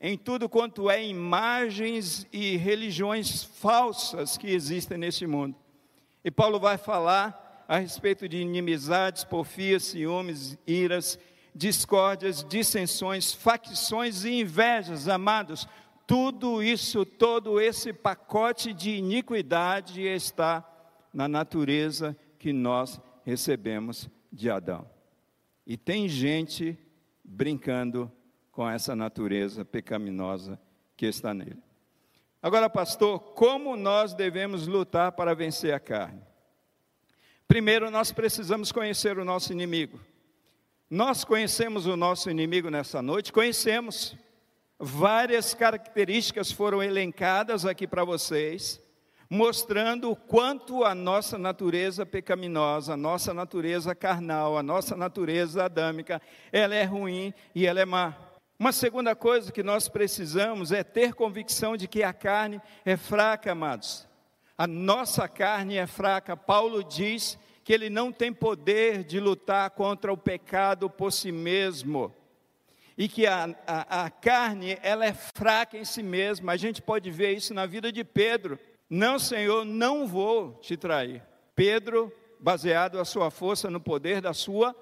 em 0.00 0.16
tudo 0.16 0.48
quanto 0.48 0.88
é 0.88 1.04
imagens 1.04 2.26
e 2.32 2.56
religiões 2.56 3.42
falsas 3.42 4.36
que 4.36 4.46
existem 4.48 4.96
nesse 4.96 5.26
mundo. 5.26 5.56
E 6.24 6.30
Paulo 6.30 6.60
vai 6.60 6.78
falar 6.78 7.64
a 7.66 7.78
respeito 7.78 8.28
de 8.28 8.38
inimizades, 8.38 9.24
porfias, 9.24 9.84
ciúmes, 9.84 10.56
iras, 10.66 11.18
discórdias, 11.54 12.44
dissensões, 12.44 13.32
facções 13.32 14.24
e 14.24 14.40
invejas, 14.40 15.08
amados. 15.08 15.68
Tudo 16.06 16.62
isso, 16.62 17.04
todo 17.04 17.60
esse 17.60 17.92
pacote 17.92 18.72
de 18.72 18.96
iniquidade 18.96 20.02
está 20.02 20.64
na 21.12 21.26
natureza 21.28 22.16
que 22.38 22.52
nós 22.52 23.00
recebemos 23.24 24.08
de 24.32 24.48
Adão. 24.48 24.88
E 25.66 25.76
tem 25.76 26.08
gente 26.08 26.78
brincando 27.22 28.10
com 28.58 28.68
essa 28.68 28.96
natureza 28.96 29.64
pecaminosa 29.64 30.58
que 30.96 31.06
está 31.06 31.32
nele. 31.32 31.62
Agora, 32.42 32.68
pastor, 32.68 33.20
como 33.20 33.76
nós 33.76 34.14
devemos 34.14 34.66
lutar 34.66 35.12
para 35.12 35.32
vencer 35.32 35.72
a 35.72 35.78
carne? 35.78 36.20
Primeiro, 37.46 37.88
nós 37.88 38.10
precisamos 38.10 38.72
conhecer 38.72 39.16
o 39.16 39.24
nosso 39.24 39.52
inimigo. 39.52 40.00
Nós 40.90 41.22
conhecemos 41.22 41.86
o 41.86 41.96
nosso 41.96 42.28
inimigo 42.30 42.68
nessa 42.68 43.00
noite? 43.00 43.32
Conhecemos. 43.32 44.16
Várias 44.76 45.54
características 45.54 46.50
foram 46.50 46.82
elencadas 46.82 47.64
aqui 47.64 47.86
para 47.86 48.02
vocês, 48.02 48.80
mostrando 49.30 50.10
o 50.10 50.16
quanto 50.16 50.82
a 50.82 50.96
nossa 50.96 51.38
natureza 51.38 52.04
pecaminosa, 52.04 52.94
a 52.94 52.96
nossa 52.96 53.32
natureza 53.32 53.94
carnal, 53.94 54.58
a 54.58 54.64
nossa 54.64 54.96
natureza 54.96 55.66
adâmica, 55.66 56.20
ela 56.50 56.74
é 56.74 56.82
ruim 56.82 57.32
e 57.54 57.64
ela 57.64 57.78
é 57.78 57.84
má. 57.84 58.27
Uma 58.58 58.72
segunda 58.72 59.14
coisa 59.14 59.52
que 59.52 59.62
nós 59.62 59.88
precisamos 59.88 60.72
é 60.72 60.82
ter 60.82 61.14
convicção 61.14 61.76
de 61.76 61.86
que 61.86 62.02
a 62.02 62.12
carne 62.12 62.60
é 62.84 62.96
fraca, 62.96 63.52
amados. 63.52 64.08
A 64.56 64.66
nossa 64.66 65.28
carne 65.28 65.76
é 65.76 65.86
fraca. 65.86 66.36
Paulo 66.36 66.82
diz 66.82 67.38
que 67.62 67.72
ele 67.72 67.88
não 67.88 68.10
tem 68.10 68.32
poder 68.32 69.04
de 69.04 69.20
lutar 69.20 69.70
contra 69.70 70.12
o 70.12 70.16
pecado 70.16 70.90
por 70.90 71.12
si 71.12 71.30
mesmo. 71.30 72.12
E 72.96 73.08
que 73.08 73.28
a, 73.28 73.54
a, 73.64 74.06
a 74.06 74.10
carne, 74.10 74.76
ela 74.82 75.06
é 75.06 75.12
fraca 75.12 75.78
em 75.78 75.84
si 75.84 76.02
mesma. 76.02 76.50
A 76.50 76.56
gente 76.56 76.82
pode 76.82 77.12
ver 77.12 77.34
isso 77.34 77.54
na 77.54 77.64
vida 77.64 77.92
de 77.92 78.02
Pedro. 78.02 78.58
Não, 78.90 79.20
Senhor, 79.20 79.64
não 79.64 80.04
vou 80.04 80.54
te 80.54 80.76
trair. 80.76 81.22
Pedro, 81.54 82.12
baseado 82.40 82.98
a 82.98 83.04
sua 83.04 83.30
força 83.30 83.70
no 83.70 83.78
poder 83.78 84.20
da 84.20 84.34
sua 84.34 84.74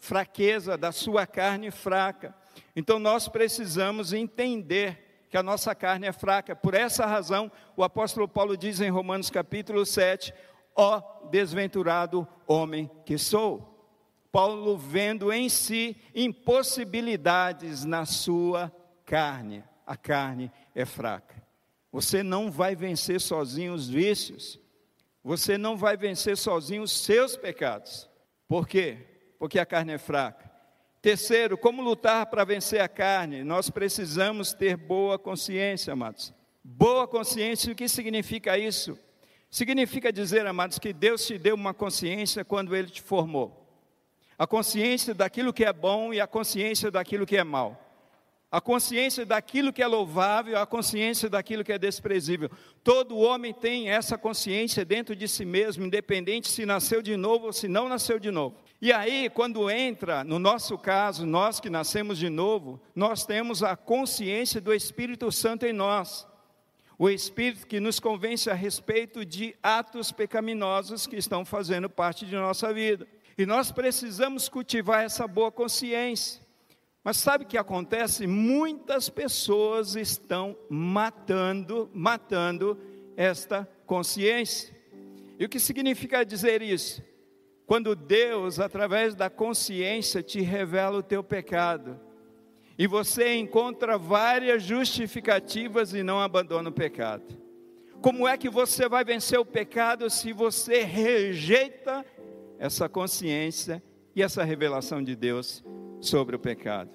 fraqueza, 0.00 0.76
da 0.76 0.90
sua 0.90 1.24
carne 1.24 1.70
fraca. 1.70 2.41
Então 2.74 2.98
nós 2.98 3.28
precisamos 3.28 4.12
entender 4.12 5.26
que 5.32 5.36
a 5.38 5.42
nossa 5.42 5.74
carne 5.74 6.06
é 6.06 6.12
fraca. 6.12 6.54
Por 6.54 6.74
essa 6.74 7.06
razão, 7.06 7.50
o 7.74 7.82
apóstolo 7.82 8.28
Paulo 8.28 8.56
diz 8.56 8.80
em 8.80 8.90
Romanos 8.90 9.30
capítulo 9.30 9.86
7: 9.86 10.34
Ó 10.76 11.00
desventurado 11.30 12.28
homem 12.46 12.90
que 13.06 13.16
sou. 13.16 13.72
Paulo 14.30 14.76
vendo 14.76 15.32
em 15.32 15.48
si 15.48 15.96
impossibilidades 16.14 17.84
na 17.84 18.04
sua 18.04 18.70
carne. 19.06 19.64
A 19.86 19.96
carne 19.96 20.52
é 20.74 20.84
fraca. 20.84 21.42
Você 21.90 22.22
não 22.22 22.50
vai 22.50 22.76
vencer 22.76 23.18
sozinho 23.18 23.72
os 23.72 23.88
vícios. 23.88 24.60
Você 25.24 25.56
não 25.56 25.78
vai 25.78 25.96
vencer 25.96 26.36
sozinho 26.36 26.82
os 26.82 26.92
seus 26.92 27.36
pecados. 27.36 28.08
Por 28.46 28.68
quê? 28.68 28.98
Porque 29.38 29.58
a 29.58 29.64
carne 29.64 29.92
é 29.92 29.98
fraca. 29.98 30.51
Terceiro, 31.02 31.58
como 31.58 31.82
lutar 31.82 32.26
para 32.26 32.44
vencer 32.44 32.80
a 32.80 32.88
carne? 32.88 33.44
Nós 33.44 33.68
precisamos 33.68 34.54
ter 34.54 34.76
boa 34.76 35.18
consciência, 35.18 35.92
amados. 35.92 36.32
Boa 36.64 37.06
consciência, 37.06 37.72
o 37.72 37.76
que 37.76 37.88
significa 37.88 38.56
isso? 38.56 38.98
Significa 39.50 40.10
dizer, 40.10 40.46
amados, 40.46 40.78
que 40.78 40.94
Deus 40.94 41.26
te 41.26 41.36
deu 41.36 41.54
uma 41.54 41.74
consciência 41.74 42.44
quando 42.44 42.74
Ele 42.74 42.88
te 42.88 43.02
formou 43.02 43.62
a 44.42 44.46
consciência 44.46 45.14
daquilo 45.14 45.52
que 45.52 45.64
é 45.64 45.72
bom 45.72 46.12
e 46.12 46.20
a 46.20 46.26
consciência 46.26 46.90
daquilo 46.90 47.24
que 47.24 47.36
é 47.36 47.44
mal, 47.44 47.91
a 48.52 48.60
consciência 48.60 49.24
daquilo 49.24 49.72
que 49.72 49.82
é 49.82 49.86
louvável, 49.86 50.58
a 50.58 50.66
consciência 50.66 51.26
daquilo 51.30 51.64
que 51.64 51.72
é 51.72 51.78
desprezível. 51.78 52.50
Todo 52.84 53.16
homem 53.16 53.54
tem 53.54 53.88
essa 53.88 54.18
consciência 54.18 54.84
dentro 54.84 55.16
de 55.16 55.26
si 55.26 55.46
mesmo, 55.46 55.86
independente 55.86 56.50
se 56.50 56.66
nasceu 56.66 57.00
de 57.00 57.16
novo 57.16 57.46
ou 57.46 57.52
se 57.54 57.66
não 57.66 57.88
nasceu 57.88 58.18
de 58.18 58.30
novo. 58.30 58.54
E 58.78 58.92
aí, 58.92 59.30
quando 59.30 59.70
entra, 59.70 60.22
no 60.22 60.38
nosso 60.38 60.76
caso, 60.76 61.24
nós 61.24 61.60
que 61.60 61.70
nascemos 61.70 62.18
de 62.18 62.28
novo, 62.28 62.78
nós 62.94 63.24
temos 63.24 63.62
a 63.62 63.74
consciência 63.74 64.60
do 64.60 64.74
Espírito 64.74 65.32
Santo 65.32 65.64
em 65.64 65.72
nós. 65.72 66.26
O 66.98 67.08
Espírito 67.08 67.66
que 67.66 67.80
nos 67.80 67.98
convence 67.98 68.50
a 68.50 68.54
respeito 68.54 69.24
de 69.24 69.56
atos 69.62 70.12
pecaminosos 70.12 71.06
que 71.06 71.16
estão 71.16 71.42
fazendo 71.42 71.88
parte 71.88 72.26
de 72.26 72.34
nossa 72.34 72.70
vida. 72.70 73.08
E 73.38 73.46
nós 73.46 73.72
precisamos 73.72 74.46
cultivar 74.46 75.02
essa 75.02 75.26
boa 75.26 75.50
consciência. 75.50 76.41
Mas 77.04 77.16
sabe 77.16 77.44
o 77.44 77.46
que 77.46 77.58
acontece? 77.58 78.26
Muitas 78.26 79.08
pessoas 79.08 79.96
estão 79.96 80.56
matando, 80.70 81.90
matando 81.92 82.78
esta 83.16 83.68
consciência. 83.86 84.74
E 85.38 85.44
o 85.44 85.48
que 85.48 85.58
significa 85.58 86.24
dizer 86.24 86.62
isso? 86.62 87.02
Quando 87.66 87.96
Deus, 87.96 88.60
através 88.60 89.14
da 89.14 89.28
consciência, 89.28 90.22
te 90.22 90.40
revela 90.40 90.98
o 90.98 91.02
teu 91.02 91.24
pecado, 91.24 91.98
e 92.78 92.86
você 92.86 93.34
encontra 93.34 93.98
várias 93.98 94.62
justificativas 94.62 95.92
e 95.92 96.02
não 96.02 96.20
abandona 96.20 96.68
o 96.68 96.72
pecado. 96.72 97.40
Como 98.00 98.26
é 98.26 98.36
que 98.36 98.48
você 98.48 98.88
vai 98.88 99.04
vencer 99.04 99.38
o 99.38 99.44
pecado 99.44 100.08
se 100.08 100.32
você 100.32 100.82
rejeita 100.82 102.04
essa 102.58 102.88
consciência 102.88 103.82
e 104.14 104.22
essa 104.22 104.42
revelação 104.42 105.02
de 105.02 105.14
Deus 105.14 105.62
sobre 106.02 106.34
o 106.34 106.38
pecado. 106.38 106.90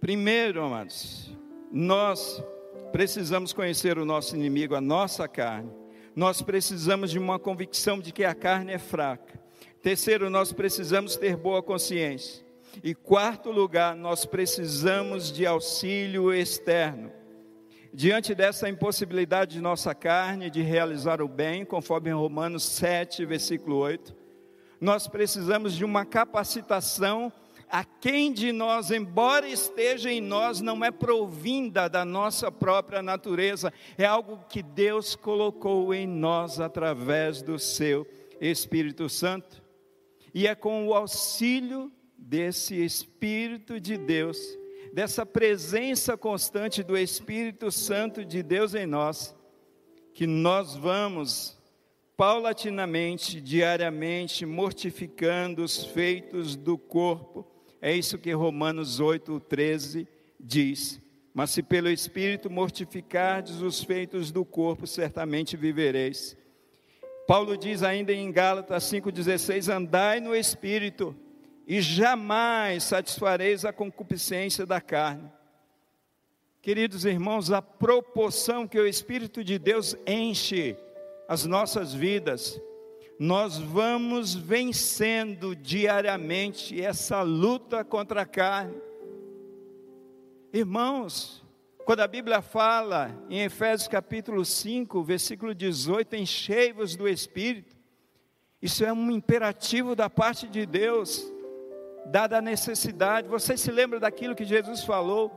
Primeiro, 0.00 0.62
amados, 0.62 1.32
nós 1.70 2.42
precisamos 2.90 3.52
conhecer 3.52 3.96
o 3.96 4.04
nosso 4.04 4.34
inimigo, 4.34 4.74
a 4.74 4.80
nossa 4.80 5.28
carne. 5.28 5.70
Nós 6.14 6.42
precisamos 6.42 7.10
de 7.12 7.18
uma 7.18 7.38
convicção 7.38 8.00
de 8.00 8.12
que 8.12 8.24
a 8.24 8.34
carne 8.34 8.72
é 8.72 8.78
fraca. 8.78 9.40
Terceiro, 9.80 10.28
nós 10.28 10.52
precisamos 10.52 11.16
ter 11.16 11.36
boa 11.36 11.62
consciência. 11.62 12.44
E 12.82 12.94
quarto 12.94 13.50
lugar, 13.50 13.94
nós 13.94 14.24
precisamos 14.26 15.32
de 15.32 15.46
auxílio 15.46 16.32
externo. 16.34 17.12
Diante 17.92 18.34
dessa 18.34 18.68
impossibilidade 18.68 19.52
de 19.52 19.60
nossa 19.60 19.94
carne 19.94 20.50
de 20.50 20.62
realizar 20.62 21.22
o 21.22 21.28
bem, 21.28 21.64
conforme 21.64 22.10
Romanos 22.10 22.64
7, 22.64 23.24
versículo 23.24 23.76
8, 23.76 24.14
nós 24.80 25.06
precisamos 25.06 25.74
de 25.74 25.84
uma 25.84 26.04
capacitação 26.04 27.32
a 27.70 27.84
quem 27.84 28.32
de 28.32 28.50
nós, 28.50 28.90
embora 28.90 29.48
esteja 29.48 30.10
em 30.10 30.20
nós, 30.20 30.60
não 30.60 30.84
é 30.84 30.90
provinda 30.90 31.88
da 31.88 32.04
nossa 32.04 32.50
própria 32.50 33.00
natureza, 33.00 33.72
é 33.96 34.04
algo 34.04 34.44
que 34.48 34.62
Deus 34.62 35.14
colocou 35.14 35.94
em 35.94 36.06
nós 36.06 36.58
através 36.58 37.42
do 37.42 37.58
seu 37.58 38.06
Espírito 38.40 39.08
Santo. 39.08 39.62
E 40.34 40.46
é 40.46 40.54
com 40.54 40.86
o 40.86 40.94
auxílio 40.94 41.92
desse 42.18 42.74
Espírito 42.74 43.80
de 43.80 43.96
Deus, 43.96 44.38
dessa 44.92 45.24
presença 45.24 46.16
constante 46.16 46.82
do 46.82 46.96
Espírito 46.96 47.70
Santo 47.70 48.24
de 48.24 48.42
Deus 48.42 48.74
em 48.74 48.86
nós, 48.86 49.34
que 50.12 50.26
nós 50.26 50.74
vamos 50.74 51.60
paulatinamente, 52.16 53.40
diariamente, 53.40 54.44
mortificando 54.44 55.62
os 55.64 55.84
feitos 55.84 56.54
do 56.54 56.76
corpo. 56.76 57.46
É 57.80 57.94
isso 57.94 58.18
que 58.18 58.32
Romanos 58.32 59.00
8, 59.00 59.40
13 59.40 60.06
diz. 60.38 61.00
Mas 61.32 61.50
se 61.50 61.62
pelo 61.62 61.88
Espírito 61.88 62.50
mortificardes 62.50 63.62
os 63.62 63.82
feitos 63.82 64.30
do 64.30 64.44
corpo, 64.44 64.86
certamente 64.86 65.56
vivereis. 65.56 66.36
Paulo 67.26 67.56
diz 67.56 67.82
ainda 67.82 68.12
em 68.12 68.30
Gálatas 68.32 68.84
5,16: 68.84 69.72
Andai 69.72 70.20
no 70.20 70.34
Espírito, 70.34 71.16
e 71.66 71.80
jamais 71.80 72.82
satisfareis 72.82 73.64
a 73.64 73.72
concupiscência 73.72 74.66
da 74.66 74.80
carne. 74.80 75.30
Queridos 76.60 77.04
irmãos, 77.04 77.50
a 77.50 77.62
proporção 77.62 78.66
que 78.66 78.78
o 78.78 78.86
Espírito 78.86 79.42
de 79.42 79.58
Deus 79.58 79.96
enche 80.06 80.76
as 81.28 81.46
nossas 81.46 81.94
vidas, 81.94 82.60
nós 83.20 83.58
vamos 83.58 84.34
vencendo 84.34 85.54
diariamente 85.54 86.80
essa 86.80 87.20
luta 87.20 87.84
contra 87.84 88.22
a 88.22 88.26
carne. 88.26 88.80
Irmãos, 90.50 91.44
quando 91.84 92.00
a 92.00 92.08
Bíblia 92.08 92.40
fala 92.40 93.14
em 93.28 93.42
Efésios 93.42 93.88
capítulo 93.88 94.42
5, 94.42 95.02
versículo 95.02 95.54
18, 95.54 96.16
enchei-vos 96.16 96.96
do 96.96 97.06
Espírito, 97.06 97.76
isso 98.62 98.86
é 98.86 98.90
um 98.90 99.10
imperativo 99.10 99.94
da 99.94 100.08
parte 100.08 100.48
de 100.48 100.64
Deus, 100.64 101.30
dada 102.06 102.38
a 102.38 102.42
necessidade. 102.42 103.28
Você 103.28 103.54
se 103.54 103.70
lembra 103.70 104.00
daquilo 104.00 104.34
que 104.34 104.46
Jesus 104.46 104.82
falou? 104.82 105.30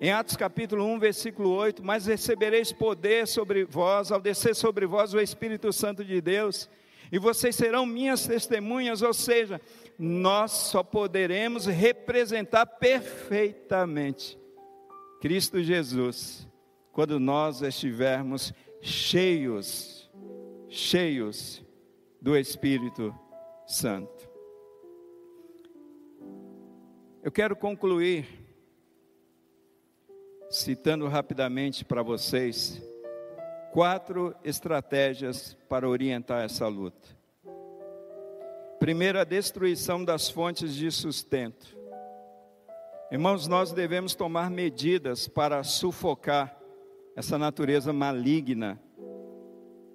Em 0.00 0.12
Atos 0.12 0.36
capítulo 0.36 0.84
1, 0.84 1.00
versículo 1.00 1.50
8: 1.50 1.84
Mas 1.84 2.06
recebereis 2.06 2.72
poder 2.72 3.26
sobre 3.26 3.64
vós, 3.64 4.12
ao 4.12 4.20
descer 4.20 4.54
sobre 4.54 4.86
vós 4.86 5.12
o 5.12 5.18
Espírito 5.18 5.72
Santo 5.72 6.04
de 6.04 6.20
Deus, 6.20 6.70
e 7.12 7.18
vocês 7.18 7.56
serão 7.56 7.84
minhas 7.84 8.26
testemunhas, 8.26 9.02
ou 9.02 9.12
seja, 9.12 9.60
nós 9.98 10.52
só 10.52 10.82
poderemos 10.82 11.66
representar 11.66 12.64
perfeitamente 12.64 14.38
Cristo 15.20 15.62
Jesus 15.62 16.48
quando 16.92 17.20
nós 17.20 17.62
estivermos 17.62 18.52
cheios, 18.80 20.10
cheios 20.68 21.62
do 22.20 22.36
Espírito 22.36 23.14
Santo. 23.66 24.30
Eu 27.22 27.30
quero 27.30 27.54
concluir 27.54 28.26
citando 30.50 31.06
rapidamente 31.06 31.84
para 31.84 32.02
vocês 32.02 32.82
quatro 33.72 34.34
estratégias 34.44 35.56
para 35.68 35.88
orientar 35.88 36.44
essa 36.44 36.66
luta. 36.66 37.08
Primeiro, 38.78 39.20
a 39.20 39.24
destruição 39.24 40.04
das 40.04 40.30
fontes 40.30 40.74
de 40.74 40.90
sustento. 40.90 41.76
Irmãos, 43.12 43.46
nós 43.46 43.72
devemos 43.72 44.14
tomar 44.14 44.50
medidas 44.50 45.28
para 45.28 45.62
sufocar 45.62 46.56
essa 47.14 47.36
natureza 47.36 47.92
maligna 47.92 48.80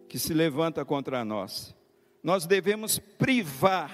que 0.08 0.20
se 0.20 0.34
levanta 0.34 0.86
contra 0.86 1.26
nós. 1.26 1.76
Nós 2.22 2.46
devemos 2.46 3.00
privar, 3.00 3.92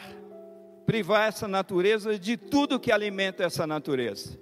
privar 0.85 1.27
essa 1.27 1.47
natureza 1.47 2.17
de 2.17 2.35
tudo 2.35 2.79
que 2.79 2.91
alimenta 2.91 3.43
essa 3.43 3.65
natureza. 3.65 4.37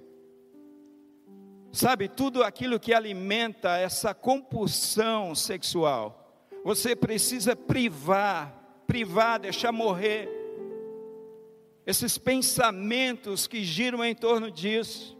Sabe, 1.72 2.08
tudo 2.08 2.42
aquilo 2.42 2.80
que 2.80 2.92
alimenta 2.92 3.76
essa 3.76 4.12
compulsão 4.12 5.34
sexual, 5.36 6.34
você 6.64 6.96
precisa 6.96 7.54
privar, 7.54 8.82
privar, 8.86 9.38
deixar 9.38 9.70
morrer. 9.70 10.28
Esses 11.86 12.18
pensamentos 12.18 13.46
que 13.46 13.64
giram 13.64 14.04
em 14.04 14.14
torno 14.14 14.50
disso, 14.50 15.16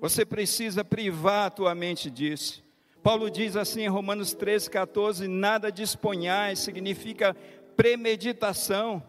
você 0.00 0.24
precisa 0.24 0.82
privar 0.82 1.46
a 1.46 1.50
tua 1.50 1.74
mente 1.74 2.10
disso. 2.10 2.64
Paulo 3.02 3.30
diz 3.30 3.54
assim 3.54 3.82
em 3.82 3.88
Romanos 3.88 4.32
13, 4.32 4.70
14: 4.70 5.28
nada 5.28 5.70
disponhais, 5.70 6.58
significa 6.58 7.36
premeditação. 7.76 9.02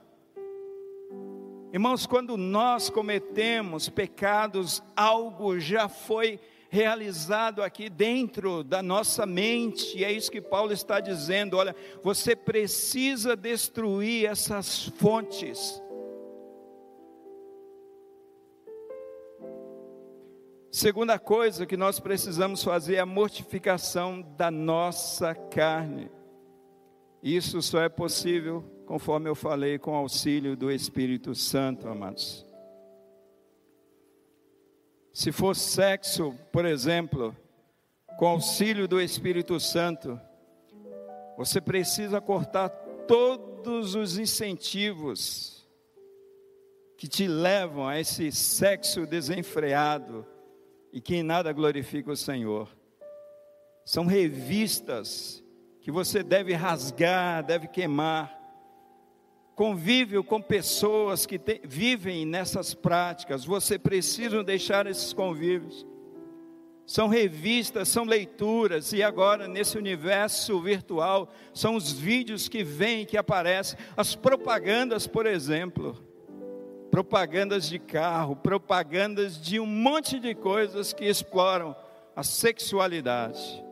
Irmãos, 1.76 2.06
quando 2.06 2.38
nós 2.38 2.90
cometemos 2.90 3.90
pecados, 3.90 4.82
algo 4.96 5.60
já 5.60 5.90
foi 5.90 6.40
realizado 6.70 7.62
aqui 7.62 7.90
dentro 7.90 8.64
da 8.64 8.82
nossa 8.82 9.26
mente, 9.26 9.98
e 9.98 10.06
é 10.06 10.10
isso 10.10 10.32
que 10.32 10.40
Paulo 10.40 10.72
está 10.72 11.02
dizendo: 11.02 11.58
olha, 11.58 11.76
você 12.02 12.34
precisa 12.34 13.36
destruir 13.36 14.26
essas 14.26 14.86
fontes. 14.86 15.84
Segunda 20.72 21.20
coisa 21.20 21.66
que 21.66 21.76
nós 21.76 22.00
precisamos 22.00 22.64
fazer 22.64 22.96
é 22.96 23.00
a 23.02 23.06
mortificação 23.06 24.22
da 24.22 24.50
nossa 24.50 25.36
carne. 25.36 26.10
Isso 27.22 27.62
só 27.62 27.82
é 27.82 27.90
possível, 27.90 28.64
conforme 28.86 29.30
eu 29.30 29.36
falei, 29.36 29.78
com 29.78 29.96
auxílio 29.96 30.56
do 30.56 30.72
Espírito 30.72 31.34
Santo, 31.34 31.88
amados. 31.88 32.46
Se 35.12 35.32
for 35.32 35.56
sexo, 35.56 36.34
por 36.52 36.66
exemplo, 36.66 37.36
com 38.18 38.28
auxílio 38.28 38.88
do 38.88 39.02
Espírito 39.02 39.60
Santo, 39.60 40.20
você 41.38 41.60
precisa 41.60 42.22
cortar 42.22 42.70
todos 43.08 43.96
os 43.96 44.18
incentivos 44.18 45.68
que 46.98 47.08
te 47.08 47.28
levam 47.28 47.88
a 47.88 48.00
esse 48.00 48.32
sexo 48.32 49.06
desenfreado 49.06 50.26
e 50.94 51.02
que 51.02 51.16
em 51.16 51.24
nada 51.24 51.52
glorifica 51.52 52.12
o 52.12 52.16
Senhor. 52.16 52.70
São 53.84 54.06
revistas 54.06 55.44
que 55.82 55.92
você 55.92 56.24
deve 56.24 56.54
rasgar, 56.54 57.44
deve 57.44 57.68
queimar 57.68 58.45
convívio 59.56 60.24
com 60.24 60.42
pessoas 60.42 61.26
que 61.26 61.40
te, 61.40 61.62
vivem 61.64 62.26
nessas 62.26 62.74
práticas, 62.74 63.46
você 63.46 63.80
precisa 63.80 64.44
deixar 64.44 64.86
esses 64.86 65.14
convívios. 65.14 65.86
São 66.86 67.08
revistas, 67.08 67.88
são 67.88 68.04
leituras, 68.04 68.94
e 68.94 69.02
agora 69.02 69.48
nesse 69.48 69.78
universo 69.78 70.62
virtual, 70.62 71.34
são 71.54 71.76
os 71.76 71.92
vídeos 71.92 72.48
que 72.48 72.64
vêm, 72.64 73.06
que 73.06 73.18
aparecem, 73.18 73.80
as 73.98 74.14
propagandas, 74.14 75.08
por 75.08 75.26
exemplo, 75.26 75.98
propagandas 76.92 77.68
de 77.68 77.80
carro, 77.80 78.36
propagandas 78.36 79.42
de 79.42 79.60
um 79.60 79.66
monte 79.66 80.20
de 80.20 80.36
coisas 80.36 80.94
que 80.94 81.06
exploram 81.06 81.76
a 82.16 82.24
sexualidade. 82.24 83.64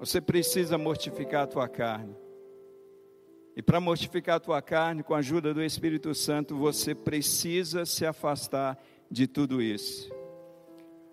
Você 0.00 0.20
precisa 0.20 0.76
mortificar 0.76 1.44
a 1.44 1.46
tua 1.46 1.68
carne. 1.68 2.21
E 3.54 3.62
para 3.62 3.80
mortificar 3.80 4.36
a 4.36 4.40
tua 4.40 4.62
carne, 4.62 5.02
com 5.02 5.14
a 5.14 5.18
ajuda 5.18 5.52
do 5.52 5.62
Espírito 5.62 6.14
Santo, 6.14 6.56
você 6.56 6.94
precisa 6.94 7.84
se 7.84 8.06
afastar 8.06 8.78
de 9.10 9.26
tudo 9.26 9.60
isso. 9.60 10.10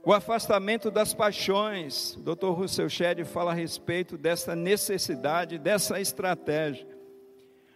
O 0.06 0.14
afastamento 0.14 0.90
das 0.90 1.14
paixões, 1.14 2.18
Dr. 2.22 2.52
Russell 2.52 2.90
Shedd 2.90 3.26
fala 3.26 3.52
a 3.52 3.54
respeito 3.54 4.18
dessa 4.18 4.56
necessidade, 4.56 5.60
dessa 5.60 6.00
estratégia. 6.00 6.88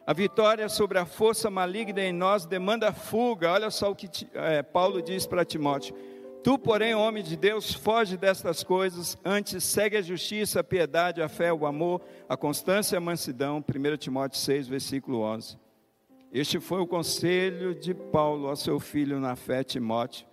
A 0.06 0.14
vitória 0.14 0.68
sobre 0.70 0.98
a 0.98 1.06
força 1.06 1.50
maligna 1.50 2.02
em 2.02 2.14
nós 2.14 2.46
demanda 2.46 2.94
fuga. 2.94 3.52
Olha 3.52 3.70
só 3.70 3.92
o 3.92 3.96
que 3.96 4.10
é, 4.34 4.64
Paulo 4.64 5.02
diz 5.02 5.26
para 5.26 5.46
Timóteo: 5.46 5.96
Tu, 6.44 6.60
porém, 6.60 6.94
homem 6.94 7.24
de 7.24 7.38
Deus, 7.38 7.74
foge 7.74 8.18
destas 8.18 8.64
coisas, 8.64 9.18
antes 9.24 9.64
segue 9.64 9.96
a 9.96 10.02
justiça, 10.02 10.60
a 10.60 10.64
piedade, 10.64 11.22
a 11.22 11.30
fé, 11.30 11.54
o 11.54 11.66
amor, 11.66 12.02
a 12.28 12.36
constância 12.36 12.96
e 12.96 12.98
a 12.98 13.02
mansidão. 13.02 13.64
1 13.64 13.98
Timóteo 13.98 14.38
6, 14.38 14.68
versículo 14.68 15.22
11. 15.22 15.58
Este 16.34 16.60
foi 16.60 16.82
o 16.82 16.88
conselho 16.88 17.74
de 17.74 17.94
Paulo 17.94 18.50
ao 18.50 18.58
seu 18.58 18.78
filho 18.78 19.22
na 19.22 19.38
fé, 19.38 19.64
Timóteo, 19.64 20.28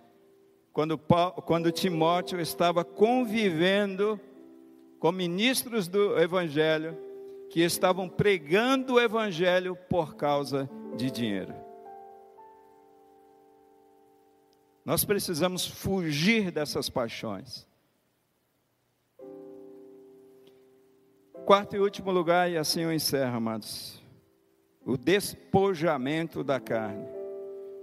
quando, 0.73 0.97
Paulo, 0.97 1.41
quando 1.43 1.71
Timóteo 1.71 2.41
estava 2.41 2.83
convivendo 2.83 4.19
com 4.99 5.13
ministros 5.13 5.87
do 5.87 6.19
Evangelho, 6.19 6.97
que 7.49 7.61
estavam 7.61 8.09
pregando 8.09 8.95
o 8.95 8.99
Evangelho 8.99 9.77
por 9.89 10.15
causa 10.15 10.69
de 10.97 11.09
dinheiro. 11.09 11.60
Nós 14.83 15.05
precisamos 15.05 15.65
fugir 15.67 16.51
dessas 16.51 16.89
paixões. 16.89 17.67
Quarto 21.45 21.75
e 21.75 21.79
último 21.79 22.11
lugar, 22.11 22.49
e 22.49 22.57
assim 22.57 22.81
eu 22.81 22.93
encerro, 22.93 23.35
amados. 23.35 24.01
O 24.83 24.97
despojamento 24.97 26.43
da 26.43 26.59
carne. 26.59 27.05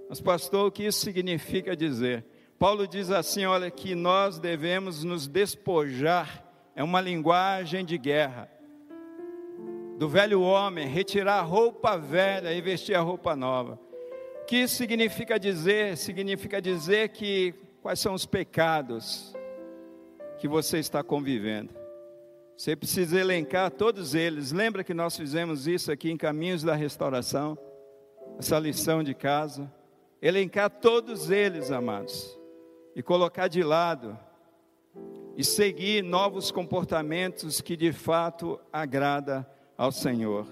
Mas, 0.09 0.21
pastor, 0.21 0.67
o 0.67 0.73
que 0.73 0.85
isso 0.85 1.01
significa 1.01 1.77
dizer? 1.77 2.25
Paulo 2.59 2.89
diz 2.89 3.11
assim: 3.11 3.45
olha, 3.45 3.71
que 3.71 3.95
nós 3.95 4.39
devemos 4.39 5.05
nos 5.05 5.29
despojar, 5.29 6.45
é 6.75 6.83
uma 6.83 7.01
linguagem 7.01 7.85
de 7.85 7.97
guerra. 7.97 8.51
Do 9.99 10.09
velho 10.09 10.41
homem, 10.41 10.89
retirar 10.89 11.39
a 11.39 11.43
roupa 11.43 11.97
velha 11.97 12.53
e 12.53 12.61
vestir 12.61 12.95
a 12.95 13.01
roupa 13.01 13.37
nova 13.37 13.88
que 14.49 14.57
isso 14.57 14.77
significa 14.77 15.39
dizer? 15.39 15.95
Significa 15.99 16.59
dizer 16.59 17.11
que 17.11 17.55
quais 17.83 18.01
são 18.01 18.15
os 18.15 18.25
pecados 18.25 19.35
que 20.39 20.49
você 20.49 20.79
está 20.79 21.03
convivendo. 21.03 21.75
Você 22.57 22.75
precisa 22.75 23.21
elencar 23.21 23.71
todos 23.71 24.15
eles. 24.15 24.51
Lembra 24.51 24.83
que 24.83 24.95
nós 24.95 25.15
fizemos 25.15 25.67
isso 25.67 25.93
aqui 25.93 26.11
em 26.11 26.17
Caminhos 26.17 26.63
da 26.63 26.75
Restauração? 26.75 27.59
Essa 28.39 28.59
lição 28.59 29.03
de 29.03 29.13
casa. 29.13 29.71
Elencar 30.23 30.71
todos 30.71 31.31
eles, 31.31 31.71
amados, 31.71 32.41
e 32.97 33.03
colocar 33.03 33.49
de 33.49 33.63
lado 33.63 34.19
e 35.37 35.45
seguir 35.45 36.03
novos 36.03 36.51
comportamentos 36.51 37.61
que 37.61 37.77
de 37.77 37.93
fato 37.93 38.59
agrada 38.73 39.47
ao 39.77 39.93
Senhor. 39.93 40.47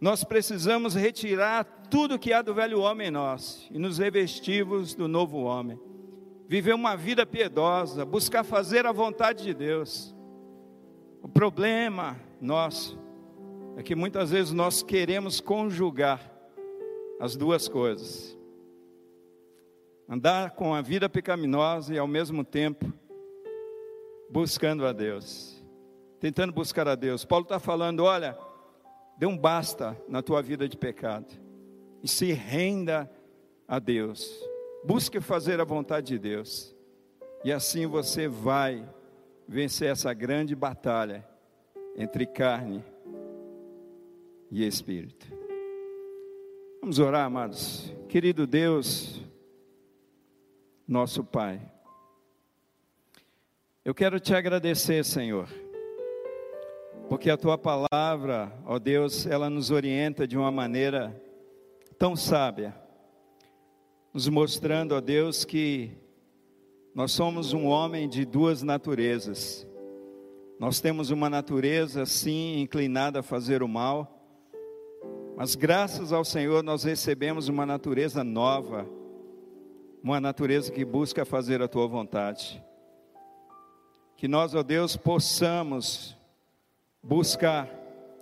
Nós 0.00 0.24
precisamos 0.24 0.94
retirar 0.94 1.75
tudo 1.90 2.18
que 2.18 2.32
há 2.32 2.42
do 2.42 2.54
velho 2.54 2.80
homem 2.80 3.08
em 3.08 3.10
nós 3.10 3.66
e 3.70 3.78
nos 3.78 3.98
revestivos 3.98 4.94
do 4.94 5.08
novo 5.08 5.38
homem. 5.38 5.80
Viver 6.48 6.74
uma 6.74 6.96
vida 6.96 7.26
piedosa, 7.26 8.04
buscar 8.04 8.44
fazer 8.44 8.86
a 8.86 8.92
vontade 8.92 9.44
de 9.44 9.54
Deus. 9.54 10.14
O 11.22 11.28
problema 11.28 12.20
nosso 12.40 12.98
é 13.76 13.82
que 13.82 13.94
muitas 13.94 14.30
vezes 14.30 14.52
nós 14.52 14.82
queremos 14.82 15.40
conjugar 15.40 16.32
as 17.20 17.36
duas 17.36 17.68
coisas. 17.68 18.36
Andar 20.08 20.52
com 20.52 20.74
a 20.74 20.80
vida 20.80 21.08
pecaminosa 21.08 21.94
e 21.94 21.98
ao 21.98 22.06
mesmo 22.06 22.44
tempo 22.44 22.92
buscando 24.30 24.86
a 24.86 24.92
Deus, 24.92 25.64
tentando 26.20 26.52
buscar 26.52 26.86
a 26.86 26.94
Deus. 26.94 27.24
Paulo 27.24 27.42
está 27.42 27.58
falando: 27.58 28.04
olha, 28.04 28.38
dê 29.18 29.26
um 29.26 29.36
basta 29.36 30.00
na 30.08 30.22
tua 30.22 30.40
vida 30.42 30.68
de 30.68 30.76
pecado 30.76 31.45
e 32.06 32.08
se 32.08 32.32
renda 32.32 33.10
a 33.66 33.80
Deus. 33.80 34.40
Busque 34.84 35.20
fazer 35.20 35.60
a 35.60 35.64
vontade 35.64 36.06
de 36.06 36.18
Deus. 36.20 36.72
E 37.42 37.52
assim 37.52 37.84
você 37.84 38.28
vai 38.28 38.88
vencer 39.48 39.90
essa 39.90 40.14
grande 40.14 40.54
batalha 40.54 41.26
entre 41.96 42.24
carne 42.24 42.84
e 44.52 44.64
espírito. 44.64 45.26
Vamos 46.80 47.00
orar, 47.00 47.26
amados. 47.26 47.92
Querido 48.08 48.46
Deus, 48.46 49.20
nosso 50.86 51.24
Pai. 51.24 51.60
Eu 53.84 53.92
quero 53.92 54.20
te 54.20 54.32
agradecer, 54.32 55.04
Senhor 55.04 55.48
porque 57.08 57.30
a 57.30 57.36
tua 57.36 57.56
palavra, 57.56 58.52
ó 58.64 58.78
Deus, 58.78 59.26
ela 59.26 59.48
nos 59.48 59.70
orienta 59.70 60.26
de 60.26 60.36
uma 60.36 60.50
maneira 60.50 61.14
tão 61.98 62.14
sábia, 62.14 62.74
nos 64.12 64.28
mostrando, 64.28 64.92
ó 64.92 65.00
Deus, 65.00 65.44
que 65.44 65.92
nós 66.94 67.12
somos 67.12 67.52
um 67.52 67.66
homem 67.66 68.08
de 68.08 68.24
duas 68.24 68.62
naturezas. 68.62 69.66
Nós 70.58 70.80
temos 70.80 71.10
uma 71.10 71.28
natureza, 71.28 72.06
sim, 72.06 72.60
inclinada 72.60 73.20
a 73.20 73.22
fazer 73.22 73.62
o 73.62 73.68
mal, 73.68 74.12
mas 75.36 75.54
graças 75.54 76.12
ao 76.12 76.24
Senhor 76.24 76.62
nós 76.62 76.84
recebemos 76.84 77.48
uma 77.48 77.66
natureza 77.66 78.24
nova, 78.24 78.88
uma 80.02 80.20
natureza 80.20 80.72
que 80.72 80.84
busca 80.84 81.24
fazer 81.24 81.60
a 81.60 81.68
tua 81.68 81.86
vontade. 81.86 82.62
Que 84.16 84.26
nós, 84.26 84.54
ó 84.54 84.62
Deus, 84.62 84.96
possamos 84.96 86.16
buscar 87.02 87.68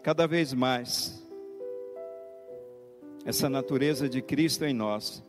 cada 0.02 0.26
vez 0.26 0.52
mais 0.52 1.23
essa 3.24 3.48
natureza 3.48 4.08
de 4.08 4.20
Cristo 4.20 4.64
em 4.64 4.74
nós. 4.74 5.22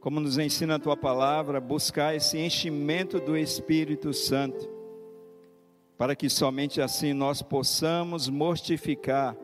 Como 0.00 0.20
nos 0.20 0.38
ensina 0.38 0.76
a 0.76 0.78
tua 0.78 0.96
palavra, 0.96 1.60
buscar 1.60 2.14
esse 2.14 2.38
enchimento 2.38 3.20
do 3.20 3.36
Espírito 3.36 4.12
Santo 4.12 4.80
para 6.00 6.16
que 6.16 6.30
somente 6.30 6.80
assim 6.80 7.12
nós 7.12 7.42
possamos 7.42 8.26
mortificar 8.26 9.36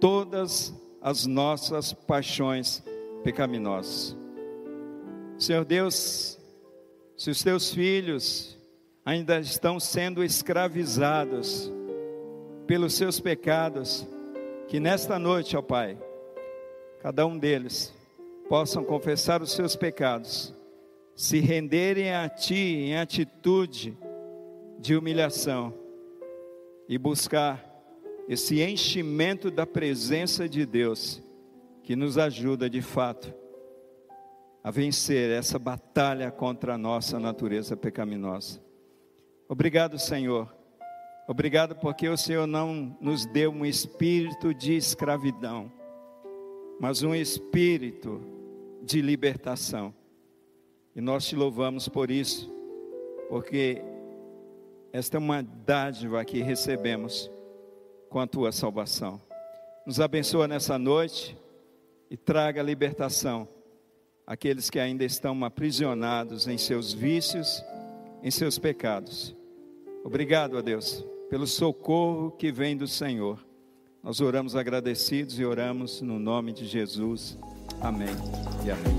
todas 0.00 0.74
as 1.00 1.24
nossas 1.24 1.92
paixões 1.92 2.82
pecaminosas. 3.22 4.16
Senhor 5.38 5.64
Deus, 5.64 6.36
se 7.16 7.30
os 7.30 7.40
teus 7.44 7.72
filhos 7.72 8.58
ainda 9.04 9.38
estão 9.38 9.78
sendo 9.78 10.24
escravizados 10.24 11.72
pelos 12.66 12.94
seus 12.94 13.20
pecados, 13.20 14.04
que 14.66 14.80
nesta 14.80 15.16
noite, 15.16 15.56
ó 15.56 15.62
Pai, 15.62 15.96
cada 17.00 17.26
um 17.26 17.38
deles 17.38 17.94
possam 18.48 18.82
confessar 18.82 19.42
os 19.42 19.52
seus 19.52 19.76
pecados, 19.76 20.54
se 21.14 21.40
renderem 21.40 22.12
a 22.12 22.28
Ti 22.28 22.54
em 22.54 22.96
atitude 22.96 23.96
de 24.78 24.96
humilhação 24.96 25.74
e 26.88 26.96
buscar 26.96 27.64
esse 28.28 28.62
enchimento 28.62 29.50
da 29.50 29.66
presença 29.66 30.48
de 30.48 30.64
Deus 30.64 31.22
que 31.82 31.96
nos 31.96 32.18
ajuda 32.18 32.68
de 32.68 32.82
fato 32.82 33.34
a 34.62 34.70
vencer 34.70 35.30
essa 35.30 35.58
batalha 35.58 36.30
contra 36.30 36.74
a 36.74 36.78
nossa 36.78 37.18
natureza 37.18 37.76
pecaminosa. 37.76 38.60
Obrigado, 39.48 39.98
Senhor. 39.98 40.54
Obrigado 41.26 41.74
porque 41.76 42.08
o 42.08 42.16
Senhor 42.16 42.46
não 42.46 42.96
nos 43.00 43.24
deu 43.26 43.50
um 43.50 43.64
espírito 43.64 44.52
de 44.52 44.76
escravidão, 44.76 45.72
mas 46.80 47.02
um 47.02 47.14
espírito 47.14 48.20
de 48.82 49.00
libertação. 49.02 49.94
E 50.94 51.00
nós 51.00 51.26
te 51.26 51.36
louvamos 51.36 51.88
por 51.88 52.10
isso, 52.10 52.50
porque 53.28 53.82
esta 54.92 55.16
é 55.16 55.20
uma 55.20 55.42
dádiva 55.42 56.24
que 56.24 56.40
recebemos 56.40 57.30
com 58.08 58.20
a 58.20 58.26
tua 58.26 58.52
salvação. 58.52 59.20
Nos 59.86 60.00
abençoa 60.00 60.48
nessa 60.48 60.78
noite 60.78 61.36
e 62.10 62.16
traga 62.16 62.62
libertação 62.62 63.48
àqueles 64.26 64.70
que 64.70 64.78
ainda 64.78 65.04
estão 65.04 65.44
aprisionados 65.44 66.46
em 66.46 66.58
seus 66.58 66.92
vícios, 66.92 67.64
em 68.22 68.30
seus 68.30 68.58
pecados. 68.58 69.34
Obrigado 70.04 70.56
a 70.58 70.60
Deus 70.60 71.04
pelo 71.28 71.46
socorro 71.46 72.30
que 72.32 72.50
vem 72.50 72.76
do 72.76 72.86
Senhor. 72.86 73.47
Nós 74.08 74.22
oramos 74.22 74.56
agradecidos 74.56 75.38
e 75.38 75.44
oramos 75.44 76.00
no 76.00 76.18
nome 76.18 76.50
de 76.50 76.64
Jesus. 76.64 77.36
Amém 77.78 78.08
e 78.64 78.70
amém. 78.70 78.98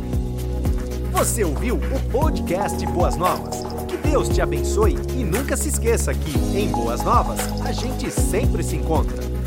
Você 1.14 1.44
ouviu 1.44 1.78
o 1.78 2.12
podcast 2.12 2.86
Boas 2.86 3.18
Novas? 3.18 3.56
Que 3.88 3.98
Deus 3.98 4.30
te 4.30 4.40
abençoe 4.40 4.94
e 5.18 5.24
nunca 5.24 5.58
se 5.58 5.70
esqueça 5.70 6.14
que 6.14 6.38
em 6.56 6.70
Boas 6.70 7.04
Novas 7.04 7.40
a 7.64 7.72
gente 7.72 8.12
sempre 8.12 8.62
se 8.62 8.76
encontra. 8.76 9.39